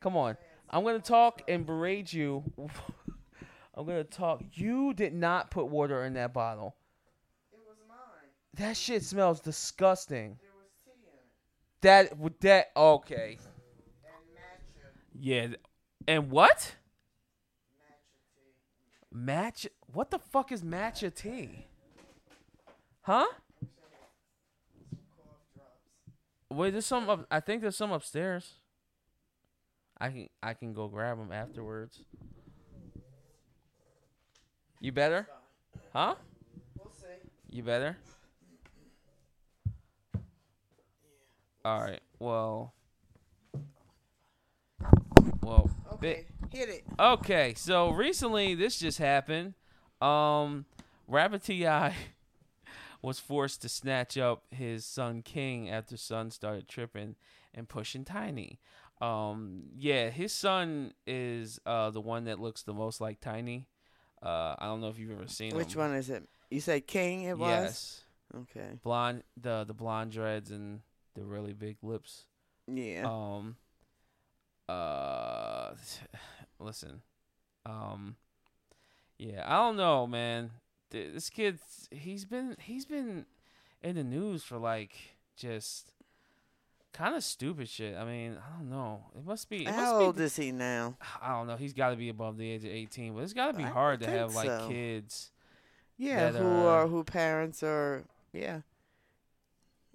Come 0.00 0.16
on, 0.16 0.36
I'm 0.70 0.84
gonna 0.84 0.98
talk 0.98 1.42
and 1.46 1.64
berate 1.64 2.12
you. 2.12 2.42
I'm 3.74 3.86
gonna 3.86 4.04
talk. 4.04 4.42
You 4.54 4.92
did 4.94 5.14
not 5.14 5.50
put 5.50 5.66
water 5.66 6.04
in 6.04 6.14
that 6.14 6.32
bottle. 6.32 6.74
It 7.52 7.60
was 7.66 7.76
mine. 7.88 7.96
That 8.54 8.76
shit 8.76 9.04
smells 9.04 9.40
disgusting. 9.40 10.38
There 10.40 10.50
was 10.56 10.70
tea 10.84 10.90
in 11.02 11.14
it. 11.14 12.10
That 12.10 12.18
would 12.18 12.40
that 12.40 12.70
okay? 12.76 13.38
And 14.04 14.36
matcha. 14.36 14.88
Yeah, 15.14 15.46
and 16.08 16.30
what? 16.30 16.74
Matcha 17.78 17.94
tea. 18.34 19.16
Match. 19.16 19.66
What 19.92 20.10
the 20.10 20.18
fuck 20.18 20.50
is 20.50 20.62
matcha 20.62 21.14
tea? 21.14 21.66
Huh? 23.02 23.26
Wait, 26.50 26.70
there's 26.70 26.86
some. 26.86 27.08
Up, 27.08 27.26
I 27.30 27.40
think 27.40 27.62
there's 27.62 27.76
some 27.76 27.92
upstairs. 27.92 28.54
I 29.98 30.08
can 30.08 30.28
I 30.42 30.54
can 30.54 30.72
go 30.72 30.88
grab 30.88 31.18
them 31.18 31.30
afterwards. 31.30 32.00
You 34.80 34.92
better? 34.92 35.28
Huh? 35.92 36.14
We'll 36.78 36.92
see. 36.92 37.06
You 37.50 37.62
better? 37.62 37.96
All 41.64 41.80
right. 41.82 42.00
Well. 42.18 42.72
Well. 45.42 45.70
Okay, 45.92 46.24
hit 46.50 46.68
it. 46.70 46.84
Okay. 46.98 47.54
So 47.56 47.90
recently, 47.90 48.54
this 48.54 48.78
just 48.78 48.98
happened. 48.98 49.54
Um, 50.00 50.64
Rabbit 51.06 51.44
Ti 51.44 51.66
was 53.02 53.18
forced 53.18 53.62
to 53.62 53.68
snatch 53.68 54.16
up 54.18 54.44
his 54.50 54.84
son 54.84 55.22
King 55.22 55.70
after 55.70 55.96
son 55.96 56.30
started 56.30 56.68
tripping 56.68 57.16
and 57.54 57.68
pushing 57.68 58.04
Tiny. 58.04 58.58
Um, 59.00 59.64
yeah, 59.76 60.10
his 60.10 60.32
son 60.32 60.92
is 61.06 61.58
uh 61.64 61.90
the 61.90 62.00
one 62.00 62.24
that 62.24 62.38
looks 62.38 62.62
the 62.62 62.74
most 62.74 63.00
like 63.00 63.20
Tiny. 63.20 63.66
Uh, 64.22 64.54
I 64.58 64.66
don't 64.66 64.80
know 64.82 64.88
if 64.88 64.98
you've 64.98 65.12
ever 65.12 65.26
seen 65.28 65.52
him. 65.52 65.56
Which 65.56 65.74
him. 65.74 65.80
one 65.80 65.94
is 65.94 66.10
it? 66.10 66.28
You 66.50 66.60
say 66.60 66.80
King 66.80 67.22
it 67.22 67.38
was? 67.38 67.48
Yes, 67.48 68.04
Okay. 68.36 68.78
blonde 68.82 69.22
the 69.40 69.64
the 69.64 69.72
blonde 69.74 70.12
dreads 70.12 70.50
and 70.50 70.80
the 71.14 71.24
really 71.24 71.52
big 71.54 71.78
lips. 71.82 72.24
Yeah. 72.66 73.04
Um. 73.06 73.56
Uh, 74.68 75.70
listen. 76.60 77.02
Um. 77.64 78.16
Yeah, 79.18 79.44
I 79.46 79.56
don't 79.56 79.76
know, 79.76 80.06
man. 80.06 80.50
Th- 80.90 81.12
This 81.14 81.30
kid, 81.30 81.58
he's 81.90 82.24
been 82.24 82.56
he's 82.60 82.84
been 82.84 83.26
in 83.82 83.96
the 83.96 84.04
news 84.04 84.42
for 84.42 84.58
like 84.58 84.92
just 85.36 85.92
kind 86.92 87.14
of 87.14 87.22
stupid 87.24 87.68
shit. 87.68 87.96
I 87.96 88.04
mean, 88.04 88.36
I 88.36 88.58
don't 88.58 88.70
know. 88.70 89.04
It 89.16 89.24
must 89.24 89.48
be. 89.48 89.62
It 89.66 89.68
How 89.68 89.76
must 89.82 89.94
old 89.94 90.16
be, 90.16 90.24
is 90.24 90.36
he 90.36 90.52
now? 90.52 90.96
I 91.22 91.30
don't 91.32 91.46
know. 91.46 91.56
He's 91.56 91.72
got 91.72 91.90
to 91.90 91.96
be 91.96 92.08
above 92.08 92.36
the 92.36 92.50
age 92.50 92.64
of 92.64 92.70
eighteen, 92.70 93.14
but 93.14 93.20
it's 93.22 93.32
got 93.32 93.52
to 93.52 93.56
be 93.56 93.64
I 93.64 93.68
hard 93.68 94.00
to 94.00 94.10
have 94.10 94.32
think 94.32 94.46
like 94.46 94.68
kids 94.68 95.30
Yeah, 95.96 96.30
that 96.30 96.40
who 96.42 96.46
are- 96.48 96.84
are 96.84 96.86
who 96.88 97.04
parents 97.04 97.62
are 97.62 98.04
yeah 98.32 98.60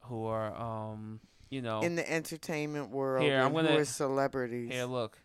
who 0.03 0.25
are 0.25 0.55
um, 0.55 1.19
you 1.49 1.61
know, 1.61 1.81
in 1.81 1.95
the 1.95 2.09
entertainment 2.11 2.89
world 2.91 3.23
Here, 3.23 3.39
I'm 3.41 3.51
who 3.53 3.63
gonna- 3.63 3.77
are 3.79 3.85
celebrities. 3.85 4.71
here 4.71 4.85
look. 4.85 5.17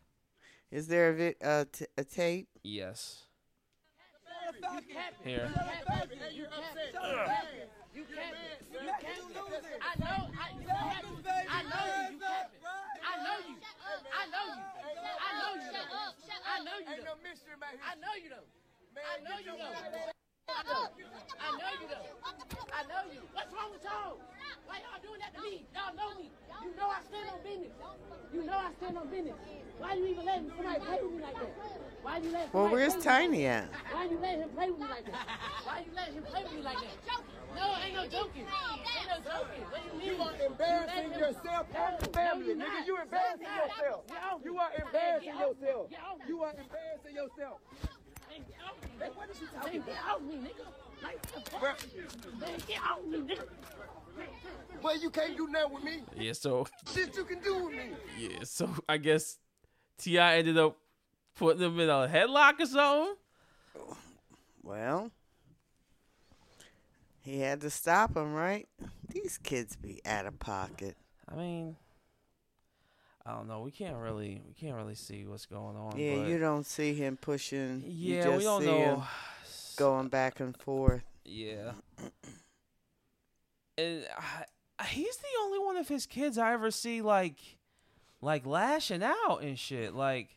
Is 0.71 0.87
there 0.89 1.11
a, 1.11 1.15
vi- 1.15 1.35
uh, 1.45 1.65
t- 1.71 1.87
a 1.99 2.05
tape? 2.05 2.49
Yes. 2.63 3.25
Here. 5.25 5.49
You 7.95 8.05
can't. 8.05 8.37
You 8.71 8.93
can't. 9.01 9.25
I 9.81 9.97
know. 9.97 10.29
I, 10.37 10.53
you 10.53 10.69
capping. 10.69 11.17
I 11.49 11.65
know 11.65 11.85
you. 11.97 12.13
You 12.13 12.21
capping. 12.21 12.61
I 13.01 13.17
know 13.25 13.37
you. 13.41 13.57
I 13.57 14.25
know 14.29 14.45
you. 14.53 14.61
I 14.61 15.33
know 15.41 15.53
you. 15.57 15.69
though. 15.73 15.89
I 16.45 16.61
know 16.61 16.77
you. 16.77 16.93
Ain't 16.93 17.05
no 17.05 17.17
though. 17.17 17.25
mystery, 17.25 17.57
man. 17.57 17.73
I 17.81 17.97
know 17.97 18.15
you 18.21 18.29
though. 18.29 18.45
I 19.01 19.17
know 19.25 19.39
you 19.41 19.53
though. 19.57 19.73
I 20.51 20.61
know. 20.69 20.93
I 21.41 21.51
know 21.57 21.73
you 21.81 21.87
though. 21.89 22.09
I 22.69 22.83
know 22.85 23.03
you. 23.13 23.21
What's 23.33 23.53
wrong 23.53 23.71
with 23.73 23.85
y'all? 23.85 24.21
Why 24.67 24.77
y'all 24.85 25.01
doing 25.01 25.21
that 25.25 25.33
to 25.35 25.41
me? 25.41 25.65
Y'all 25.73 25.95
know 25.97 26.13
me. 26.21 26.31
You 26.63 26.77
know 26.77 26.89
I 26.93 27.01
stand 27.09 27.29
on 27.33 27.41
business. 27.41 27.73
You 28.33 28.45
know 28.45 28.59
I 28.61 28.71
stand 28.77 28.99
on 28.99 29.09
business. 29.09 29.37
Why 29.79 29.95
you 29.95 30.07
even 30.07 30.25
letting 30.27 30.53
somebody 30.53 30.81
play 30.85 30.99
with 31.01 31.13
me 31.17 31.20
like 31.20 31.20
that? 31.20 31.20
Why 32.11 32.17
you 32.17 32.33
letting 32.33 32.51
Well, 32.53 32.65
somebody 32.65 32.75
where's 32.75 32.95
play 32.95 33.03
Tiny 33.05 33.47
at? 33.47 33.69
Why 33.93 34.05
you 34.05 34.19
letting 34.19 34.41
him 34.41 34.49
play 34.49 34.71
with 34.71 34.81
me 34.81 34.87
like 34.91 35.07
that? 35.07 35.15
Why 35.63 35.79
you 35.87 35.95
letting 35.95 36.15
him 36.15 36.23
play 36.25 36.43
with 36.43 36.53
me 36.55 36.63
like 36.63 36.77
that? 36.83 37.23
No, 37.55 37.77
ain't 37.87 37.95
no 37.95 38.03
joking. 38.11 38.47
Ain't 38.51 39.07
no 39.07 39.31
joking. 39.31 39.63
What 39.71 39.79
do 39.79 39.87
you 39.87 40.11
mean? 40.11 40.19
You 40.19 40.23
are 40.23 40.35
embarrassing 40.51 40.97
letting 40.97 41.21
yourself 41.21 41.67
and 41.71 42.01
the 42.01 42.11
family, 42.11 42.55
nigga. 42.55 42.85
You 42.85 42.99
embarrassing 43.01 43.47
yourself. 43.47 44.03
You 44.45 44.59
are 44.59 44.71
embarrassing 44.75 45.39
yourself. 45.39 45.87
You 46.27 46.43
are 46.43 46.51
embarrassing 46.51 47.15
yourself. 47.15 47.61
Man, 48.27 48.43
get 48.43 48.59
off 48.67 48.75
me, 48.83 48.91
nigga. 48.99 49.15
What 49.15 49.31
is 49.31 49.41
you 49.41 49.47
talking 49.55 49.79
about? 49.79 49.87
Get 49.87 50.03
off 50.11 50.21
me, 50.21 50.35
nigga. 50.35 50.67
Like. 51.03 51.19
Bruh, 51.63 52.41
Man, 52.41 52.59
get 52.67 52.81
off 52.83 53.07
me, 53.07 53.19
nigga. 53.19 53.47
Well, 54.83 54.99
you 54.99 55.11
can't 55.11 55.37
do 55.37 55.47
nothing 55.47 55.75
with 55.75 55.85
me. 55.85 56.03
Yeah. 56.19 56.33
So. 56.33 56.67
Shit 56.93 57.17
you 57.17 57.25
can 57.25 57.39
do 57.39 57.67
with 57.67 57.75
me. 57.75 57.95
Yeah, 58.19 58.43
so 58.43 58.69
I 58.89 58.97
guess 58.97 59.39
Ti 59.99 60.19
ended 60.19 60.59
up 60.59 60.77
putting 61.37 61.61
them 61.61 61.79
in 61.81 61.89
a 61.89 62.09
headlock 62.09 62.61
or 62.61 62.67
something. 62.67 63.15
Well, 64.63 65.11
he 67.23 67.41
had 67.41 67.61
to 67.63 67.71
stop 67.71 68.17
him, 68.17 68.35
right? 68.35 68.69
These 69.09 69.39
kids 69.39 69.77
be 69.77 70.01
out 70.05 70.27
of 70.27 70.39
pocket. 70.39 70.97
I 71.29 71.37
mean, 71.37 71.77
I 73.25 73.33
don't 73.33 73.49
know. 73.49 73.61
We 73.61 73.71
can't 73.71 73.97
really, 73.97 74.43
we 74.47 74.55
can't 74.55 74.77
really 74.77 74.95
see 74.95 75.27
what's 75.27 75.47
going 75.47 75.77
on. 75.77 75.97
Yeah, 75.97 76.27
you 76.27 76.39
don't 76.39 76.67
see 76.67 76.95
him 76.95 77.17
pushing. 77.17 77.83
you 77.87 78.17
yeah, 78.17 78.25
just 78.25 78.39
we 78.39 78.45
don't 78.45 78.63
see 78.63 78.67
know. 78.67 78.79
him 78.79 79.03
going 79.77 80.09
back 80.09 80.41
and 80.41 80.57
forth. 80.57 81.03
Yeah, 81.25 81.73
and 83.79 84.07
I, 84.79 84.85
he's 84.87 85.17
the 85.17 85.29
only 85.43 85.59
one 85.59 85.77
of 85.77 85.89
his 85.89 86.07
kids 86.07 86.39
I 86.39 86.53
ever 86.53 86.71
see 86.71 87.03
like, 87.03 87.37
like 88.21 88.47
lashing 88.47 89.03
out 89.03 89.43
and 89.43 89.59
shit. 89.59 89.95
Like, 89.95 90.37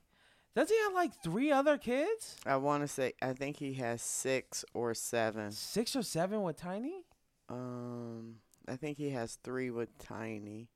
does 0.56 0.70
he 0.70 0.78
have 0.84 0.94
like 0.94 1.12
three 1.24 1.52
other 1.52 1.78
kids? 1.78 2.36
I 2.46 2.58
want 2.58 2.84
to 2.84 2.88
say, 2.88 3.14
I 3.22 3.34
think 3.34 3.58
he 3.58 3.74
has 3.76 4.02
six 4.02 4.64
or 4.74 4.94
seven. 4.94 5.52
Six 5.52 5.96
or 5.96 6.04
seven 6.04 6.44
with 6.44 6.58
Tiny? 6.58 7.06
Um, 7.50 8.36
I 8.68 8.76
think 8.76 8.98
he 8.98 9.10
has 9.12 9.38
three 9.44 9.70
with 9.72 9.98
Tiny. 9.98 10.70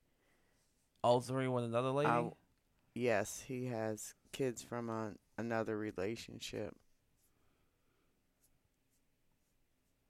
All 1.03 1.21
three 1.21 1.47
with 1.47 1.63
another 1.63 1.91
lady. 1.91 2.09
I- 2.09 2.31
yes, 2.95 3.43
he 3.47 3.65
has 3.67 4.13
kids 4.31 4.61
from 4.63 4.89
a, 4.89 5.13
another 5.37 5.77
relationship. 5.77 6.75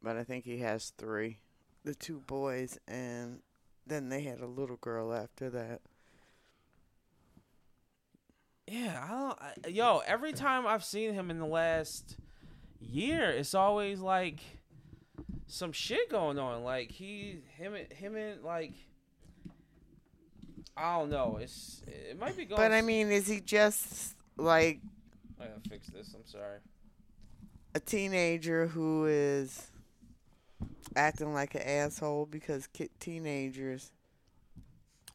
But 0.01 0.15
I 0.18 0.24
think 0.24 0.45
he 0.45 0.59
has 0.59 0.91
three. 0.97 1.38
The 1.84 1.95
two 1.95 2.20
boys, 2.22 2.78
and 2.88 3.39
then 3.86 4.09
they 4.09 4.22
had 4.22 4.39
a 4.39 4.47
little 4.47 4.78
girl 4.78 5.13
after 5.13 5.49
that. 5.49 5.82
Yeah, 8.68 9.01
I 9.03 9.07
don't. 9.09 9.39
I, 9.41 9.70
yo, 9.70 10.01
every 10.05 10.34
time 10.34 10.68
I've 10.68 10.84
seen 10.84 11.13
him 11.13 11.32
in 11.32 11.39
the 11.39 11.45
last 11.45 12.18
year, 12.82 13.30
it's 13.30 13.55
always 13.55 13.99
like 14.01 14.39
some 15.47 15.72
shit 15.72 16.09
going 16.09 16.38
on. 16.38 16.63
Like 16.63 16.91
he, 16.91 17.39
him, 17.55 17.74
him, 17.95 18.15
and 18.18 18.43
like 18.43 18.74
I 20.76 20.97
don't 20.99 21.09
know. 21.09 21.39
It's 21.41 21.82
it 21.88 22.20
might 22.20 22.36
be 22.36 22.45
going. 22.45 22.57
But 22.57 22.72
I 22.74 22.82
mean, 22.82 23.09
is 23.09 23.28
he 23.28 23.39
just 23.39 24.15
like 24.36 24.82
I 25.39 25.45
gotta 25.45 25.70
fix 25.70 25.88
this. 25.88 26.13
I'm 26.13 26.26
sorry. 26.26 26.59
a 27.74 27.80
teenager 27.80 28.68
who 28.68 29.05
is 29.05 29.68
acting 30.95 31.34
like 31.34 31.55
an 31.55 31.61
asshole 31.61 32.26
because 32.26 32.68
ki- 32.68 32.89
teenagers 32.99 33.91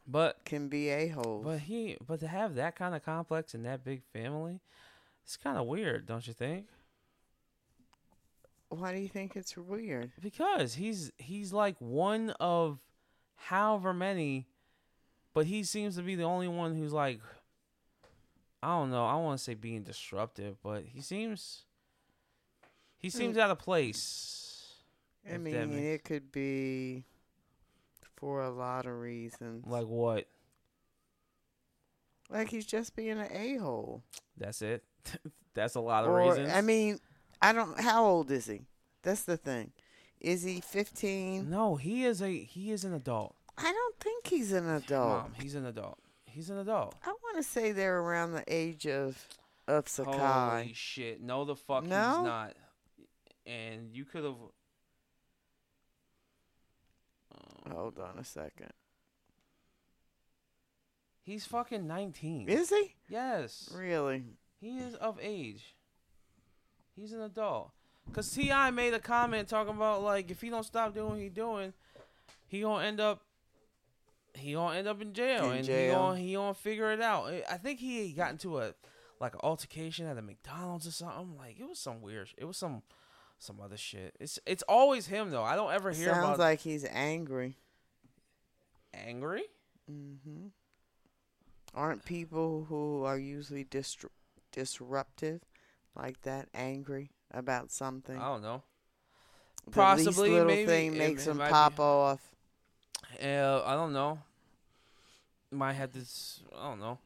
But 0.06 0.44
can 0.44 0.68
be 0.68 0.88
a-holes? 0.88 1.44
but 1.44 1.60
he 1.60 1.96
but 2.06 2.20
to 2.20 2.28
have 2.28 2.56
that 2.56 2.76
kind 2.76 2.94
of 2.94 3.04
complex 3.04 3.54
and 3.54 3.64
that 3.64 3.84
big 3.84 4.02
family, 4.12 4.60
it's 5.24 5.36
kind 5.36 5.56
of 5.56 5.66
weird, 5.66 6.06
don't 6.06 6.26
you 6.26 6.32
think? 6.32 6.66
Why 8.68 8.92
do 8.92 8.98
you 8.98 9.08
think 9.08 9.36
it's 9.36 9.56
weird? 9.56 10.12
Because 10.20 10.74
he's 10.74 11.12
he's 11.18 11.52
like 11.52 11.76
one 11.78 12.30
of 12.40 12.78
however 13.36 13.92
many, 13.92 14.46
but 15.34 15.46
he 15.46 15.62
seems 15.62 15.96
to 15.96 16.02
be 16.02 16.14
the 16.14 16.24
only 16.24 16.48
one 16.48 16.74
who's 16.74 16.92
like 16.92 17.20
I 18.62 18.68
don't 18.68 18.90
know, 18.90 19.04
I 19.04 19.16
want 19.16 19.38
to 19.38 19.44
say 19.44 19.54
being 19.54 19.82
disruptive, 19.82 20.56
but 20.62 20.84
he 20.84 21.00
seems 21.00 21.64
he 22.96 23.10
seems 23.10 23.36
mm. 23.36 23.40
out 23.40 23.50
of 23.50 23.58
place. 23.58 24.74
I 25.30 25.36
mean, 25.36 25.54
it 25.72 26.04
could 26.04 26.32
be 26.32 27.04
for 28.22 28.40
a 28.40 28.50
lot 28.50 28.86
of 28.86 28.92
reasons. 29.00 29.66
like 29.66 29.86
what? 29.88 30.28
Like 32.30 32.48
he's 32.50 32.64
just 32.64 32.94
being 32.94 33.18
an 33.18 33.28
a-hole. 33.32 34.04
That's 34.36 34.62
it. 34.62 34.84
That's 35.54 35.74
a 35.74 35.80
lot 35.80 36.04
of 36.04 36.10
Or 36.10 36.28
reasons. 36.28 36.52
I 36.52 36.60
mean, 36.60 36.98
I 37.42 37.52
don't. 37.52 37.78
How 37.80 38.04
old 38.06 38.30
is 38.30 38.46
he? 38.46 38.60
That's 39.02 39.24
the 39.24 39.36
thing. 39.36 39.72
Is 40.20 40.44
he 40.44 40.60
15? 40.60 41.50
no, 41.50 41.74
he 41.74 42.04
is 42.04 42.22
a 42.22 42.28
he 42.30 42.70
is 42.70 42.84
an 42.84 42.94
adult. 42.94 43.34
I 43.58 43.72
don't 43.72 43.98
think 43.98 44.28
he's 44.28 44.52
an 44.52 44.68
adult. 44.68 45.08
Mom, 45.24 45.32
he's 45.40 45.56
an 45.56 45.66
adult. 45.66 45.98
He's 46.26 46.48
an 46.48 46.58
adult. 46.58 46.94
I 47.04 47.08
want 47.08 47.36
to 47.38 47.42
say 47.42 47.72
they're 47.72 47.98
around 47.98 48.32
the 48.34 48.44
age 48.46 48.86
of 48.86 49.26
of 49.66 49.88
Sakai. 49.88 50.12
Holy 50.62 50.72
shit! 50.74 51.20
No, 51.20 51.44
the 51.44 51.56
fuck 51.56 51.84
No? 51.84 51.96
he's 52.18 52.24
not. 52.24 52.54
And 53.46 53.90
you 53.92 54.04
could 54.04 54.22
have. 54.24 54.36
Hold 57.70 57.98
on 57.98 58.18
a 58.18 58.24
second. 58.24 58.72
He's 61.22 61.46
fucking 61.46 61.86
nineteen. 61.86 62.48
Is 62.48 62.70
he 62.70 62.94
yes, 63.08 63.70
really? 63.74 64.24
he 64.60 64.78
is 64.78 64.94
of 64.96 65.18
age. 65.22 65.74
He's 66.96 67.12
an 67.12 67.20
adult. 67.22 67.70
Cause 68.12 68.30
Ti 68.32 68.70
made 68.72 68.94
a 68.94 68.98
comment 68.98 69.48
talking 69.48 69.74
about 69.74 70.02
like 70.02 70.30
if 70.30 70.40
he 70.40 70.50
don't 70.50 70.64
stop 70.64 70.94
doing 70.94 71.10
what 71.10 71.18
he 71.20 71.28
doing, 71.28 71.72
he 72.48 72.60
gonna 72.62 72.84
end 72.84 73.00
up. 73.00 73.22
He 74.34 74.54
gonna 74.54 74.76
end 74.78 74.88
up 74.88 75.00
in 75.00 75.12
jail, 75.12 75.50
In 75.50 75.58
and 75.58 75.64
jail. 75.66 75.84
he 75.92 75.94
gonna 75.94 76.18
he 76.18 76.32
gonna 76.34 76.54
figure 76.54 76.90
it 76.92 77.00
out. 77.00 77.26
I- 77.26 77.44
I 77.50 77.56
think 77.58 77.78
he 77.78 78.12
got 78.12 78.32
into 78.32 78.58
a 78.58 78.74
like 79.20 79.34
an 79.34 79.40
altercation 79.44 80.06
at 80.06 80.18
a 80.18 80.22
McDonald's 80.22 80.88
or 80.88 80.90
something. 80.90 81.36
Like 81.38 81.60
it 81.60 81.68
was 81.68 81.78
some 81.78 82.02
weird. 82.02 82.30
It 82.36 82.44
was 82.46 82.56
some 82.56 82.82
some 83.42 83.60
other 83.60 83.76
shit. 83.76 84.14
It's 84.20 84.38
it's 84.46 84.62
always 84.68 85.06
him 85.06 85.30
though. 85.30 85.42
I 85.42 85.56
don't 85.56 85.72
ever 85.72 85.90
hear 85.90 86.12
Sounds 86.12 86.24
about 86.24 86.38
like 86.38 86.60
he's 86.60 86.84
angry. 86.84 87.56
angry. 88.94 89.44
Mm-hmm. 89.90 90.46
Aren't 91.74 92.04
people 92.04 92.66
who 92.68 93.04
are 93.04 93.18
usually 93.18 93.64
distru- 93.64 94.10
disruptive 94.52 95.40
like 95.96 96.20
that 96.22 96.48
angry 96.54 97.10
about 97.30 97.70
something? 97.70 98.16
I 98.16 98.28
don't 98.28 98.42
know. 98.42 98.62
the 99.64 99.70
possibly, 99.72 100.06
least 100.06 100.18
little 100.18 100.46
maybe, 100.46 100.66
thing 100.66 100.98
makes 100.98 101.26
it 101.26 101.30
him 101.30 101.38
might 101.38 101.46
be- 101.46 101.52
pop 101.52 101.80
off. 101.80 102.20
Uh, 103.22 103.62
I 103.64 103.74
don't 103.74 103.92
know. 103.92 104.18
Might 105.50 105.74
have 105.74 105.92
this. 105.92 106.40
I 106.56 106.68
don't 106.68 106.80
know. 106.80 106.98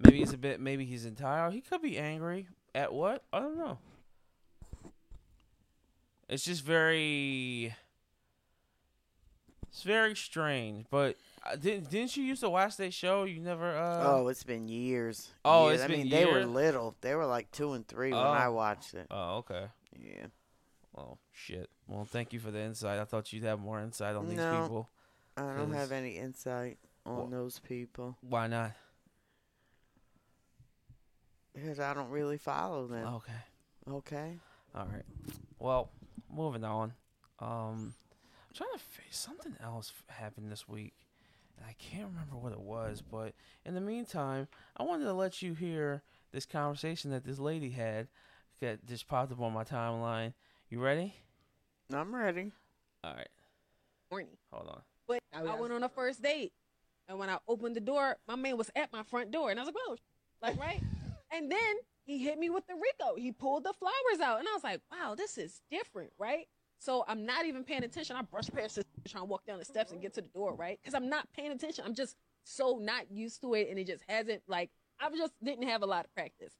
Maybe 0.00 0.18
he's 0.18 0.32
a 0.32 0.38
bit. 0.38 0.60
Maybe 0.60 0.84
he's 0.84 1.06
entitled. 1.06 1.54
He 1.54 1.60
could 1.60 1.82
be 1.82 1.98
angry 1.98 2.48
at 2.74 2.92
what? 2.92 3.22
I 3.32 3.40
don't 3.40 3.56
know. 3.58 3.78
It's 6.28 6.44
just 6.44 6.64
very. 6.64 7.74
It's 9.68 9.82
very 9.82 10.14
strange. 10.14 10.86
But 10.90 11.16
uh, 11.44 11.56
didn't 11.56 11.90
didn't 11.90 12.16
you 12.16 12.22
used 12.24 12.42
to 12.42 12.48
watch 12.50 12.76
that 12.76 12.94
show? 12.94 13.24
You 13.24 13.40
never. 13.40 13.76
Uh, 13.76 14.02
oh, 14.06 14.28
it's 14.28 14.44
been 14.44 14.68
years. 14.68 15.30
Oh, 15.44 15.66
years. 15.68 15.74
it's 15.80 15.84
I 15.84 15.88
been 15.88 15.98
mean, 16.02 16.10
they 16.10 16.24
were 16.26 16.44
little. 16.46 16.96
They 17.00 17.14
were 17.14 17.26
like 17.26 17.50
two 17.50 17.72
and 17.72 17.86
three 17.86 18.10
when 18.12 18.20
Oh. 18.20 18.24
I 18.24 18.48
watched 18.48 18.94
it. 18.94 19.06
Oh, 19.10 19.38
okay. 19.38 19.66
Yeah. 19.98 20.26
Oh 20.96 21.18
shit. 21.32 21.68
Well, 21.88 22.04
thank 22.04 22.32
you 22.32 22.38
for 22.38 22.50
the 22.52 22.60
insight. 22.60 23.00
I 23.00 23.04
thought 23.04 23.32
you'd 23.32 23.42
have 23.44 23.58
more 23.60 23.80
insight 23.80 24.14
on 24.14 24.28
these 24.28 24.36
No. 24.38 24.62
people. 24.62 24.88
I 25.36 25.56
don't 25.56 25.72
have 25.72 25.90
any 25.90 26.16
insight 26.18 26.78
on 27.04 27.16
Well- 27.16 27.26
those 27.26 27.58
people 27.58 28.16
Why 28.20 28.46
not? 28.46 28.72
because 31.54 31.78
I 31.80 31.94
don't 31.94 32.10
really 32.10 32.38
follow 32.38 32.86
them. 32.86 33.06
Okay. 33.14 33.32
Okay. 33.90 34.38
All 34.74 34.86
right. 34.86 35.04
Well, 35.58 35.90
moving 36.34 36.64
on. 36.64 36.92
Um, 37.40 37.94
I'm 38.48 38.54
trying 38.54 38.72
to 38.74 38.78
face 38.78 39.16
something 39.16 39.56
else 39.62 39.92
happened 40.08 40.50
this 40.50 40.68
week, 40.68 40.94
and 41.56 41.66
I 41.66 41.74
can't 41.78 42.08
remember 42.08 42.36
what 42.36 42.52
it 42.52 42.60
was. 42.60 43.02
But 43.02 43.34
in 43.64 43.74
the 43.74 43.80
meantime, 43.80 44.48
I 44.76 44.82
wanted 44.82 45.04
to 45.04 45.12
let 45.12 45.42
you 45.42 45.54
hear 45.54 46.02
this 46.32 46.46
conversation 46.46 47.10
that 47.10 47.24
this 47.24 47.38
lady 47.38 47.70
had 47.70 48.08
that 48.60 48.86
just 48.86 49.08
popped 49.08 49.32
up 49.32 49.40
on 49.40 49.52
my 49.52 49.64
timeline. 49.64 50.32
You 50.70 50.80
ready? 50.80 51.14
I'm 51.92 52.14
ready. 52.14 52.52
All 53.02 53.14
right. 53.14 53.28
Horny. 54.10 54.38
Hold 54.52 54.68
on. 54.68 54.82
But 55.06 55.20
I 55.32 55.54
went 55.54 55.72
on 55.72 55.82
a 55.82 55.88
first 55.88 56.22
date, 56.22 56.52
and 57.08 57.18
when 57.18 57.28
I 57.28 57.38
opened 57.46 57.76
the 57.76 57.80
door, 57.80 58.16
my 58.26 58.36
man 58.36 58.56
was 58.56 58.70
at 58.74 58.92
my 58.92 59.02
front 59.02 59.30
door, 59.30 59.50
and 59.50 59.60
I 59.60 59.64
was 59.64 59.74
like, 59.74 59.76
"Whoa!" 59.86 59.96
Like 60.40 60.58
right, 60.58 60.80
and 61.32 61.50
then 61.50 61.76
he 62.04 62.18
hit 62.18 62.38
me 62.38 62.50
with 62.50 62.66
the 62.66 62.74
Rico. 62.74 63.16
He 63.16 63.32
pulled 63.32 63.64
the 63.64 63.72
flowers 63.72 64.20
out, 64.22 64.38
and 64.38 64.48
I 64.48 64.52
was 64.52 64.64
like, 64.64 64.80
"Wow, 64.90 65.14
this 65.14 65.38
is 65.38 65.60
different, 65.70 66.12
right?" 66.18 66.46
So 66.78 67.04
I'm 67.08 67.24
not 67.24 67.46
even 67.46 67.64
paying 67.64 67.84
attention. 67.84 68.16
I 68.16 68.22
brush 68.22 68.48
past 68.50 68.76
this, 68.76 68.84
trying 69.08 69.22
to 69.22 69.26
walk 69.26 69.46
down 69.46 69.58
the 69.58 69.64
steps 69.64 69.92
and 69.92 70.02
get 70.02 70.12
to 70.14 70.20
the 70.20 70.28
door, 70.28 70.54
right? 70.54 70.78
Because 70.82 70.94
I'm 70.94 71.08
not 71.08 71.26
paying 71.32 71.50
attention. 71.52 71.84
I'm 71.86 71.94
just 71.94 72.16
so 72.44 72.78
not 72.80 73.10
used 73.10 73.40
to 73.42 73.54
it, 73.54 73.68
and 73.70 73.78
it 73.78 73.86
just 73.86 74.02
hasn't 74.08 74.42
like 74.48 74.70
I 75.00 75.08
just 75.16 75.32
didn't 75.42 75.66
have 75.68 75.82
a 75.82 75.86
lot 75.86 76.04
of 76.04 76.14
practice. 76.14 76.52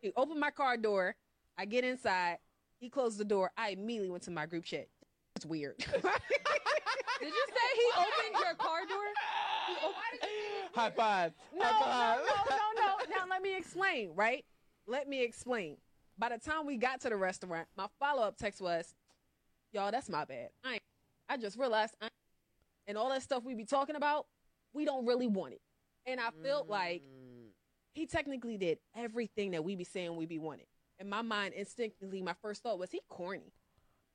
He 0.00 0.12
opened 0.16 0.40
my 0.40 0.50
car 0.50 0.76
door. 0.76 1.16
I 1.58 1.64
get 1.64 1.84
inside. 1.84 2.38
He 2.78 2.88
closed 2.88 3.18
the 3.18 3.24
door. 3.24 3.50
I 3.56 3.70
immediately 3.70 4.10
went 4.10 4.22
to 4.24 4.30
my 4.30 4.46
group 4.46 4.64
chat. 4.64 4.88
It's 5.36 5.44
weird. 5.46 5.76
Did 5.78 5.88
you 5.92 7.46
say 7.48 7.66
he 7.76 7.90
opened 7.98 8.44
your 8.44 8.54
car 8.54 8.80
door? 8.88 9.04
He 9.68 9.74
opened- 9.84 10.74
High 10.74 10.90
five. 10.90 11.32
No, 11.54 11.64
High 11.64 12.16
no, 12.16 12.24
no, 12.24 12.56
no, 12.56 12.82
no. 12.86 13.16
Now 13.16 13.24
let 13.28 13.42
me 13.42 13.56
explain, 13.56 14.12
right? 14.14 14.44
Let 14.86 15.08
me 15.08 15.22
explain. 15.22 15.76
By 16.18 16.30
the 16.30 16.38
time 16.38 16.66
we 16.66 16.76
got 16.76 17.00
to 17.02 17.08
the 17.08 17.16
restaurant, 17.16 17.66
my 17.76 17.86
follow 17.98 18.22
up 18.22 18.36
text 18.36 18.60
was, 18.60 18.94
"Y'all, 19.72 19.90
that's 19.90 20.08
my 20.08 20.24
bad. 20.24 20.50
I 20.64 20.74
ain't, 20.74 20.82
I 21.28 21.36
just 21.36 21.58
realized, 21.58 21.94
I 22.00 22.06
ain't- 22.06 22.12
and 22.86 22.98
all 22.98 23.08
that 23.10 23.22
stuff 23.22 23.44
we 23.44 23.54
be 23.54 23.64
talking 23.64 23.96
about, 23.96 24.26
we 24.72 24.84
don't 24.84 25.06
really 25.06 25.26
want 25.26 25.54
it." 25.54 25.62
And 26.06 26.20
I 26.20 26.30
felt 26.42 26.66
mm. 26.66 26.70
like 26.70 27.02
he 27.92 28.06
technically 28.06 28.56
did 28.56 28.78
everything 28.94 29.52
that 29.52 29.64
we 29.64 29.76
be 29.76 29.84
saying 29.84 30.16
we 30.16 30.26
be 30.26 30.38
wanting. 30.38 30.66
In 30.98 31.08
my 31.08 31.22
mind, 31.22 31.54
instinctively, 31.54 32.22
my 32.22 32.34
first 32.42 32.62
thought 32.62 32.78
was 32.78 32.90
he 32.90 33.00
corny, 33.08 33.52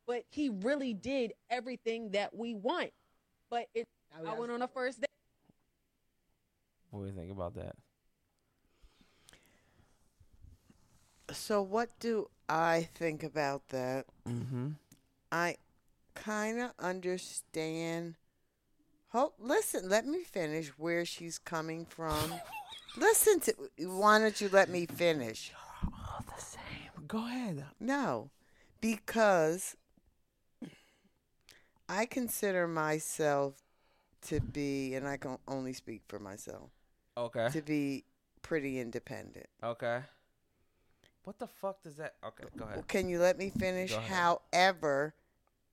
but 0.06 0.24
he 0.30 0.50
really 0.50 0.94
did 0.94 1.34
everything 1.50 2.12
that 2.12 2.36
we 2.36 2.54
want. 2.54 2.92
But 3.50 3.68
it, 3.74 3.88
oh, 4.20 4.28
I 4.28 4.38
went 4.38 4.52
on 4.52 4.62
a 4.62 4.68
first 4.68 5.02
date. 5.02 5.10
What 6.92 7.02
do 7.02 7.08
you 7.08 7.14
think 7.14 7.32
about 7.32 7.56
that? 7.56 7.76
So 11.36 11.62
what 11.62 11.90
do 12.00 12.30
I 12.50 12.90
think 12.96 13.24
about 13.24 13.68
that? 13.70 14.06
Mm-hmm. 14.28 14.70
I 15.32 15.58
kind 16.14 16.60
of 16.60 16.72
understand. 16.80 18.16
Hold, 19.10 19.34
listen, 19.40 19.90
let 19.90 20.06
me 20.06 20.24
finish 20.24 20.70
where 20.78 21.06
she's 21.06 21.38
coming 21.38 21.86
from. 21.86 22.34
listen 22.98 23.40
to. 23.42 23.54
Why 23.80 24.20
don't 24.20 24.40
you 24.40 24.50
let 24.52 24.70
me 24.70 24.86
finish? 24.86 25.52
All 25.84 26.24
the 26.36 26.42
same. 26.42 27.06
Go 27.08 27.20
ahead. 27.20 27.66
No, 27.80 28.30
because 28.82 29.76
I 31.88 32.06
consider 32.06 32.68
myself 32.68 33.56
to 34.24 34.40
be, 34.40 34.96
and 34.96 35.08
I 35.08 35.18
can 35.18 35.38
only 35.48 35.74
speak 35.74 36.02
for 36.08 36.18
myself, 36.20 36.72
Okay. 37.16 37.50
to 37.52 37.62
be 37.62 38.06
pretty 38.42 38.80
independent. 38.80 39.46
Okay. 39.64 40.00
What 41.26 41.40
the 41.40 41.48
fuck 41.48 41.82
does 41.82 41.98
that? 41.98 42.14
Okay, 42.24 42.44
go 42.58 42.66
ahead. 42.66 42.88
Can 42.88 43.10
you 43.10 43.20
let 43.20 43.38
me 43.38 43.50
finish? 43.50 43.92
Go 43.92 43.98
ahead. 43.98 44.12
However, 44.54 45.16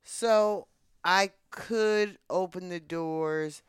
so 0.02 0.66
I 1.04 1.30
could 1.50 2.18
open 2.30 2.70
the 2.70 2.80
doors. 2.80 3.62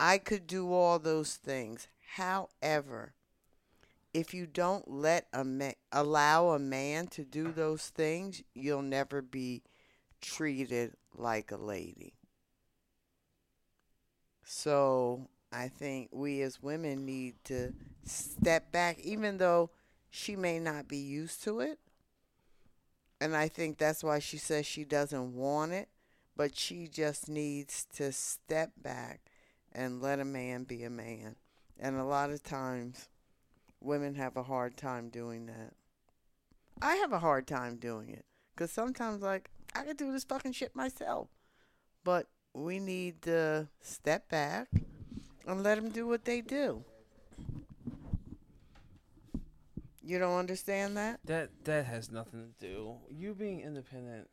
I 0.00 0.16
could 0.18 0.46
do 0.46 0.72
all 0.72 0.98
those 0.98 1.34
things. 1.34 1.88
However, 2.14 3.12
if 4.14 4.32
you 4.32 4.46
don't 4.46 4.90
let 4.90 5.26
a 5.34 5.44
ma- 5.44 5.72
allow 5.92 6.48
a 6.48 6.58
man 6.58 7.06
to 7.08 7.24
do 7.24 7.52
those 7.52 7.88
things, 7.88 8.42
you'll 8.54 8.80
never 8.82 9.20
be 9.20 9.62
treated 10.22 10.94
like 11.14 11.50
a 11.52 11.56
lady. 11.58 12.14
So, 14.42 15.28
I 15.52 15.68
think 15.68 16.08
we 16.12 16.40
as 16.40 16.62
women 16.62 17.04
need 17.04 17.34
to 17.44 17.74
step 18.04 18.72
back 18.72 18.98
even 19.00 19.38
though 19.38 19.70
she 20.16 20.34
may 20.34 20.58
not 20.58 20.88
be 20.88 20.96
used 20.96 21.44
to 21.44 21.60
it. 21.60 21.78
And 23.20 23.36
I 23.36 23.48
think 23.48 23.76
that's 23.76 24.02
why 24.02 24.18
she 24.18 24.38
says 24.38 24.64
she 24.64 24.82
doesn't 24.82 25.34
want 25.34 25.72
it, 25.72 25.90
but 26.34 26.56
she 26.56 26.88
just 26.88 27.28
needs 27.28 27.86
to 27.96 28.12
step 28.12 28.72
back 28.82 29.20
and 29.72 30.00
let 30.00 30.18
a 30.18 30.24
man 30.24 30.64
be 30.64 30.84
a 30.84 30.90
man. 30.90 31.36
And 31.78 31.96
a 31.96 32.04
lot 32.04 32.30
of 32.30 32.42
times, 32.42 33.10
women 33.78 34.14
have 34.14 34.38
a 34.38 34.42
hard 34.42 34.78
time 34.78 35.10
doing 35.10 35.44
that. 35.46 35.74
I 36.80 36.94
have 36.96 37.12
a 37.12 37.18
hard 37.18 37.46
time 37.46 37.76
doing 37.76 38.08
it 38.08 38.24
because 38.54 38.70
sometimes, 38.70 39.20
like, 39.20 39.50
I 39.74 39.82
could 39.82 39.98
do 39.98 40.12
this 40.12 40.24
fucking 40.24 40.52
shit 40.52 40.74
myself. 40.74 41.28
But 42.04 42.28
we 42.54 42.78
need 42.78 43.20
to 43.22 43.68
step 43.82 44.30
back 44.30 44.68
and 45.46 45.62
let 45.62 45.74
them 45.74 45.90
do 45.90 46.06
what 46.06 46.24
they 46.24 46.40
do. 46.40 46.84
You 50.06 50.18
don't 50.20 50.38
understand 50.38 50.96
that? 50.96 51.18
That 51.24 51.50
that 51.64 51.84
has 51.86 52.10
nothing 52.12 52.52
to 52.60 52.66
do. 52.66 52.94
You 53.10 53.34
being 53.34 53.60
independent 53.60 54.28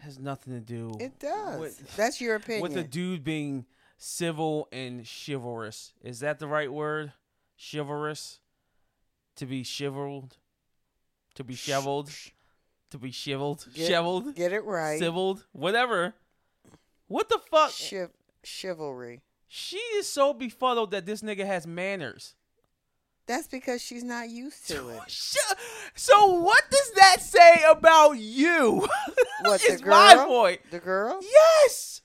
has 0.00 0.18
nothing 0.18 0.54
to 0.54 0.60
do 0.60 0.92
It 1.00 1.18
does. 1.18 1.60
With- 1.60 1.96
That's 1.96 2.20
your 2.20 2.36
opinion. 2.36 2.62
with 2.62 2.76
a 2.76 2.84
dude 2.84 3.24
being 3.24 3.66
civil 3.98 4.68
and 4.72 5.04
chivalrous. 5.06 5.92
Is 6.02 6.20
that 6.20 6.38
the 6.38 6.46
right 6.46 6.72
word? 6.72 7.12
Chivalrous? 7.58 8.38
To 9.36 9.46
be 9.46 9.64
chivaled? 9.64 10.36
To 11.34 11.44
be 11.44 11.54
shoveled? 11.54 12.10
To 12.90 12.98
be 12.98 13.10
chivaled? 13.10 13.66
Get- 13.74 13.88
Shoveled? 13.88 14.34
Get 14.34 14.52
it 14.52 14.64
right. 14.64 14.98
Civiled? 14.98 15.44
Whatever. 15.52 16.14
What 17.08 17.28
the 17.28 17.40
fuck? 17.50 17.70
Chiv- 17.72 18.10
chivalry. 18.44 19.20
She 19.48 19.76
is 19.76 20.08
so 20.08 20.32
befuddled 20.32 20.92
that 20.92 21.04
this 21.04 21.20
nigga 21.20 21.44
has 21.46 21.66
manners. 21.66 22.34
That's 23.26 23.46
because 23.48 23.80
she's 23.80 24.02
not 24.04 24.28
used 24.28 24.66
to 24.68 24.88
it. 24.90 25.00
So 25.94 26.26
what 26.40 26.62
does 26.70 26.90
that 26.96 27.20
say 27.20 27.62
about 27.70 28.12
you? 28.18 28.88
What 29.44 29.62
is 29.64 29.82
my 29.84 30.14
girl? 30.14 30.26
point. 30.26 30.60
The 30.70 30.78
girl? 30.78 31.20
Yes. 31.20 32.00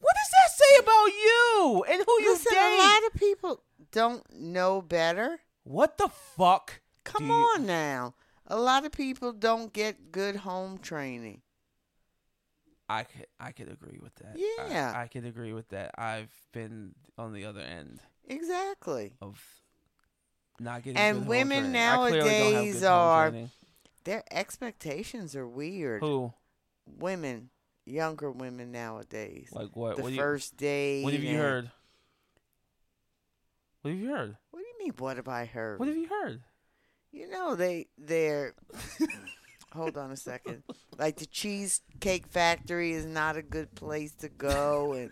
What 0.00 0.14
does 0.16 0.30
that 0.30 0.50
say 0.56 0.78
about 0.80 1.06
you 1.06 1.84
and 1.90 2.02
who 2.06 2.22
you 2.22 2.32
Listen, 2.32 2.52
date? 2.54 2.78
a 2.78 2.78
lot 2.78 3.06
of 3.06 3.20
people 3.20 3.62
don't 3.92 4.24
know 4.32 4.80
better. 4.82 5.40
what 5.64 5.98
the 5.98 6.08
fuck? 6.08 6.80
Come 7.04 7.26
you- 7.26 7.32
on 7.32 7.66
now. 7.66 8.14
A 8.46 8.56
lot 8.58 8.84
of 8.84 8.92
people 8.92 9.32
don't 9.32 9.72
get 9.72 10.10
good 10.10 10.36
home 10.36 10.78
training. 10.78 11.42
I 12.88 13.04
could 13.04 13.26
I 13.38 13.52
could 13.52 13.70
agree 13.70 14.00
with 14.02 14.14
that. 14.16 14.36
Yeah. 14.36 14.92
I, 14.96 15.02
I 15.02 15.06
could 15.06 15.24
agree 15.24 15.52
with 15.52 15.68
that. 15.68 15.92
I've 15.96 16.32
been 16.52 16.94
on 17.16 17.32
the 17.32 17.44
other 17.44 17.60
end 17.60 18.00
Exactly. 18.26 19.12
of 19.22 19.38
not 20.60 20.82
getting 20.82 20.96
And 20.98 21.20
good 21.20 21.28
women 21.28 21.58
training. 21.72 21.76
I 21.76 21.96
clearly 21.96 22.18
don't 22.18 22.28
have 22.28 22.52
nowadays 22.52 22.84
are- 22.84 23.32
Their 24.04 24.22
expectations 24.30 25.34
are 25.36 25.46
weird. 25.48 26.02
who 26.02 26.32
Women, 26.86 27.50
younger 27.86 28.30
women 28.30 28.70
nowadays. 28.72 29.48
like 29.52 29.74
what? 29.76 29.96
the 29.96 30.02
what, 30.02 30.08
do 30.08 30.14
you- 30.14 30.20
first 30.20 30.56
date. 30.56 31.04
what 31.04 31.12
have 31.12 31.22
you 31.22 31.36
heard? 31.36 31.70
What 33.82 33.92
have 33.92 34.00
you 34.00 34.08
heard? 34.10 34.36
What 34.50 34.60
do 34.60 34.66
you 34.66 34.78
mean? 34.78 34.92
What 34.98 35.16
have 35.16 35.28
I 35.28 35.46
heard? 35.46 35.78
What 35.78 35.88
have 35.88 35.96
you 35.96 36.08
heard? 36.08 36.42
You 37.12 37.28
know 37.30 37.54
they 37.56 37.86
they're. 37.98 38.54
hold 39.72 39.96
on 39.96 40.10
a 40.10 40.16
second. 40.16 40.62
Like 40.98 41.16
the 41.16 41.26
cheesecake 41.26 42.26
factory 42.26 42.92
is 42.92 43.06
not 43.06 43.36
a 43.36 43.42
good 43.42 43.74
place 43.74 44.12
to 44.16 44.28
go, 44.28 44.92
and 44.92 45.10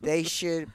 they 0.00 0.22
should, 0.22 0.68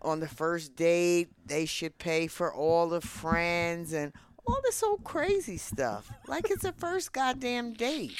on 0.00 0.20
the 0.20 0.28
first 0.28 0.76
date, 0.76 1.28
they 1.44 1.66
should 1.66 1.98
pay 1.98 2.26
for 2.26 2.52
all 2.52 2.88
the 2.88 3.00
friends 3.00 3.92
and 3.92 4.12
all 4.46 4.60
this 4.62 4.82
old 4.82 5.04
crazy 5.04 5.56
stuff. 5.56 6.10
Like 6.26 6.50
it's 6.50 6.64
a 6.64 6.72
first 6.72 7.12
goddamn 7.12 7.72
date. 7.72 8.16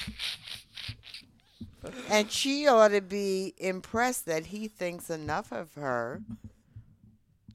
And 2.10 2.30
she 2.30 2.66
ought 2.66 2.88
to 2.88 3.00
be 3.00 3.54
impressed 3.58 4.26
that 4.26 4.46
he 4.46 4.68
thinks 4.68 5.10
enough 5.10 5.52
of 5.52 5.74
her 5.74 6.22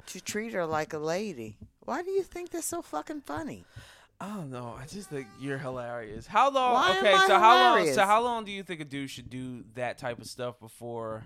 to 0.07 0.21
treat 0.21 0.53
her 0.53 0.65
like 0.65 0.93
a 0.93 0.97
lady. 0.97 1.57
Why 1.81 2.01
do 2.01 2.11
you 2.11 2.23
think 2.23 2.51
that's 2.51 2.65
so 2.67 2.81
fucking 2.81 3.21
funny? 3.21 3.65
I 4.21 4.27
don't 4.29 4.51
know. 4.51 4.75
I 4.79 4.85
just 4.85 5.09
think 5.09 5.27
you're 5.39 5.57
hilarious. 5.57 6.25
How 6.25 6.49
long? 6.49 6.73
Why 6.73 6.97
okay, 6.99 7.17
so 7.27 7.37
how 7.37 7.75
long? 7.75 7.91
So 7.91 8.05
how 8.05 8.23
long 8.23 8.45
do 8.45 8.51
you 8.51 8.63
think 8.63 8.79
a 8.79 8.85
dude 8.85 9.09
should 9.09 9.29
do 9.29 9.65
that 9.75 9.97
type 9.97 10.19
of 10.19 10.27
stuff 10.27 10.59
before 10.59 11.25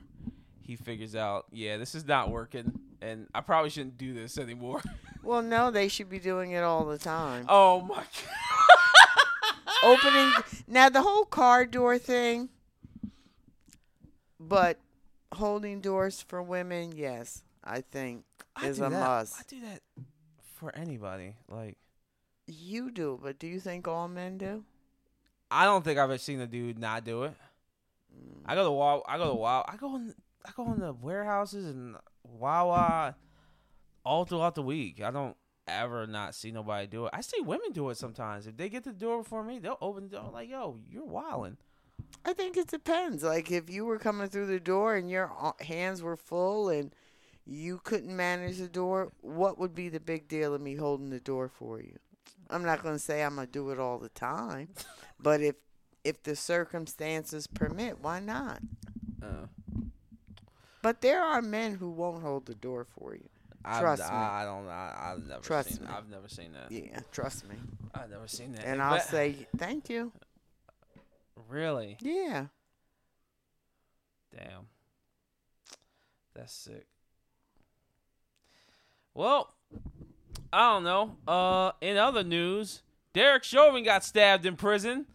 he 0.67 0.75
figures 0.75 1.15
out, 1.15 1.45
yeah, 1.51 1.77
this 1.77 1.95
is 1.95 2.05
not 2.05 2.29
working, 2.29 2.79
and 3.01 3.27
I 3.33 3.41
probably 3.41 3.69
shouldn't 3.69 3.97
do 3.97 4.13
this 4.13 4.37
anymore? 4.37 4.81
Well, 5.23 5.41
no, 5.41 5.71
they 5.71 5.89
should 5.89 6.09
be 6.09 6.19
doing 6.19 6.51
it 6.51 6.63
all 6.63 6.85
the 6.85 6.97
time. 6.97 7.47
oh 7.49 7.81
my 7.81 7.95
god. 7.95 8.05
Opening 9.83 10.31
now 10.67 10.87
the 10.87 11.01
whole 11.01 11.25
car 11.25 11.65
door 11.65 11.97
thing, 11.97 12.47
but 14.39 14.79
holding 15.33 15.81
doors 15.81 16.21
for 16.21 16.41
women, 16.41 16.93
yes, 16.95 17.43
I 17.63 17.81
think 17.81 18.23
I 18.55 18.67
is 18.67 18.77
a 18.79 18.83
that. 18.83 18.91
must. 18.91 19.39
I 19.39 19.43
do 19.49 19.59
that 19.61 19.81
for 20.55 20.73
anybody. 20.75 21.35
Like, 21.49 21.77
You 22.47 22.89
do, 22.91 23.19
but 23.21 23.37
do 23.37 23.47
you 23.47 23.59
think 23.59 23.87
all 23.87 24.07
men 24.07 24.37
do? 24.37 24.63
I 25.51 25.65
don't 25.65 25.83
think 25.83 25.97
I've 25.99 26.05
ever 26.09 26.17
seen 26.17 26.39
a 26.39 26.47
dude 26.47 26.79
not 26.79 27.03
do 27.03 27.23
it. 27.23 27.33
I 28.45 28.55
go 28.55 28.63
to 28.63 28.71
Wawa. 28.71 29.01
I 29.07 29.17
go 29.17 29.27
to 29.27 29.35
Wawa. 29.35 29.65
I 29.67 29.75
go 29.75 29.95
in. 29.97 30.13
I 30.45 30.51
go 30.55 30.71
in 30.71 30.79
the 30.79 30.93
warehouses 30.93 31.65
and 31.65 31.97
Wawa 32.32 33.15
all 34.03 34.25
throughout 34.25 34.55
the 34.55 34.61
week. 34.61 35.01
I 35.01 35.11
don't 35.11 35.36
ever 35.67 36.07
not 36.07 36.36
see 36.36 36.51
nobody 36.51 36.88
do 36.88 37.05
it. 37.05 37.11
I 37.13 37.21
see 37.21 37.41
women 37.41 37.71
do 37.73 37.89
it 37.89 37.97
sometimes. 37.97 38.47
If 38.47 38.57
they 38.57 38.69
get 38.69 38.84
the 38.84 38.93
door 38.93 39.23
before 39.23 39.43
me, 39.43 39.59
they'll 39.59 39.78
open 39.82 40.09
the 40.09 40.17
door. 40.17 40.30
Like, 40.32 40.49
yo, 40.49 40.78
you're 40.89 41.05
wilding. 41.05 41.57
I 42.25 42.34
think 42.34 42.57
it 42.57 42.67
depends. 42.67 43.23
Like 43.23 43.51
if 43.51 43.69
you 43.69 43.86
were 43.86 43.99
coming 43.99 44.28
through 44.28 44.47
the 44.47 44.59
door 44.59 44.95
and 44.95 45.09
your 45.09 45.32
hands 45.61 46.01
were 46.01 46.17
full 46.17 46.69
and 46.69 46.93
you 47.45 47.80
couldn't 47.84 48.15
manage 48.15 48.57
the 48.57 48.67
door, 48.67 49.11
what 49.21 49.57
would 49.57 49.73
be 49.73 49.89
the 49.89 49.99
big 49.99 50.28
deal 50.28 50.53
of 50.53 50.61
me 50.61 50.75
holding 50.75 51.09
the 51.09 51.19
door 51.19 51.47
for 51.49 51.82
you? 51.82 51.97
I'm 52.49 52.63
not 52.63 52.84
going 52.84 52.95
to 52.95 52.99
say 52.99 53.23
I'm 53.23 53.36
going 53.36 53.47
to 53.47 53.51
do 53.51 53.69
it 53.71 53.80
all 53.80 53.99
the 53.99 54.09
time, 54.09 54.69
but 55.19 55.41
if 55.41 55.55
if 56.03 56.23
the 56.23 56.36
circumstances 56.36 57.47
permit, 57.47 57.99
why 58.01 58.21
not? 58.21 58.61
Uh, 59.21 59.47
But 60.82 61.01
there 61.01 61.21
are 61.23 61.41
men 61.41 61.75
who 61.75 61.89
won't 61.89 62.21
hold 62.21 62.45
the 62.45 62.55
door 62.55 62.86
for 62.97 63.13
you. 63.15 63.28
I've- 63.65 63.82
Trust 63.82 64.03
me. 64.03 64.07
I, 64.09 64.41
I 64.41 64.45
don't. 64.45 64.67
I, 64.67 65.11
I've 65.13 65.25
never 65.28 65.41
Trust 65.41 65.69
seen. 65.75 65.84
me. 65.86 65.89
I've 65.91 66.09
never 66.09 66.28
seen 66.30 66.53
that. 66.53 66.71
Yeah, 66.71 66.99
trust 67.11 67.47
me. 67.49 67.55
I've 67.93 68.09
never 68.09 68.28
seen 68.28 68.53
that. 68.53 68.65
And 68.65 68.82
I'll 68.82 68.99
say 69.15 69.47
thank 69.57 69.89
you. 69.89 70.11
really, 71.49 71.97
Yeah. 72.01 72.45
damn, 74.36 74.67
that's 76.34 76.53
sick. 76.53 76.86
Well, 79.13 79.53
I 80.53 80.73
don't 80.73 80.84
know. 80.84 81.17
Uh, 81.28 81.71
in 81.82 81.97
other 81.97 82.23
news, 82.23 82.84
Derek 83.13 83.43
Chauvin 83.43 83.84
got 83.84 84.03
stabbed 84.03 84.45
in 84.45 84.55
prison. 84.55 85.07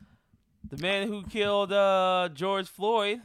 The 0.68 0.76
man 0.82 1.08
who 1.08 1.22
killed 1.24 1.72
uh 1.72 2.28
George 2.34 2.66
Floyd. 2.68 3.20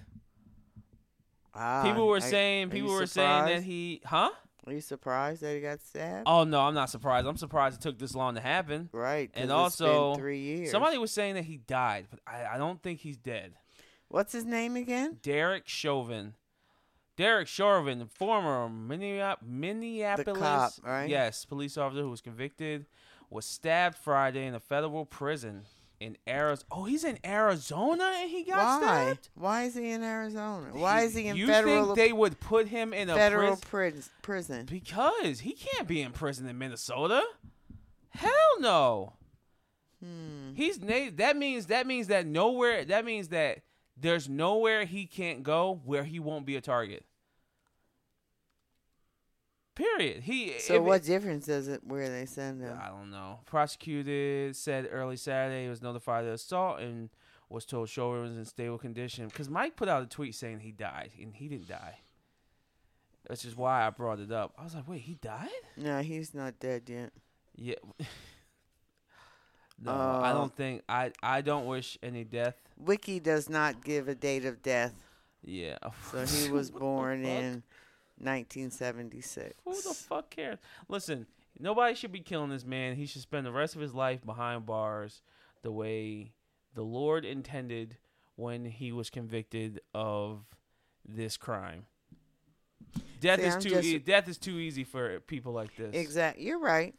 Ah, 1.58 1.84
People 1.84 2.08
were 2.08 2.18
are- 2.18 2.22
saying. 2.22 2.70
People 2.70 2.92
were 2.94 3.06
saying 3.08 3.46
that 3.46 3.64
he. 3.64 4.02
Huh? 4.06 4.30
Are 4.66 4.74
you 4.74 4.82
surprised 4.82 5.42
that 5.44 5.56
he 5.56 5.62
got 5.62 5.82
stabbed? 5.82 6.24
Oh 6.28 6.44
no, 6.44 6.60
I'm 6.62 6.74
not 6.74 6.90
surprised. 6.90 7.26
I'm 7.26 7.38
surprised 7.38 7.78
it 7.78 7.82
took 7.82 7.98
this 7.98 8.14
long 8.14 8.36
to 8.36 8.42
happen. 8.42 8.90
Right. 8.92 9.32
and 9.34 9.46
it's 9.46 9.48
been 9.48 9.52
also, 9.52 10.16
three 10.16 10.40
years. 10.40 10.72
Somebody 10.72 10.98
was 10.98 11.12
saying 11.12 11.36
that 11.36 11.46
he 11.46 11.56
died, 11.58 12.08
but 12.10 12.20
I, 12.28 12.56
I 12.56 12.58
don't 12.58 12.82
think 12.84 13.00
he's 13.00 13.16
dead. 13.18 13.54
What's 14.10 14.34
his 14.34 14.44
name 14.46 14.76
again? 14.76 15.18
Derek 15.22 15.68
Chauvin. 15.68 16.34
Derek 17.16 17.48
Chauvin, 17.48 18.08
former 18.14 18.70
Minneap- 18.70 19.42
Minneapolis, 19.42 20.80
right? 20.84 21.10
Yes, 21.10 21.46
police 21.46 21.78
officer 21.78 22.02
who 22.02 22.10
was 22.10 22.22
convicted, 22.22 22.86
was 23.30 23.46
stabbed 23.46 23.96
Friday 23.98 24.46
in 24.46 24.54
a 24.54 24.60
federal 24.60 25.06
prison 25.06 25.64
in 26.00 26.18
Arizona. 26.28 26.68
Oh, 26.72 26.84
he's 26.86 27.04
in 27.04 27.18
Arizona 27.26 28.12
and 28.20 28.30
he 28.30 28.44
got 28.44 28.82
Why? 28.82 29.04
stabbed. 29.04 29.30
Why 29.36 29.64
is 29.64 29.76
he 29.76 29.90
in 29.90 30.04
Arizona? 30.04 30.70
Why 30.72 31.02
is 31.02 31.16
he 31.16 31.28
in 31.28 31.36
you 31.36 31.48
federal 31.48 31.96
think 31.96 31.98
they 31.98 32.14
would 32.14 32.40
put 32.40 32.68
him 32.68 32.94
in 32.94 33.10
a 33.10 33.16
federal 33.16 33.58
prison? 33.58 34.02
pris- 34.02 34.10
prison? 34.22 34.66
Because 34.66 35.40
he 35.40 35.54
can't 35.54 35.88
be 35.88 36.02
in 36.02 36.12
prison 36.12 36.48
in 36.48 36.58
Minnesota. 36.58 37.24
Hell 38.10 38.60
no. 38.60 39.14
Hmm. 40.04 40.54
He's 40.54 40.80
na- 40.82 41.10
that 41.16 41.36
means 41.38 41.68
that 41.68 41.88
means 41.88 42.08
that 42.08 42.26
nowhere 42.26 42.86
that 42.86 43.04
means 43.04 43.30
that 43.30 43.60
there's 44.00 44.30
nowhere 44.30 44.86
he 44.86 45.06
can't 45.06 45.42
go 45.42 45.82
where 45.84 46.04
he 46.04 46.20
won't 46.20 46.46
be 46.46 46.56
a 46.56 46.62
target. 46.62 47.04
Period. 49.78 50.24
He 50.24 50.58
So 50.60 50.76
if- 50.76 50.82
what 50.82 51.04
difference 51.04 51.46
does 51.46 51.68
it 51.68 51.84
where 51.86 52.10
they 52.10 52.26
send 52.26 52.62
him? 52.62 52.78
I 52.82 52.88
don't 52.88 53.12
know. 53.12 53.40
Prosecuted 53.46 54.56
said 54.56 54.88
early 54.92 55.18
Saturday 55.18 55.64
he 55.64 55.70
was 55.70 55.82
notified 55.84 56.22
of 56.22 56.28
the 56.30 56.34
assault 56.34 56.80
and 56.80 57.10
was 57.50 57.64
told 57.66 57.88
Chauvin 57.88 58.22
was 58.24 58.32
in 58.36 58.44
stable 58.46 58.78
condition. 58.80 59.28
Because 59.28 59.50
Mike 59.50 59.76
put 59.76 59.88
out 59.88 60.02
a 60.02 60.08
tweet 60.08 60.34
saying 60.36 60.62
he 60.62 60.72
died 60.72 61.12
and 61.22 61.36
he 61.36 61.48
didn't 61.48 61.68
die. 61.68 62.00
Which 63.28 63.46
is 63.46 63.56
why 63.56 63.86
I 63.86 63.90
brought 63.92 64.20
it 64.20 64.32
up. 64.32 64.54
I 64.58 64.64
was 64.64 64.74
like, 64.74 64.88
wait, 64.88 65.02
he 65.02 65.14
died? 65.16 65.50
No, 65.76 66.02
he's 66.02 66.34
not 66.34 66.60
dead 66.60 66.84
yet. 66.90 67.12
Yeah. 67.56 67.76
no, 69.80 69.92
I 69.92 70.32
Uh, 70.32 70.34
don't 70.34 70.56
think 70.56 70.82
I. 70.90 71.12
I 71.22 71.42
don't 71.42 71.66
wish 71.68 71.98
any 72.02 72.24
death. 72.24 72.56
Wiki 72.78 73.20
does 73.20 73.50
not 73.50 73.84
give 73.84 74.08
a 74.08 74.16
date 74.16 74.46
of 74.46 74.62
death, 74.62 74.94
Yeah. 75.44 75.78
so 76.12 76.26
he 76.26 76.50
was 76.52 76.72
born 76.86 77.26
in 77.26 77.64
1976. 78.20 79.54
Who 79.66 79.74
the 79.82 79.94
fuck 79.94 80.30
cares? 80.30 80.60
Listen, 80.88 81.28
nobody 81.60 81.96
should 81.96 82.12
be 82.12 82.20
killing 82.20 82.50
this 82.50 82.66
man. 82.66 82.96
He 82.96 83.06
should 83.06 83.22
spend 83.22 83.46
the 83.46 83.52
rest 83.52 83.76
of 83.76 83.82
his 83.82 83.94
life 83.94 84.26
behind 84.26 84.66
bars, 84.66 85.22
the 85.62 85.72
way 85.72 86.34
the 86.74 86.84
Lord 86.84 87.26
intended 87.26 87.98
when 88.36 88.66
he 88.66 88.92
was 88.92 89.10
convicted 89.10 89.82
of 89.94 90.46
this 91.08 91.38
crime. 91.38 91.86
Death 93.20 93.40
See, 93.40 93.46
is 93.48 93.56
I'm 93.56 93.62
too. 93.62 93.70
just- 93.70 93.84
E- 93.88 94.00
death 94.00 94.28
is 94.30 94.38
too 94.38 94.60
easy 94.60 94.84
for 94.84 95.20
people 95.22 95.52
like 95.54 95.76
this. 95.76 95.96
Exact. 95.96 96.38
You're 96.40 96.60
right. 96.60 96.94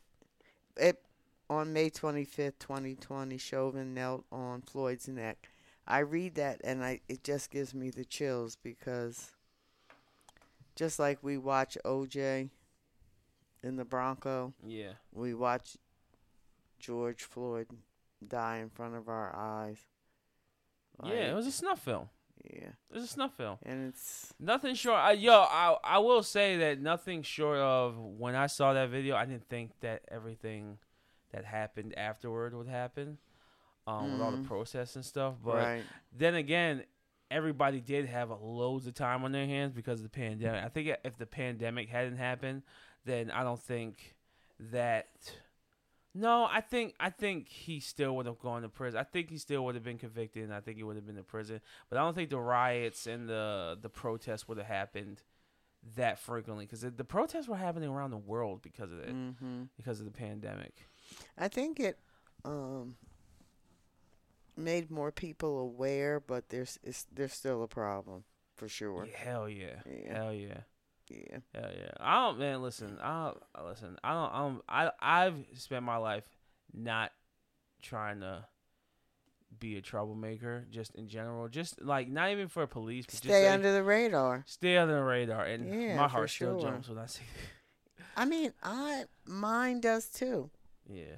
It 0.77 1.03
on 1.51 1.73
May 1.73 1.91
25th, 1.91 2.59
2020, 2.59 3.39
Chauvin 3.39 3.95
knelt 3.95 4.25
on 4.31 4.61
Floyd's 4.63 5.09
neck. 5.09 5.49
I 5.87 6.01
read 6.01 6.35
that 6.35 6.61
and 6.65 6.85
I 6.85 7.01
it 7.09 7.25
just 7.25 7.51
gives 7.51 7.75
me 7.75 7.91
the 7.91 8.05
chills 8.05 8.57
because 8.57 9.33
just 10.79 10.99
like 10.99 11.19
we 11.23 11.37
watch 11.37 11.77
OJ 11.85 12.51
in 13.65 13.77
the 13.77 13.85
Bronco, 13.85 14.55
Yeah. 14.65 14.93
we 15.13 15.35
watch 15.35 15.77
George 16.79 17.25
Floyd 17.25 17.67
die 18.27 18.59
in 18.59 18.71
front 18.71 18.95
of 18.95 19.09
our 19.09 19.35
eyes. 19.35 19.79
yeah, 21.05 21.31
it 21.31 21.35
was 21.35 21.47
a 21.47 21.53
snuff 21.53 21.81
film. 21.81 22.09
yeah, 22.45 22.69
It 22.91 22.95
was 22.95 23.05
a 23.05 23.09
snuff 23.09 23.37
film. 23.37 23.59
and 23.65 23.89
it's 23.89 24.33
Nothing 24.39 24.75
short. 24.77 24.99
I, 24.99 25.13
yo, 25.13 25.33
I 25.33 25.77
I 25.83 25.99
will 25.99 26.23
say 26.23 26.57
that 26.59 26.81
nothing 26.81 27.23
short 27.23 27.59
of 27.59 27.97
when 27.99 28.35
I 28.37 28.47
saw 28.47 28.73
that 28.73 28.89
video, 28.91 29.17
I 29.17 29.25
didn't 29.25 29.49
think 29.49 29.73
that 29.81 30.03
everything 30.09 30.79
that 31.33 31.45
happened 31.45 31.97
afterward 31.99 32.55
would 32.55 32.69
happen, 32.69 33.19
um, 33.87 34.13
with 34.13 34.21
all 34.21 34.31
the 34.31 34.45
process 34.49 34.95
and 34.97 35.05
stuff. 35.05 35.35
But 35.45 35.57
right. 35.57 35.83
then 36.17 36.35
again, 36.37 36.85
everybody 37.31 37.81
did 37.81 38.07
have 38.07 38.31
loads 38.41 38.87
of 38.87 38.95
time 38.95 39.25
on 39.25 39.33
their 39.33 39.47
hands 39.47 39.73
because 39.73 40.01
of 40.01 40.05
the 40.05 40.09
pandemic. 40.11 40.65
I 40.65 40.69
think 40.69 40.97
if 41.05 41.17
the 41.19 41.27
pandemic 41.27 41.89
hadn't 41.89 42.17
happened, 42.17 42.63
then 43.05 43.31
I 43.31 43.43
don't 43.43 43.61
think 43.61 44.15
that. 44.73 45.09
No, 46.15 46.49
I 46.51 46.61
think 46.63 46.95
I 46.99 47.11
think 47.11 47.49
he 47.49 47.81
still 47.81 48.17
would 48.17 48.27
have 48.27 48.39
gone 48.41 48.63
to 48.63 48.69
prison. 48.69 48.99
I 48.99 49.05
think 49.05 49.31
he 49.31 49.39
still 49.39 49.65
would 49.67 49.75
have 49.77 49.85
been 49.85 49.99
convicted, 49.99 50.43
and 50.43 50.53
I 50.55 50.61
think 50.61 50.79
he 50.79 50.83
would 50.83 50.97
have 50.97 51.07
been 51.07 51.19
in 51.19 51.23
prison. 51.25 51.61
But 51.89 51.99
I 51.99 52.03
don't 52.03 52.15
think 52.15 52.31
the 52.31 52.41
riots 52.41 53.07
and 53.07 53.29
the 53.29 53.79
the 53.81 53.89
protests 53.91 54.49
would 54.49 54.59
have 54.59 54.67
happened 54.67 55.23
that 55.97 56.19
frequently 56.19 56.65
because 56.65 56.81
the, 56.81 56.91
the 56.91 57.05
protests 57.05 57.47
were 57.47 57.57
happening 57.57 57.89
around 57.89 58.11
the 58.11 58.17
world 58.17 58.63
because 58.63 58.91
of 58.91 58.99
it, 58.99 59.15
Mm-hmm. 59.15 59.63
because 59.77 60.01
of 60.01 60.07
the 60.07 60.11
pandemic. 60.13 60.89
I 61.39 61.47
think 61.49 61.79
it 61.79 61.99
um, 62.45 62.97
made 64.59 64.91
more 64.91 65.11
people 65.13 65.59
aware, 65.61 66.21
but 66.21 66.49
there's 66.51 66.79
it's, 66.83 67.07
there's 67.13 67.33
still 67.33 67.63
a 67.63 67.69
problem 67.69 68.25
for 68.57 68.69
sure. 68.69 69.07
Yeah, 69.07 69.17
hell 69.17 69.49
yeah. 69.49 69.67
Yeah. 69.87 70.15
hell 70.15 70.33
yeah, 70.35 70.61
Yeah. 71.09 71.39
hell 71.55 71.71
yeah. 71.75 71.91
I 72.01 72.15
don't, 72.27 72.39
man. 72.39 72.63
Listen, 72.63 72.99
I 73.03 73.25
don't 73.27 73.43
uh, 73.55 73.69
listen. 73.69 73.97
I 74.05 74.13
don't. 74.13 74.33
I 74.33 74.39
don't. 74.41 74.63
I 74.69 74.91
I've 75.27 75.47
spent 75.55 75.85
my 75.85 75.97
life 75.97 76.25
not 76.75 77.13
trying 77.83 78.21
to 78.21 78.45
be 79.59 79.77
a 79.77 79.81
troublemaker, 79.81 80.67
just 80.71 80.95
in 80.95 81.09
general, 81.09 81.49
just 81.49 81.81
like 81.83 82.09
not 82.09 82.31
even 82.31 82.49
for 82.49 82.67
police, 82.67 83.07
but 83.07 83.13
just 83.13 83.25
Stay 83.25 83.45
like, 83.47 83.55
under 83.55 83.73
the 83.73 83.83
radar. 83.83 84.45
stay 84.47 84.77
under 84.77 84.97
the 84.97 85.03
radar, 85.03 85.45
and 85.45 85.83
Yeah, 85.83 85.97
my 85.97 86.09
heart 86.09 86.31
still 86.31 86.61
sure. 86.61 86.71
jumps 86.71 86.89
when 86.89 86.99
I 86.99 87.07
see. 87.07 87.23
I 88.17 88.25
mean, 88.25 88.53
I 88.63 89.05
mine 89.27 89.81
does 89.81 90.07
too, 90.09 90.51
yeah. 90.89 91.17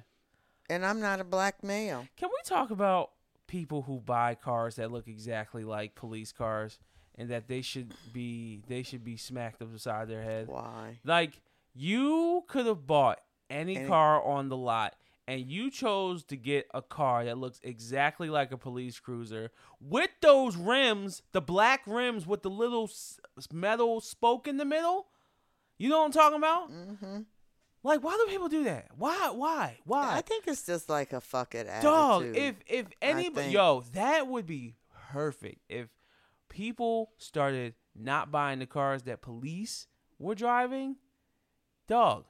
and 0.69 0.85
I'm 0.85 0.99
not 1.01 1.19
a 1.19 1.23
black 1.23 1.63
male. 1.63 2.07
Can 2.15 2.29
we 2.29 2.37
talk 2.45 2.69
about 2.71 3.11
people 3.51 3.81
who 3.81 3.99
buy 3.99 4.33
cars 4.33 4.77
that 4.77 4.91
look 4.91 5.09
exactly 5.09 5.65
like 5.65 5.93
police 5.93 6.31
cars, 6.31 6.79
and 7.15 7.29
that 7.29 7.49
they 7.49 7.61
should 7.61 7.93
be 8.13 8.61
they 8.67 8.81
should 8.81 9.03
be 9.03 9.17
smacked 9.17 9.61
upside 9.61 10.07
their 10.07 10.23
head? 10.23 10.47
Why? 10.47 10.99
Like 11.03 11.41
you 11.73 12.43
could 12.47 12.65
have 12.65 12.87
bought 12.87 13.19
any, 13.49 13.75
Any- 13.75 13.87
car 13.87 14.23
on 14.23 14.47
the 14.47 14.55
lot 14.57 14.95
and 15.27 15.41
you 15.41 15.69
chose 15.69 16.23
to 16.25 16.35
get 16.35 16.67
a 16.73 16.81
car 16.81 17.25
that 17.25 17.37
looks 17.37 17.59
exactly 17.63 18.29
like 18.29 18.51
a 18.51 18.57
police 18.57 18.99
cruiser 18.99 19.51
with 19.79 20.09
those 20.21 20.55
rims, 20.55 21.21
the 21.31 21.41
black 21.41 21.81
rims 21.85 22.25
with 22.25 22.41
the 22.41 22.49
little 22.49 22.89
metal 23.51 24.01
spoke 24.01 24.47
in 24.47 24.57
the 24.57 24.65
middle. 24.65 25.07
You 25.77 25.89
know 25.89 25.99
what 25.99 26.05
I'm 26.05 26.11
talking 26.11 26.37
about? 26.37 26.71
Mm-hmm. 26.71 27.19
Like 27.83 28.03
why 28.03 28.11
do 28.11 28.31
people 28.31 28.47
do 28.47 28.63
that? 28.65 28.87
Why 28.95 29.31
why? 29.33 29.79
Why? 29.85 30.17
I 30.17 30.21
think 30.21 30.45
it's 30.47 30.65
just 30.65 30.89
like 30.89 31.13
a 31.13 31.21
fuck 31.21 31.55
it 31.55 31.67
attitude. 31.67 31.83
Dog, 31.83 32.25
if 32.35 32.55
if 32.67 32.85
anybody, 33.01 33.49
yo, 33.49 33.83
that 33.93 34.27
would 34.27 34.45
be 34.45 34.75
perfect 35.11 35.61
if 35.67 35.87
people 36.49 37.11
started 37.17 37.73
not 37.95 38.31
buying 38.31 38.59
the 38.59 38.65
cars 38.65 39.03
that 39.03 39.21
police 39.21 39.87
were 40.19 40.35
driving. 40.35 40.97
Dog, 41.87 42.25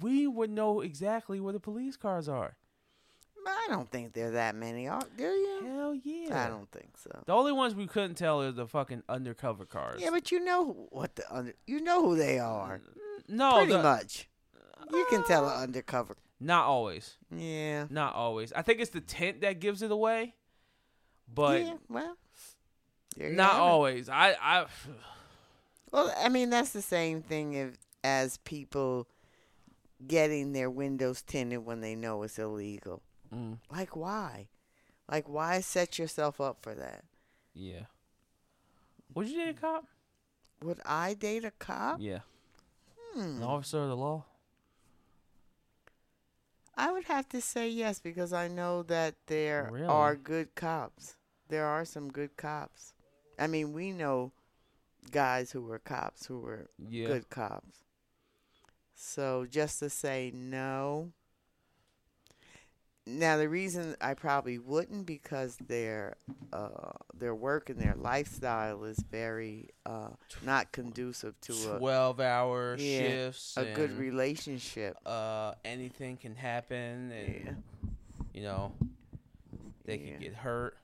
we 0.00 0.26
would 0.26 0.50
know 0.50 0.80
exactly 0.80 1.40
where 1.40 1.52
the 1.52 1.60
police 1.60 1.96
cars 1.96 2.28
are. 2.28 2.56
I 3.46 3.66
don't 3.70 3.90
think 3.90 4.12
there 4.12 4.28
are 4.28 4.32
that 4.32 4.54
many. 4.54 4.88
Are 4.88 5.00
do 5.16 5.22
you? 5.24 5.62
Hell 5.64 5.94
yeah. 5.94 6.44
I 6.44 6.48
don't 6.48 6.70
think 6.70 6.98
so. 6.98 7.22
The 7.24 7.32
only 7.32 7.52
ones 7.52 7.74
we 7.74 7.86
couldn't 7.86 8.16
tell 8.16 8.42
are 8.42 8.52
the 8.52 8.66
fucking 8.66 9.02
undercover 9.08 9.64
cars. 9.64 10.00
Yeah, 10.02 10.10
but 10.10 10.30
you 10.30 10.40
know 10.44 10.88
what 10.90 11.16
the 11.16 11.24
under, 11.34 11.54
you 11.66 11.80
know 11.80 12.02
who 12.02 12.16
they 12.16 12.38
are. 12.38 12.80
no, 13.28 13.56
Pretty 13.58 13.72
the- 13.72 13.82
much. 13.82 14.28
You 14.92 15.06
can 15.10 15.24
tell 15.24 15.48
an 15.48 15.62
undercover. 15.62 16.16
not 16.40 16.64
always. 16.66 17.16
Yeah. 17.34 17.86
Not 17.90 18.14
always. 18.14 18.52
I 18.52 18.62
think 18.62 18.80
it's 18.80 18.90
the 18.90 19.00
tint 19.00 19.40
that 19.42 19.60
gives 19.60 19.82
it 19.82 19.90
away, 19.90 20.34
but 21.32 21.62
yeah. 21.62 21.74
Well. 21.88 22.16
not 23.18 23.54
always. 23.54 24.08
I 24.08 24.34
I 24.40 24.66
Well, 25.90 26.12
I 26.16 26.28
mean 26.28 26.50
that's 26.50 26.70
the 26.70 26.82
same 26.82 27.22
thing 27.22 27.54
if, 27.54 27.76
as 28.04 28.36
people 28.38 29.08
getting 30.06 30.52
their 30.52 30.70
windows 30.70 31.22
tinted 31.22 31.64
when 31.66 31.80
they 31.80 31.94
know 31.96 32.22
it's 32.22 32.38
illegal. 32.38 33.02
mm, 33.34 33.58
Like 33.70 33.96
why? 33.96 34.48
Like 35.10 35.28
why 35.28 35.60
set 35.60 35.98
yourself 35.98 36.40
up 36.40 36.58
for 36.62 36.74
that? 36.74 37.04
yeah. 37.54 37.86
Would 39.14 39.28
you 39.28 39.38
date 39.44 39.48
a 39.56 39.60
cop? 39.60 39.84
Would 40.62 40.80
I 40.84 41.14
date 41.14 41.44
a 41.44 41.50
cop? 41.50 41.96
Yeah. 42.00 42.20
Hmm. 43.14 43.38
An 43.38 43.42
officer 43.42 43.78
of 43.82 43.88
the 43.88 43.96
law? 43.96 44.26
I 46.78 46.92
would 46.92 47.04
have 47.04 47.28
to 47.30 47.42
say 47.42 47.68
yes 47.68 48.00
because 48.00 48.32
I 48.32 48.48
know 48.48 48.82
that 48.84 49.16
there 49.26 49.72
Really? 49.72 49.84
are 49.86 50.16
good 50.16 50.54
cops. 50.54 51.16
There 51.48 51.66
are 51.66 51.84
some 51.84 52.10
good 52.10 52.36
cops. 52.38 52.94
I 53.38 53.46
mean, 53.48 53.74
we 53.74 53.92
know 53.92 54.32
guys 55.10 55.52
who 55.52 55.62
were 55.62 55.78
cops 55.78 56.26
who 56.26 56.40
were 56.40 56.70
Yeah. 56.78 57.06
good 57.06 57.28
cops. 57.30 57.84
So 58.94 59.46
just 59.46 59.78
to 59.80 59.90
say 59.90 60.30
no. 60.34 61.12
Now 63.08 63.38
the 63.38 63.48
reason 63.48 63.96
I 64.02 64.12
probably 64.12 64.58
wouldn't 64.58 65.06
because 65.06 65.56
their 65.56 66.16
uh, 66.52 66.92
their 67.14 67.34
work 67.34 67.70
and 67.70 67.80
their 67.80 67.94
lifestyle 67.96 68.84
is 68.84 68.98
very 69.10 69.70
uh, 69.86 70.10
not 70.44 70.72
conducive 70.72 71.40
to 71.42 71.52
a, 71.74 71.78
12 71.78 72.20
hour 72.20 72.76
Yeah, 72.78 72.98
shifts. 72.98 73.54
a 73.56 73.64
good 73.72 73.92
relationship. 73.92 74.96
uh, 75.06 75.54
anything 75.64 76.18
can 76.18 76.34
happen. 76.34 77.10
And, 77.12 77.44
Yeah. 77.46 77.52
you 78.34 78.42
know, 78.42 78.74
they 79.84 79.96
Yeah. 79.96 80.12
could 80.12 80.20
get 80.20 80.34
hurt 80.34 80.76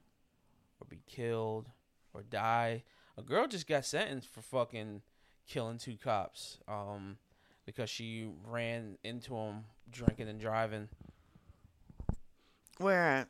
or 0.80 0.86
be 0.88 1.00
killed 1.06 1.68
or 2.14 2.22
die. 2.22 2.84
A 3.18 3.22
girl 3.22 3.46
just 3.46 3.66
got 3.66 3.84
sentenced 3.84 4.28
for 4.28 4.40
fucking 4.40 5.02
killing 5.46 5.76
two 5.78 5.96
cops 5.98 6.58
um, 6.66 7.18
because 7.66 7.90
she 7.90 8.30
ran 8.46 8.96
into 9.04 9.30
them 9.34 9.66
drinking 9.90 10.28
and 10.28 10.40
driving. 10.40 10.88
Where 12.78 13.02
at? 13.02 13.28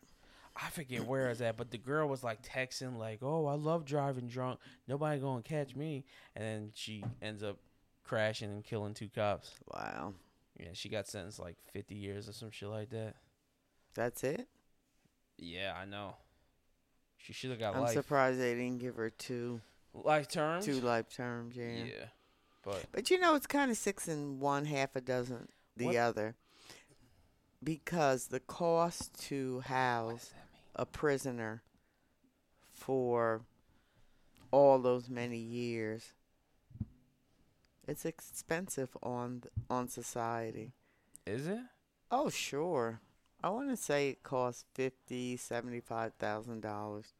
I 0.57 0.68
forget 0.70 1.05
where 1.05 1.30
it's 1.30 1.40
at, 1.40 1.57
but 1.57 1.70
the 1.72 1.78
girl 1.78 2.09
was 2.09 2.22
like 2.22 2.40
texting 2.42 2.97
like, 2.97 3.18
"Oh, 3.22 3.47
I 3.47 3.55
love 3.55 3.84
driving 3.84 4.28
drunk. 4.28 4.61
Nobody 4.86 5.20
gonna 5.20 5.42
catch 5.42 5.74
me." 5.74 6.05
And 6.36 6.45
then 6.45 6.70
she 6.74 7.05
ends 7.20 7.42
up 7.42 7.59
crashing 8.05 8.51
and 8.51 8.62
killing 8.64 8.95
two 8.95 9.09
cops. 9.09 9.51
Wow. 9.72 10.14
Yeah, 10.59 10.68
she 10.72 10.88
got 10.88 11.09
sentenced 11.09 11.40
like 11.40 11.57
50 11.72 11.97
years 11.97 12.28
or 12.28 12.32
some 12.32 12.53
shit 12.53 12.68
like 12.68 12.90
that. 12.90 13.16
That's 13.95 14.22
it? 14.22 14.47
Yeah, 15.36 15.74
I 15.76 15.84
know. 15.84 16.14
She 17.16 17.32
should 17.32 17.51
have 17.51 17.59
got 17.59 17.74
I'm 17.74 17.82
life. 17.82 17.92
surprised 17.92 18.38
they 18.38 18.55
didn't 18.55 18.78
give 18.78 18.95
her 18.97 19.11
two 19.11 19.61
life 19.92 20.28
terms. 20.28 20.64
two 20.64 20.80
life 20.80 21.09
terms, 21.09 21.57
yeah. 21.57 21.84
yeah. 21.84 22.05
but 22.62 22.84
But 22.92 23.11
you 23.11 23.18
know, 23.18 23.34
it's 23.34 23.47
kind 23.49 23.70
of 23.72 23.76
six 23.76 24.07
and 24.07 24.40
one, 24.40 24.66
half 24.66 24.95
a 24.95 25.01
dozen 25.01 25.49
the 25.76 25.86
What- 25.86 25.97
other. 25.97 26.36
Because 27.65 28.27
the 28.27 28.41
cost 28.41 29.19
to 29.29 29.61
house 29.61 30.12
does 30.12 30.29
that 30.29 30.37
mean? 30.37 30.61
a 30.77 30.87
prisoner 30.87 31.62
for 32.73 33.43
all 34.51 34.79
those 34.79 35.09
many 35.09 35.39
years, 35.39 36.12
it's 37.89 38.05
expensive 38.05 38.97
on 39.03 39.45
on 39.71 39.89
society. 39.89 40.73
Is 41.27 41.47
it? 41.47 41.61
Oh, 42.11 42.29
sure. 42.29 43.01
I 43.43 43.49
want 43.49 43.71
to 43.71 43.77
say 43.77 44.11
it 44.11 44.23
costs 44.23 44.65
fifty, 44.75 45.37
seventy-five 45.37 46.15
thousand 46.15 46.61
dollars 46.61 47.15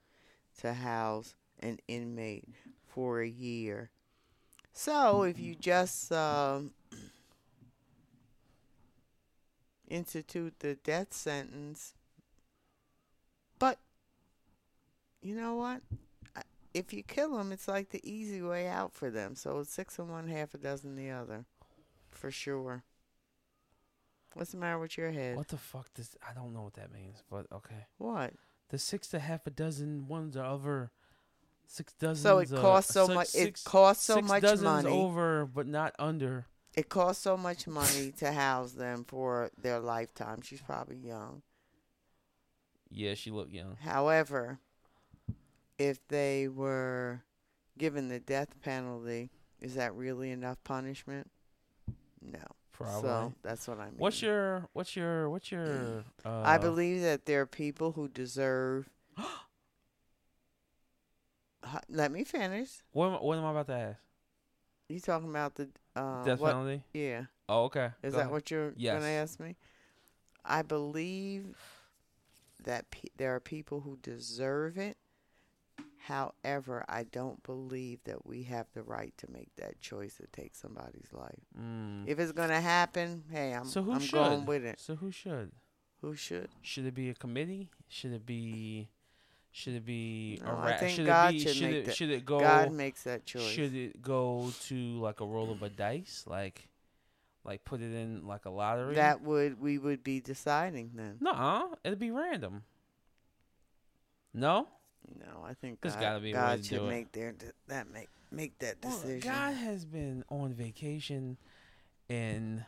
to 0.61 0.73
house 0.75 1.35
an 1.61 1.79
inmate 1.89 2.49
for 2.87 3.21
a 3.21 3.29
year. 3.29 3.91
So 4.73 5.23
if 5.23 5.39
you 5.39 5.55
just 5.55 6.13
um, 6.13 6.73
institute 9.89 10.55
the 10.61 10.75
death 10.77 11.13
sentence, 11.13 11.95
but 13.59 13.79
you 15.23 15.35
know 15.35 15.55
what? 15.55 15.81
If 16.73 16.93
you 16.93 17.05
kill 17.05 17.37
them, 17.37 17.53
it's 17.53 17.69
like 17.69 17.91
the 17.91 18.01
easy 18.03 18.43
way 18.43 18.67
out 18.67 18.93
for 18.93 19.09
them. 19.09 19.37
So 19.37 19.61
it's 19.61 19.73
six 19.73 19.99
and 19.99 20.11
one, 20.11 20.27
half 20.27 20.55
a 20.55 20.59
dozen 20.59 20.97
the 20.97 21.11
other, 21.11 21.45
for 22.11 22.33
sure. 22.33 22.83
What's 24.35 24.51
the 24.51 24.57
matter 24.57 24.81
with 24.81 24.99
your 24.99 25.13
head? 25.13 25.37
What 25.37 25.49
the 25.49 25.57
fuck 25.57 25.95
does 25.95 26.17
I 26.29 26.35
don't 26.35 26.53
know 26.53 26.63
what 26.63 26.75
that 26.75 26.93
means, 26.93 27.23
but 27.31 27.47
okay. 27.53 27.87
What? 27.99 28.35
The 28.71 28.79
six 28.79 29.07
to 29.09 29.21
half 29.21 29.47
a 29.47 29.51
dozen 29.51 30.09
ones 30.09 30.37
are 30.37 30.45
over 30.45 30.91
six 31.69 31.93
dozens. 31.95 32.23
So 32.23 32.39
it 32.39 32.53
uh, 32.53 32.61
costs 32.61 32.93
so 32.93 33.07
much. 33.07 33.35
It 33.35 33.63
costs 33.65 34.05
so 34.05 34.21
much 34.21 34.43
money. 34.61 34.91
over, 34.91 35.47
but 35.47 35.69
not 35.69 35.95
under. 35.99 36.47
It 36.77 36.89
costs 36.89 37.23
so 37.23 37.37
much 37.37 37.67
money 37.69 38.13
to 38.19 38.33
house 38.33 38.73
them 38.73 39.05
for 39.07 39.51
their 39.61 39.79
lifetime. 39.79 40.41
She's 40.43 40.61
probably 40.61 40.97
young. 40.97 41.43
Yeah, 42.91 43.15
she 43.15 43.31
looked 43.31 43.53
young. 43.53 43.77
However, 43.81 44.59
if 45.79 46.07
they 46.09 46.49
were 46.49 47.23
given 47.79 48.09
the 48.09 48.21
death 48.21 48.61
penalty, 48.61 49.31
is 49.61 49.77
that 49.77 49.95
really 49.95 50.31
enough 50.31 50.63
punishment? 50.65 51.31
No. 52.21 52.41
Probably. 52.73 53.03
So 53.03 53.33
that's 53.43 53.69
what 53.69 53.79
I 53.79 53.85
mean. 53.85 53.95
what's 53.99 54.21
your 54.21 54.69
what's 54.73 54.97
your 54.97 55.31
what's 55.31 55.53
your 55.53 56.03
uh 56.25 56.43
I 56.45 56.59
believe 56.59 57.03
that 57.03 57.25
there 57.25 57.43
are 57.43 57.47
people 57.47 57.93
who 57.93 58.09
deserve. 58.09 58.91
Let 61.89 62.11
me 62.11 62.25
finish. 62.25 62.83
what 62.91 63.07
am, 63.07 63.13
what 63.15 63.39
am 63.39 63.45
I 63.45 63.53
about 63.53 63.69
to 63.69 63.75
ask? 63.75 64.01
You 64.89 64.99
talking 64.99 65.31
about 65.31 65.55
the 65.55 65.69
uh, 65.97 66.25
Death 66.25 66.41
what? 66.41 66.53
penalty? 66.53 66.83
Yeah. 66.93 67.25
Oh, 67.49 67.65
okay. 67.65 67.91
Is 68.03 68.13
Go 68.13 68.19
that 68.19 68.21
ahead. 68.23 68.33
what 68.33 68.51
you're 68.51 68.73
Yes. 68.77 68.95
gonna 68.95 69.13
ask 69.13 69.41
me? 69.41 69.57
I 70.45 70.63
believe 70.63 71.57
that 72.63 72.91
pe- 72.91 73.09
there 73.17 73.35
are 73.35 73.41
people 73.41 73.81
who 73.81 73.97
deserve 74.03 74.79
it. 74.79 74.97
However, 75.99 76.85
I 76.87 77.05
don't 77.05 77.43
believe 77.43 78.01
that 78.05 78.27
we 78.27 78.43
have 78.45 78.67
the 78.75 78.83
right 78.83 79.15
to 79.19 79.31
make 79.31 79.55
that 79.57 79.81
choice 79.81 80.17
to 80.17 80.27
take 80.33 80.55
somebody's 80.55 81.09
life. 81.13 81.41
Mm. 81.59 82.05
If 82.07 82.19
it's 82.19 82.33
gonna 82.33 82.61
happen, 82.61 83.25
hey, 83.31 83.53
I'm 83.53 83.65
so 83.65 83.83
who 83.83 83.93
I'm 83.93 84.01
should? 84.01 84.13
going 84.13 84.45
with 84.45 84.65
it. 84.65 84.79
So 84.81 84.97
who 84.97 85.11
should? 85.11 85.53
Who 86.03 86.15
should? 86.15 86.49
Should 86.61 86.85
it 86.85 86.95
be 86.95 87.09
a 87.09 87.15
committee? 87.15 87.71
Should 87.89 88.13
it 88.13 88.27
be? 88.27 88.91
Should 89.57 89.75
it 89.75 89.85
be 89.87 90.41
a 90.43 90.47
No, 90.47 90.57
I 90.59 90.77
think 90.79 90.97
should 90.97 91.07
God 91.07 91.29
it 91.33 91.33
be? 91.35 91.39
should 91.45 91.55
should 91.55 91.73
it? 91.73 91.85
that- 91.85 91.95
Should 91.95 92.11
it 92.11 92.25
go? 92.27 92.41
God 92.41 92.73
makes 92.73 93.05
that 93.05 93.25
choice. 93.25 93.43
Should 93.47 93.73
it 93.73 94.03
go 94.03 94.51
to 94.65 94.75
like 95.01 95.21
a 95.21 95.25
roll 95.25 95.53
of 95.53 95.63
a 95.63 95.69
dice? 95.71 96.25
Like, 96.27 96.69
like 97.45 97.65
put 97.65 97.81
it 97.81 97.95
in 97.95 98.27
like 98.27 98.47
a 98.47 98.51
lottery? 98.51 98.97
that 98.97 99.23
would 99.23 99.61
we 99.61 99.79
would 99.79 100.03
be 100.03 100.19
deciding 100.21 100.91
then. 100.95 101.19
No, 101.21 101.77
it'd 101.85 102.01
be 102.01 102.11
random. 102.11 102.65
No. 104.33 104.67
No, 105.21 105.45
I 105.45 105.55
think 105.55 105.81
There's 105.83 105.95
God, 105.95 106.01
gotta 106.01 106.21
be 106.21 106.33
God 106.33 106.65
should 106.65 106.83
make 106.89 107.13
their 107.13 107.31
de- 107.31 107.53
that 107.69 107.89
make 107.89 108.09
make 108.33 108.59
that 108.59 108.79
Well, 108.83 108.93
decision. 108.99 109.21
God 109.21 109.55
has 109.55 109.85
been 109.85 110.25
on 110.29 110.53
vacation 110.53 111.37
in 112.09 112.65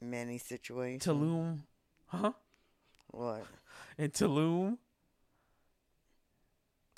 Many 0.00 0.38
situations. 0.38 1.04
Tulum, 1.04 1.60
huh? 2.06 2.32
What? 3.12 3.46
In 3.98 4.10
Tulum? 4.10 4.78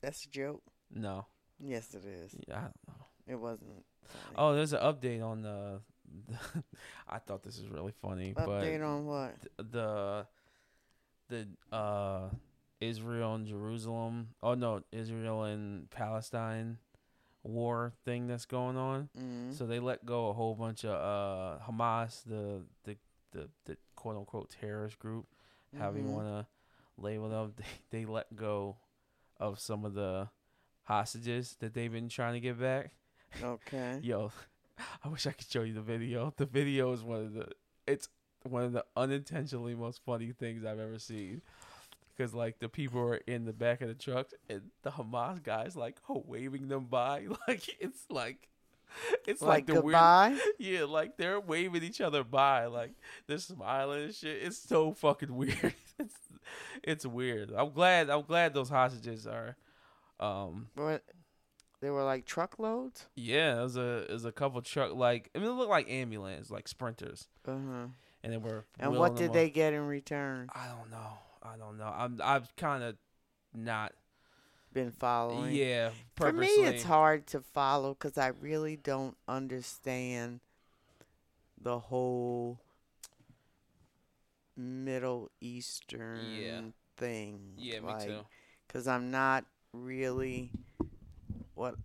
That's 0.04 0.24
a 0.24 0.28
joke. 0.28 0.62
No. 0.94 1.26
Yes, 1.58 1.94
it 1.94 2.04
is. 2.04 2.34
Yeah, 2.46 2.56
I 2.58 2.60
don't 2.62 2.88
know. 2.88 3.06
It 3.26 3.36
wasn't. 3.40 3.84
funny. 4.06 4.34
Oh, 4.36 4.54
there's 4.54 4.72
an 4.72 4.80
update 4.80 5.22
on 5.24 5.42
the. 5.42 5.80
the 6.28 6.62
I 7.08 7.18
thought 7.18 7.42
this 7.42 7.58
was 7.58 7.68
really 7.68 7.92
funny, 8.02 8.34
Update 8.34 8.84
on 8.86 9.06
what? 9.06 9.34
but 9.56 9.72
the 9.72 10.26
the 11.28 11.48
uh 11.74 12.28
Israel 12.80 13.34
and 13.34 13.46
Jerusalem. 13.46 14.28
Oh 14.42 14.54
no, 14.54 14.82
Israel 14.92 15.44
and 15.44 15.88
Palestine 15.90 16.78
war 17.42 17.92
thing 18.04 18.26
that's 18.26 18.46
going 18.46 18.76
on. 18.76 19.08
Mm. 19.18 19.56
So 19.56 19.66
they 19.66 19.78
let 19.80 20.04
go 20.04 20.28
a 20.28 20.32
whole 20.32 20.54
bunch 20.54 20.84
of 20.84 20.90
uh 20.94 21.62
Hamas, 21.64 22.22
the 22.24 22.62
the 22.84 22.96
the, 23.32 23.48
the 23.64 23.76
quote 23.96 24.16
unquote 24.16 24.50
terrorist 24.60 24.98
group, 24.98 25.26
however 25.78 25.98
you 25.98 26.04
Mhm. 26.04 26.12
want 26.12 26.28
to 26.28 26.46
label 27.02 27.28
them. 27.30 27.54
They, 27.90 28.00
they 28.00 28.04
let 28.04 28.34
go 28.36 28.76
of 29.38 29.58
some 29.60 29.84
of 29.84 29.94
the 29.94 30.28
hostages 30.84 31.56
that 31.60 31.74
they've 31.74 31.92
been 31.92 32.08
trying 32.08 32.34
to 32.34 32.40
get 32.40 32.60
back. 32.60 32.92
Okay. 33.42 33.98
Yo, 34.02 34.30
I 35.04 35.08
wish 35.08 35.26
I 35.26 35.32
could 35.32 35.48
show 35.48 35.62
you 35.62 35.72
the 35.74 35.80
video. 35.82 36.32
The 36.36 36.46
video 36.46 36.92
is 36.92 37.02
one 37.02 37.20
of 37.20 37.34
the 37.34 37.48
it's 37.86 38.08
one 38.48 38.62
of 38.62 38.72
the 38.72 38.84
unintentionally 38.96 39.74
most 39.74 40.00
funny 40.04 40.32
things 40.32 40.64
I've 40.64 40.78
ever 40.78 40.98
seen. 40.98 41.42
Because 42.16 42.32
like 42.32 42.60
the 42.60 42.68
people 42.68 43.00
are 43.00 43.16
in 43.26 43.44
the 43.44 43.52
back 43.52 43.80
of 43.80 43.88
the 43.88 43.94
truck 43.94 44.28
and 44.48 44.62
the 44.82 44.90
Hamas 44.90 45.42
guys 45.42 45.74
like 45.74 45.96
oh, 46.08 46.22
waving 46.26 46.68
them 46.68 46.84
by 46.84 47.26
like 47.48 47.68
it's 47.80 48.04
like 48.08 48.48
it's 49.26 49.42
like, 49.42 49.48
Like, 49.48 49.66
the 49.66 49.72
goodbye. 49.82 50.28
weird 50.28 50.40
yeah 50.58 50.84
like 50.84 51.16
they're 51.16 51.40
waving 51.40 51.82
each 51.82 52.00
other 52.00 52.22
by 52.22 52.66
like 52.66 52.92
they're 53.26 53.38
smiling 53.38 54.04
and 54.04 54.14
shit. 54.14 54.42
It's 54.42 54.58
so 54.58 54.92
fucking 54.92 55.34
weird. 55.36 55.74
it's 55.98 56.14
it's 56.82 57.06
weird. 57.06 57.52
I'm 57.56 57.70
glad 57.72 58.10
I'm 58.10 58.22
glad 58.22 58.54
those 58.54 58.68
hostages 58.68 59.26
are 59.26 59.56
um 60.20 60.68
What? 60.74 61.02
They 61.80 61.90
were 61.90 62.04
like 62.04 62.24
truckloads. 62.24 63.06
yeah, 63.14 63.60
it 63.60 63.62
was 63.62 63.76
a 63.76 64.06
it 64.08 64.12
was 64.12 64.24
a 64.24 64.32
couple 64.32 64.60
truck 64.62 64.94
like 64.94 65.30
I 65.34 65.38
mean 65.38 65.48
it 65.48 65.52
looked 65.52 65.70
like 65.70 65.90
ambulance, 65.90 66.50
like 66.50 66.66
sprinters, 66.68 67.28
Uh 67.46 67.52
huh. 67.52 67.86
and 68.22 68.32
they 68.32 68.38
were. 68.38 68.64
And 68.78 68.96
what 68.96 69.16
did 69.16 69.28
up. 69.28 69.32
they 69.34 69.50
get 69.50 69.74
in 69.74 69.86
return? 69.86 70.48
I 70.54 70.66
don't 70.68 70.90
know. 70.90 71.18
I 71.42 71.56
don't 71.58 71.76
know. 71.76 71.92
I'm 71.94 72.20
I've 72.24 72.54
kind 72.56 72.82
of 72.82 72.96
not. 73.54 73.92
Been 74.72 74.90
following. 74.90 75.54
Yeah, 75.54 75.90
For 76.16 76.32
me, 76.32 76.46
it's 76.48 76.82
hard 76.82 77.28
to 77.28 77.40
follow 77.40 77.90
because 77.94 78.18
I 78.18 78.28
really 78.40 78.76
don't 78.76 79.16
understand 79.28 80.40
the 81.60 81.78
whole 81.78 82.58
Middle 84.56 85.30
Eastern 85.40 86.72
thing. 86.96 87.54
Yeah, 87.56 87.80
me 87.80 87.86
like, 87.86 88.06
too. 88.06 88.20
Because 88.66 88.86
I'm 88.86 89.10
not 89.10 89.44
really 89.72 90.50
what 91.54 91.76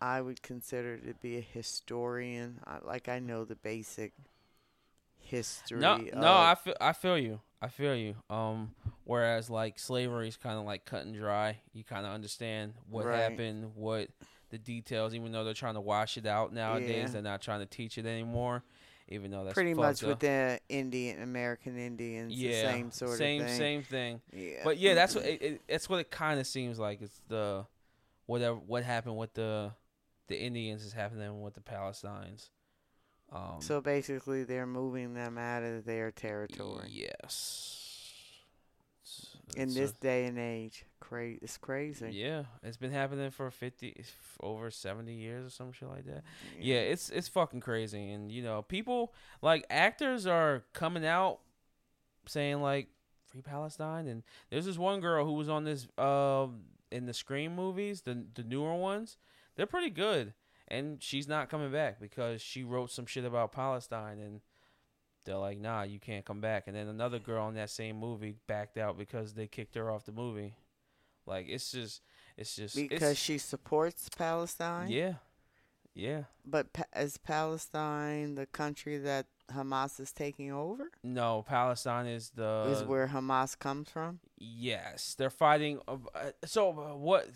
I 0.00 0.20
would 0.20 0.42
consider 0.42 0.98
to 0.98 1.14
be 1.14 1.36
a 1.36 1.40
historian. 1.40 2.60
I, 2.66 2.78
like 2.84 3.08
I 3.08 3.18
know 3.18 3.44
the 3.44 3.56
basic 3.56 4.12
history. 5.18 5.80
No, 5.80 5.94
of, 5.94 6.14
no, 6.14 6.32
I 6.32 6.54
feel 6.54 6.74
I 6.80 6.92
feel 6.92 7.18
you. 7.18 7.40
I 7.62 7.68
feel 7.68 7.96
you. 7.96 8.16
Um, 8.28 8.74
whereas 9.04 9.48
like 9.48 9.78
slavery 9.78 10.28
is 10.28 10.36
kind 10.36 10.58
of 10.58 10.64
like 10.64 10.84
cut 10.84 11.06
and 11.06 11.14
dry. 11.14 11.58
You 11.72 11.84
kind 11.84 12.04
of 12.06 12.12
understand 12.12 12.74
what 12.90 13.06
Right. 13.06 13.18
happened, 13.18 13.74
what 13.74 14.08
the 14.50 14.58
details. 14.58 15.14
Even 15.14 15.32
though 15.32 15.44
they're 15.44 15.54
trying 15.54 15.74
to 15.74 15.80
wash 15.80 16.16
it 16.18 16.26
out 16.26 16.52
nowadays, 16.52 16.88
Yeah. 16.88 17.06
they're 17.08 17.22
not 17.22 17.40
trying 17.40 17.60
to 17.60 17.66
teach 17.66 17.96
it 17.96 18.06
anymore. 18.06 18.62
Even 19.08 19.30
though 19.30 19.44
that's 19.44 19.54
pretty 19.54 19.74
much 19.74 20.00
fucked 20.00 20.08
with 20.08 20.18
the 20.20 20.58
Indian 20.68 21.22
American 21.22 21.76
Indians, 21.78 22.34
the 22.34 22.52
same 22.52 22.90
sort 22.90 23.18
same 23.18 23.42
of 23.42 23.48
thing. 23.48 23.56
same 23.58 23.58
same 23.58 23.82
thing. 23.82 24.20
Yeah. 24.32 24.60
But 24.64 24.78
yeah, 24.78 24.94
that's 24.94 25.14
what 25.14 25.26
it, 25.26 25.42
it, 25.42 25.62
that's 25.68 25.88
what 25.88 26.00
it 26.00 26.10
kind 26.10 26.40
of 26.40 26.46
seems 26.46 26.78
like. 26.78 27.02
It's 27.02 27.20
the 27.28 27.66
whatever 28.26 28.56
what 28.56 28.82
happened 28.82 29.16
with 29.18 29.34
the 29.34 29.72
the 30.28 30.40
Indians 30.40 30.82
is 30.84 30.94
happening 30.94 31.42
with 31.42 31.52
the 31.54 31.60
Palestinians. 31.60 32.48
Um, 33.30 33.56
So 33.60 33.80
basically, 33.82 34.44
they're 34.44 34.66
moving 34.66 35.12
them 35.14 35.36
out 35.36 35.62
of 35.62 35.84
their 35.84 36.10
territory. 36.10 36.88
yes. 36.88 37.80
In 39.56 39.64
it's 39.64 39.74
this 39.74 39.90
a- 39.90 39.94
day 40.00 40.26
and 40.26 40.38
age, 40.38 40.84
cra- 41.00 41.34
it's 41.42 41.56
crazy. 41.56 42.10
yeah, 42.12 42.44
it's 42.62 42.76
been 42.76 42.90
happening 42.92 43.30
for 43.30 43.50
fifty 43.50 44.04
over 44.40 44.70
seventy 44.70 45.14
years 45.14 45.46
or 45.46 45.50
some 45.50 45.72
shit 45.72 45.88
like 45.88 46.06
that. 46.06 46.22
Yeah, 46.58 46.76
it's 46.80 47.10
it's 47.10 47.28
fucking 47.28 47.60
crazy, 47.60 48.10
and 48.12 48.30
you 48.30 48.42
know, 48.42 48.62
people 48.62 49.12
like 49.42 49.64
actors 49.70 50.26
are 50.26 50.64
coming 50.72 51.04
out 51.06 51.40
saying 52.26 52.60
like 52.62 52.88
"Free 53.26 53.42
Palestine," 53.42 54.06
and 54.06 54.22
there's 54.50 54.66
this 54.66 54.78
one 54.78 55.00
girl 55.00 55.24
who 55.24 55.32
was 55.34 55.48
on 55.48 55.64
this 55.64 55.86
um 55.98 56.62
in 56.90 57.06
the 57.06 57.14
Scream 57.14 57.54
movies, 57.54 58.02
the 58.02 58.24
the 58.34 58.42
newer 58.42 58.74
ones. 58.74 59.16
They're 59.56 59.66
pretty 59.66 59.90
good, 59.90 60.34
and 60.68 61.02
she's 61.02 61.28
not 61.28 61.48
coming 61.48 61.70
back 61.70 62.00
because 62.00 62.42
she 62.42 62.64
wrote 62.64 62.90
some 62.90 63.06
shit 63.06 63.24
about 63.24 63.52
Palestine, 63.52 64.18
and 64.18 64.40
they're 65.24 65.36
like, 65.36 65.58
"Nah, 65.58 65.82
you 65.82 65.98
can't 65.98 66.24
come 66.24 66.40
back." 66.40 66.64
And 66.66 66.76
then 66.76 66.88
another 66.88 67.18
girl 67.18 67.48
in 67.48 67.54
that 67.54 67.70
same 67.70 67.98
movie 67.98 68.34
backed 68.46 68.78
out 68.78 68.98
because 68.98 69.34
they 69.34 69.46
kicked 69.46 69.74
her 69.74 69.90
off 69.90 70.06
the 70.06 70.12
movie. 70.12 70.54
Like 71.26 71.46
it's 71.48 71.70
just, 71.72 72.02
it's 72.36 72.54
just 72.56 72.76
because 72.76 73.12
it's, 73.12 73.20
she 73.20 73.38
supports 73.38 74.08
Palestine. 74.16 74.90
yeah, 74.90 75.14
yeah. 75.94 76.24
But 76.44 76.72
pa- 76.72 76.84
is 76.94 77.16
Palestine 77.16 78.34
the 78.34 78.46
country 78.46 78.98
that 78.98 79.26
Hamas 79.52 80.00
is 80.00 80.12
taking 80.12 80.52
over? 80.52 80.90
No, 81.02 81.44
Palestine 81.46 82.06
is 82.06 82.30
the 82.30 82.66
is 82.70 82.82
where 82.84 83.08
Hamas 83.08 83.58
comes 83.58 83.88
from? 83.88 84.20
Yes, 84.38 85.14
they're 85.16 85.30
fighting. 85.30 85.80
Uh, 85.88 85.96
so 86.44 86.70
uh, 86.70 86.96
what? 86.96 87.28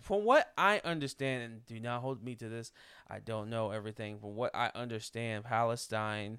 From 0.00 0.24
what 0.24 0.50
I 0.56 0.80
understand, 0.82 1.42
and 1.42 1.66
do 1.66 1.78
not 1.78 2.00
hold 2.00 2.24
me 2.24 2.34
to 2.36 2.48
this, 2.48 2.72
I 3.08 3.18
don't 3.18 3.50
know 3.50 3.70
everything. 3.70 4.18
From 4.18 4.34
what 4.34 4.54
I 4.54 4.70
understand, 4.74 5.44
Palestine, 5.44 6.38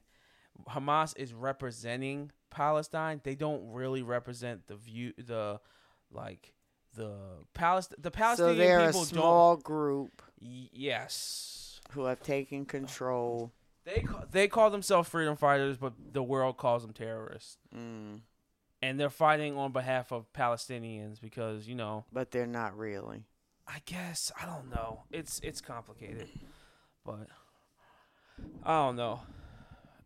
Hamas 0.70 1.14
is 1.18 1.34
representing 1.34 2.32
Palestine. 2.50 3.22
They 3.24 3.36
don't 3.36 3.72
really 3.72 4.02
represent 4.02 4.68
the 4.68 4.76
view, 4.76 5.14
the 5.18 5.60
like 6.12 6.54
the 6.96 7.14
Palestine. 7.54 7.98
The 8.02 8.10
So 8.10 8.18
Palestinian 8.18 8.58
they're 8.58 8.90
a 8.90 8.94
small 8.94 9.58
group 9.58 10.22
yes, 10.40 11.80
who 11.92 12.06
have 12.06 12.22
taken 12.22 12.66
control. 12.66 13.52
they 13.84 14.02
ca- 14.02 14.26
they 14.32 14.48
call 14.48 14.70
themselves 14.70 15.10
freedom 15.10 15.36
fighters, 15.36 15.78
but 15.78 15.94
the 16.14 16.24
world 16.24 16.58
calls 16.58 16.84
them 16.84 16.94
terrorists. 16.94 17.58
Mm, 17.76 18.22
And 18.82 19.00
they're 19.00 19.10
fighting 19.10 19.58
on 19.58 19.72
behalf 19.72 20.12
of 20.12 20.32
Palestinians 20.34 21.20
because 21.22 21.68
you 21.68 21.76
know 21.76 22.06
but 22.14 22.32
they're 22.32 22.48
not 22.48 22.78
really. 22.78 23.26
I 23.68 23.82
guess 23.86 24.32
I 24.42 24.46
don't 24.46 24.70
know. 24.70 25.04
It's 25.12 25.40
it's 25.44 25.60
complicated, 25.62 26.30
but 27.06 27.28
I 28.64 28.86
don't 28.86 28.96
know. 28.96 29.20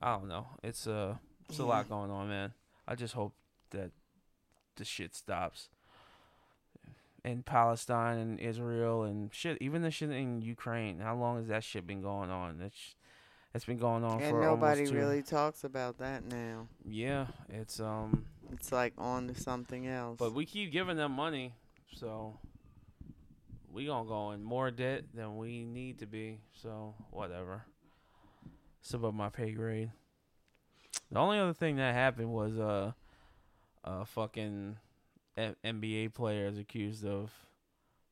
I 0.02 0.16
don't 0.16 0.28
know. 0.28 0.48
It's 0.64 0.88
uh 0.88 1.16
it's 1.50 1.60
a 1.60 1.66
lot 1.66 1.90
going 1.90 2.12
on, 2.12 2.30
man. 2.30 2.54
I 2.88 2.96
just 2.96 3.14
hope 3.14 3.34
that 3.72 3.92
the 4.76 4.86
shit 4.86 5.16
stops. 5.16 5.70
In 7.26 7.44
Palestine 7.44 8.18
and 8.18 8.40
Israel 8.40 9.04
and 9.04 9.34
shit, 9.34 9.58
even 9.60 9.82
the 9.82 9.92
shit 9.92 10.10
in 10.10 10.42
Ukraine. 10.42 11.00
How 11.00 11.16
long 11.16 11.38
has 11.38 11.48
that 11.48 11.64
shit 11.66 11.86
been 11.86 12.02
going 12.02 12.30
on? 12.30 12.62
It's 12.62 12.96
it's 13.54 13.66
been 13.66 13.78
going 13.78 14.04
on 14.04 14.22
And 14.22 14.32
for 14.32 14.42
nobody 14.42 14.86
really 14.86 15.22
talks 15.22 15.64
about 15.64 15.98
that 15.98 16.24
now. 16.24 16.68
Yeah, 16.86 17.28
it's 17.50 17.80
um. 17.80 18.26
It's 18.52 18.72
like 18.72 18.94
on 18.98 19.28
to 19.28 19.36
something 19.36 19.88
else. 19.88 20.18
But 20.18 20.34
we 20.34 20.46
keep 20.46 20.72
giving 20.72 20.98
them 20.98 21.12
money, 21.12 21.54
so 21.96 22.38
we 23.72 23.86
gonna 23.86 24.08
go 24.08 24.32
in 24.32 24.44
more 24.44 24.72
debt 24.72 25.04
than 25.14 25.38
we 25.38 25.66
need 25.66 26.00
to 26.00 26.06
be. 26.06 26.40
So 26.62 26.96
whatever. 27.12 27.64
It's 28.82 28.94
above 28.94 29.14
my 29.14 29.30
pay 29.30 29.52
grade. 29.52 29.92
The 31.12 31.20
only 31.20 31.40
other 31.40 31.54
thing 31.54 31.76
that 31.78 31.94
happened 31.94 32.32
was 32.32 32.58
uh, 32.58 32.92
a 33.84 34.06
fucking 34.06 34.78
M- 35.38 35.56
NBA 35.64 36.14
player 36.14 36.48
is 36.48 36.58
accused 36.58 37.06
of 37.06 37.32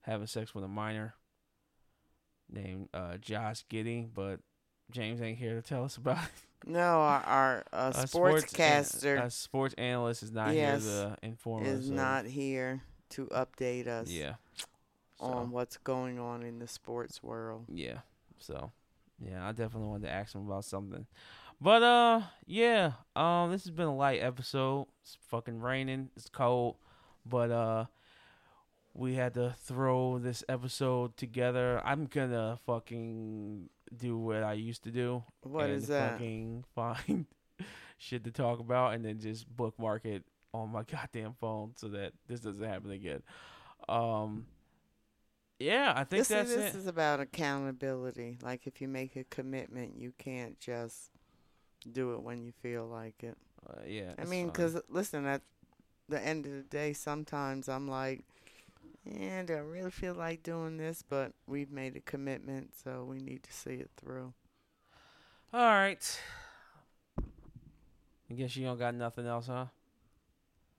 having 0.01 0.28
sex 0.28 0.53
with 0.53 0.63
a 0.63 0.68
minor 0.68 1.15
named 2.51 2.89
uh, 2.93 3.18
Josh 3.18 3.65
Giddey, 3.70 4.07
but 4.13 4.39
James 4.91 5.22
ain't 5.22 5.38
here 5.38 5.55
to 5.55 5.61
tell 5.61 5.84
us 5.84 5.97
about 5.97 6.24
it. 6.24 6.70
No, 6.70 6.80
our, 6.80 7.22
our 7.22 7.63
uh, 7.74 7.91
A 7.95 8.03
sportscaster 8.07 9.26
a 9.26 9.30
sports 9.32 9.76
analyst 9.78 10.24
is 10.24 10.32
not 10.32 10.55
Yes, 10.55 10.84
here 10.84 11.15
to 11.22 11.28
inform 11.28 11.63
us. 11.63 11.68
is 11.70 11.91
not 11.91 12.26
here 12.26 12.82
to 13.09 13.26
update 13.28 13.88
us 13.88 14.09
Yeah. 14.09 14.34
So, 15.20 15.26
on 15.26 15.51
what's 15.51 15.78
going 15.78 16.20
on 16.20 16.43
in 16.43 16.59
the 16.59 16.68
sports 16.68 17.22
world. 17.24 17.65
yeah. 17.74 17.99
So, 18.39 18.72
yeah, 19.20 19.47
I 19.47 19.51
definitely 19.51 19.89
wanted 19.89 20.07
to 20.07 20.13
ask 20.13 20.36
him 20.36 20.47
about 20.47 20.65
something. 20.65 21.05
But 21.59 21.84
uh, 21.84 22.22
yeah. 22.45 22.93
Um, 23.15 23.51
this 23.51 23.63
has 23.63 23.72
been 23.72 23.88
a 23.88 23.95
light 23.95 24.22
episode. 24.22 24.88
It's 25.01 25.18
fucking 25.30 25.59
raining. 25.59 26.09
It's 26.15 26.30
cold, 26.30 26.76
but 27.26 27.51
uh, 27.51 27.86
we 28.93 29.15
had 29.15 29.34
to 29.36 29.55
throw 29.63 30.20
this 30.20 30.43
episode 30.47 31.18
together. 31.18 31.82
I'm 31.84 32.05
gonna 32.05 32.59
fucking 32.65 33.70
do 33.95 34.18
what 34.18 34.43
I 34.43 34.53
used 34.53 34.84
to 34.84 34.91
do. 34.91 35.24
What 35.41 35.65
and 35.65 35.74
is 35.74 35.88
that? 35.88 36.13
Fucking 36.13 36.65
find 36.76 37.26
shit 37.97 38.24
to 38.26 38.32
talk 38.32 38.59
about 38.59 38.93
and 38.93 39.03
then 39.03 39.20
just 39.20 39.47
bookmark 39.47 40.05
it 40.05 40.24
on 40.53 40.72
my 40.72 40.84
goddamn 40.91 41.34
phone 41.39 41.72
so 41.76 41.88
that 41.89 42.13
this 42.28 42.41
doesn't 42.41 42.63
happen 42.63 42.91
again. 42.91 43.24
Um. 43.89 44.45
Yeah, 45.60 45.91
I 45.95 46.03
think 46.03 46.20
This, 46.22 46.28
that's 46.28 46.49
is, 46.51 46.55
this 46.55 46.76
it. 46.76 46.78
is 46.78 46.88
about 46.88 47.20
accountability. 47.20 48.38
Like 48.41 48.68
if 48.68 48.80
you 48.82 48.88
make 48.88 49.16
a 49.16 49.24
commitment, 49.24 49.97
you 49.97 50.14
can't 50.18 50.60
just 50.60 51.12
do 51.91 52.14
it 52.14 52.22
when 52.22 52.43
you 52.43 52.51
feel 52.62 52.86
like 52.86 53.24
it. 53.24 53.38
Uh, 53.68 53.82
yeah. 53.88 54.14
I 54.20 54.26
mean, 54.26 54.47
because 54.47 54.80
listen, 54.89 55.26
at 55.26 55.41
the 56.10 56.24
end 56.24 56.45
of 56.45 56.51
the 56.51 56.62
day, 56.62 56.93
sometimes 56.93 57.68
I'm 57.68 57.88
like, 57.88 58.22
yeah, 59.03 59.41
do 59.43 59.53
I 59.55 59.60
really 59.60 59.91
feel 59.91 60.14
like 60.14 60.43
doing 60.43 60.78
this? 60.78 61.03
But 61.08 61.32
we've 61.47 61.72
made 61.72 61.95
a 61.95 62.01
commitment, 62.01 62.74
so 62.84 63.03
we 63.03 63.18
need 63.20 63.43
to 63.43 63.53
see 63.53 63.74
it 63.76 63.89
through. 63.97 64.34
All 65.53 65.62
right. 65.62 66.20
I 68.30 68.34
guess 68.34 68.55
you 68.55 68.66
don't 68.66 68.78
got 68.78 68.93
nothing 68.93 69.26
else, 69.26 69.47
huh? 69.47 69.66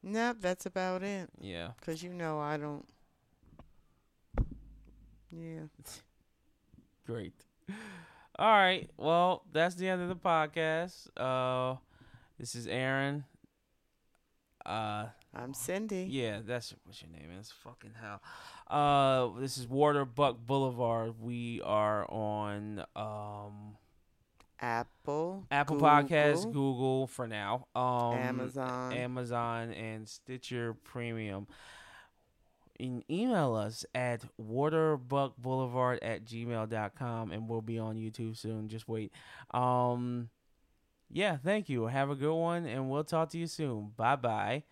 Nope, 0.03 0.37
that's 0.41 0.67
about 0.67 1.03
it. 1.03 1.31
Yeah. 1.41 1.71
Because 1.81 2.03
you 2.03 2.13
know 2.13 2.39
I 2.39 2.57
don't. 2.59 2.87
Yeah. 5.31 5.61
Great. 7.07 7.35
All 8.39 8.51
right. 8.51 8.89
Well, 8.97 9.43
that's 9.53 9.75
the 9.75 9.89
end 9.89 10.03
of 10.03 10.09
the 10.09 10.17
podcast. 10.17 11.09
Uh, 11.17 11.77
this 12.39 12.55
is 12.55 12.67
Aaron. 12.67 13.25
Uh, 14.65 15.07
I'm 15.35 15.55
Cindy. 15.55 16.07
yeah, 16.11 16.41
that's 16.45 16.75
what's 16.85 17.03
your 17.03 17.11
name 17.11 17.31
is. 17.39 17.53
Fucking 17.65 17.93
hell. 18.01 18.21
Uh, 18.69 19.41
this 19.41 19.57
is 19.57 19.67
Waterbuck 19.67 20.37
Boulevard. 20.45 21.15
We 21.21 21.63
are 21.63 22.05
on 22.11 22.85
um 22.95 23.77
Apple. 24.61 25.47
Apple 25.51 25.77
Google, 25.77 25.89
Podcasts, 25.89 26.45
Google 26.45 27.07
for 27.07 27.27
now. 27.27 27.67
Um, 27.75 28.15
Amazon. 28.15 28.93
Amazon 28.93 29.73
and 29.73 30.09
Stitcher 30.09 30.75
Premium. 30.85 31.47
And 32.81 33.03
email 33.11 33.55
us 33.55 33.85
at 33.95 34.23
waterbuckboulevard 34.41 35.99
at 36.01 36.25
gmail.com 36.25 37.33
and 37.33 37.49
we'll 37.49 37.63
be 37.63 37.79
on 37.79 37.97
YouTube 37.97 38.37
soon. 38.37 38.69
Just 38.69 38.89
wait. 38.89 39.13
Um 39.53 40.31
yeah, 41.11 41.39
thank 41.39 41.69
you. 41.69 41.87
Have 41.87 42.11
a 42.11 42.15
good 42.15 42.35
one 42.35 42.67
and 42.67 42.91
we'll 42.91 43.05
talk 43.05 43.31
to 43.31 43.39
you 43.39 43.47
soon. 43.47 43.93
Bye 43.97 44.17
bye. 44.17 44.63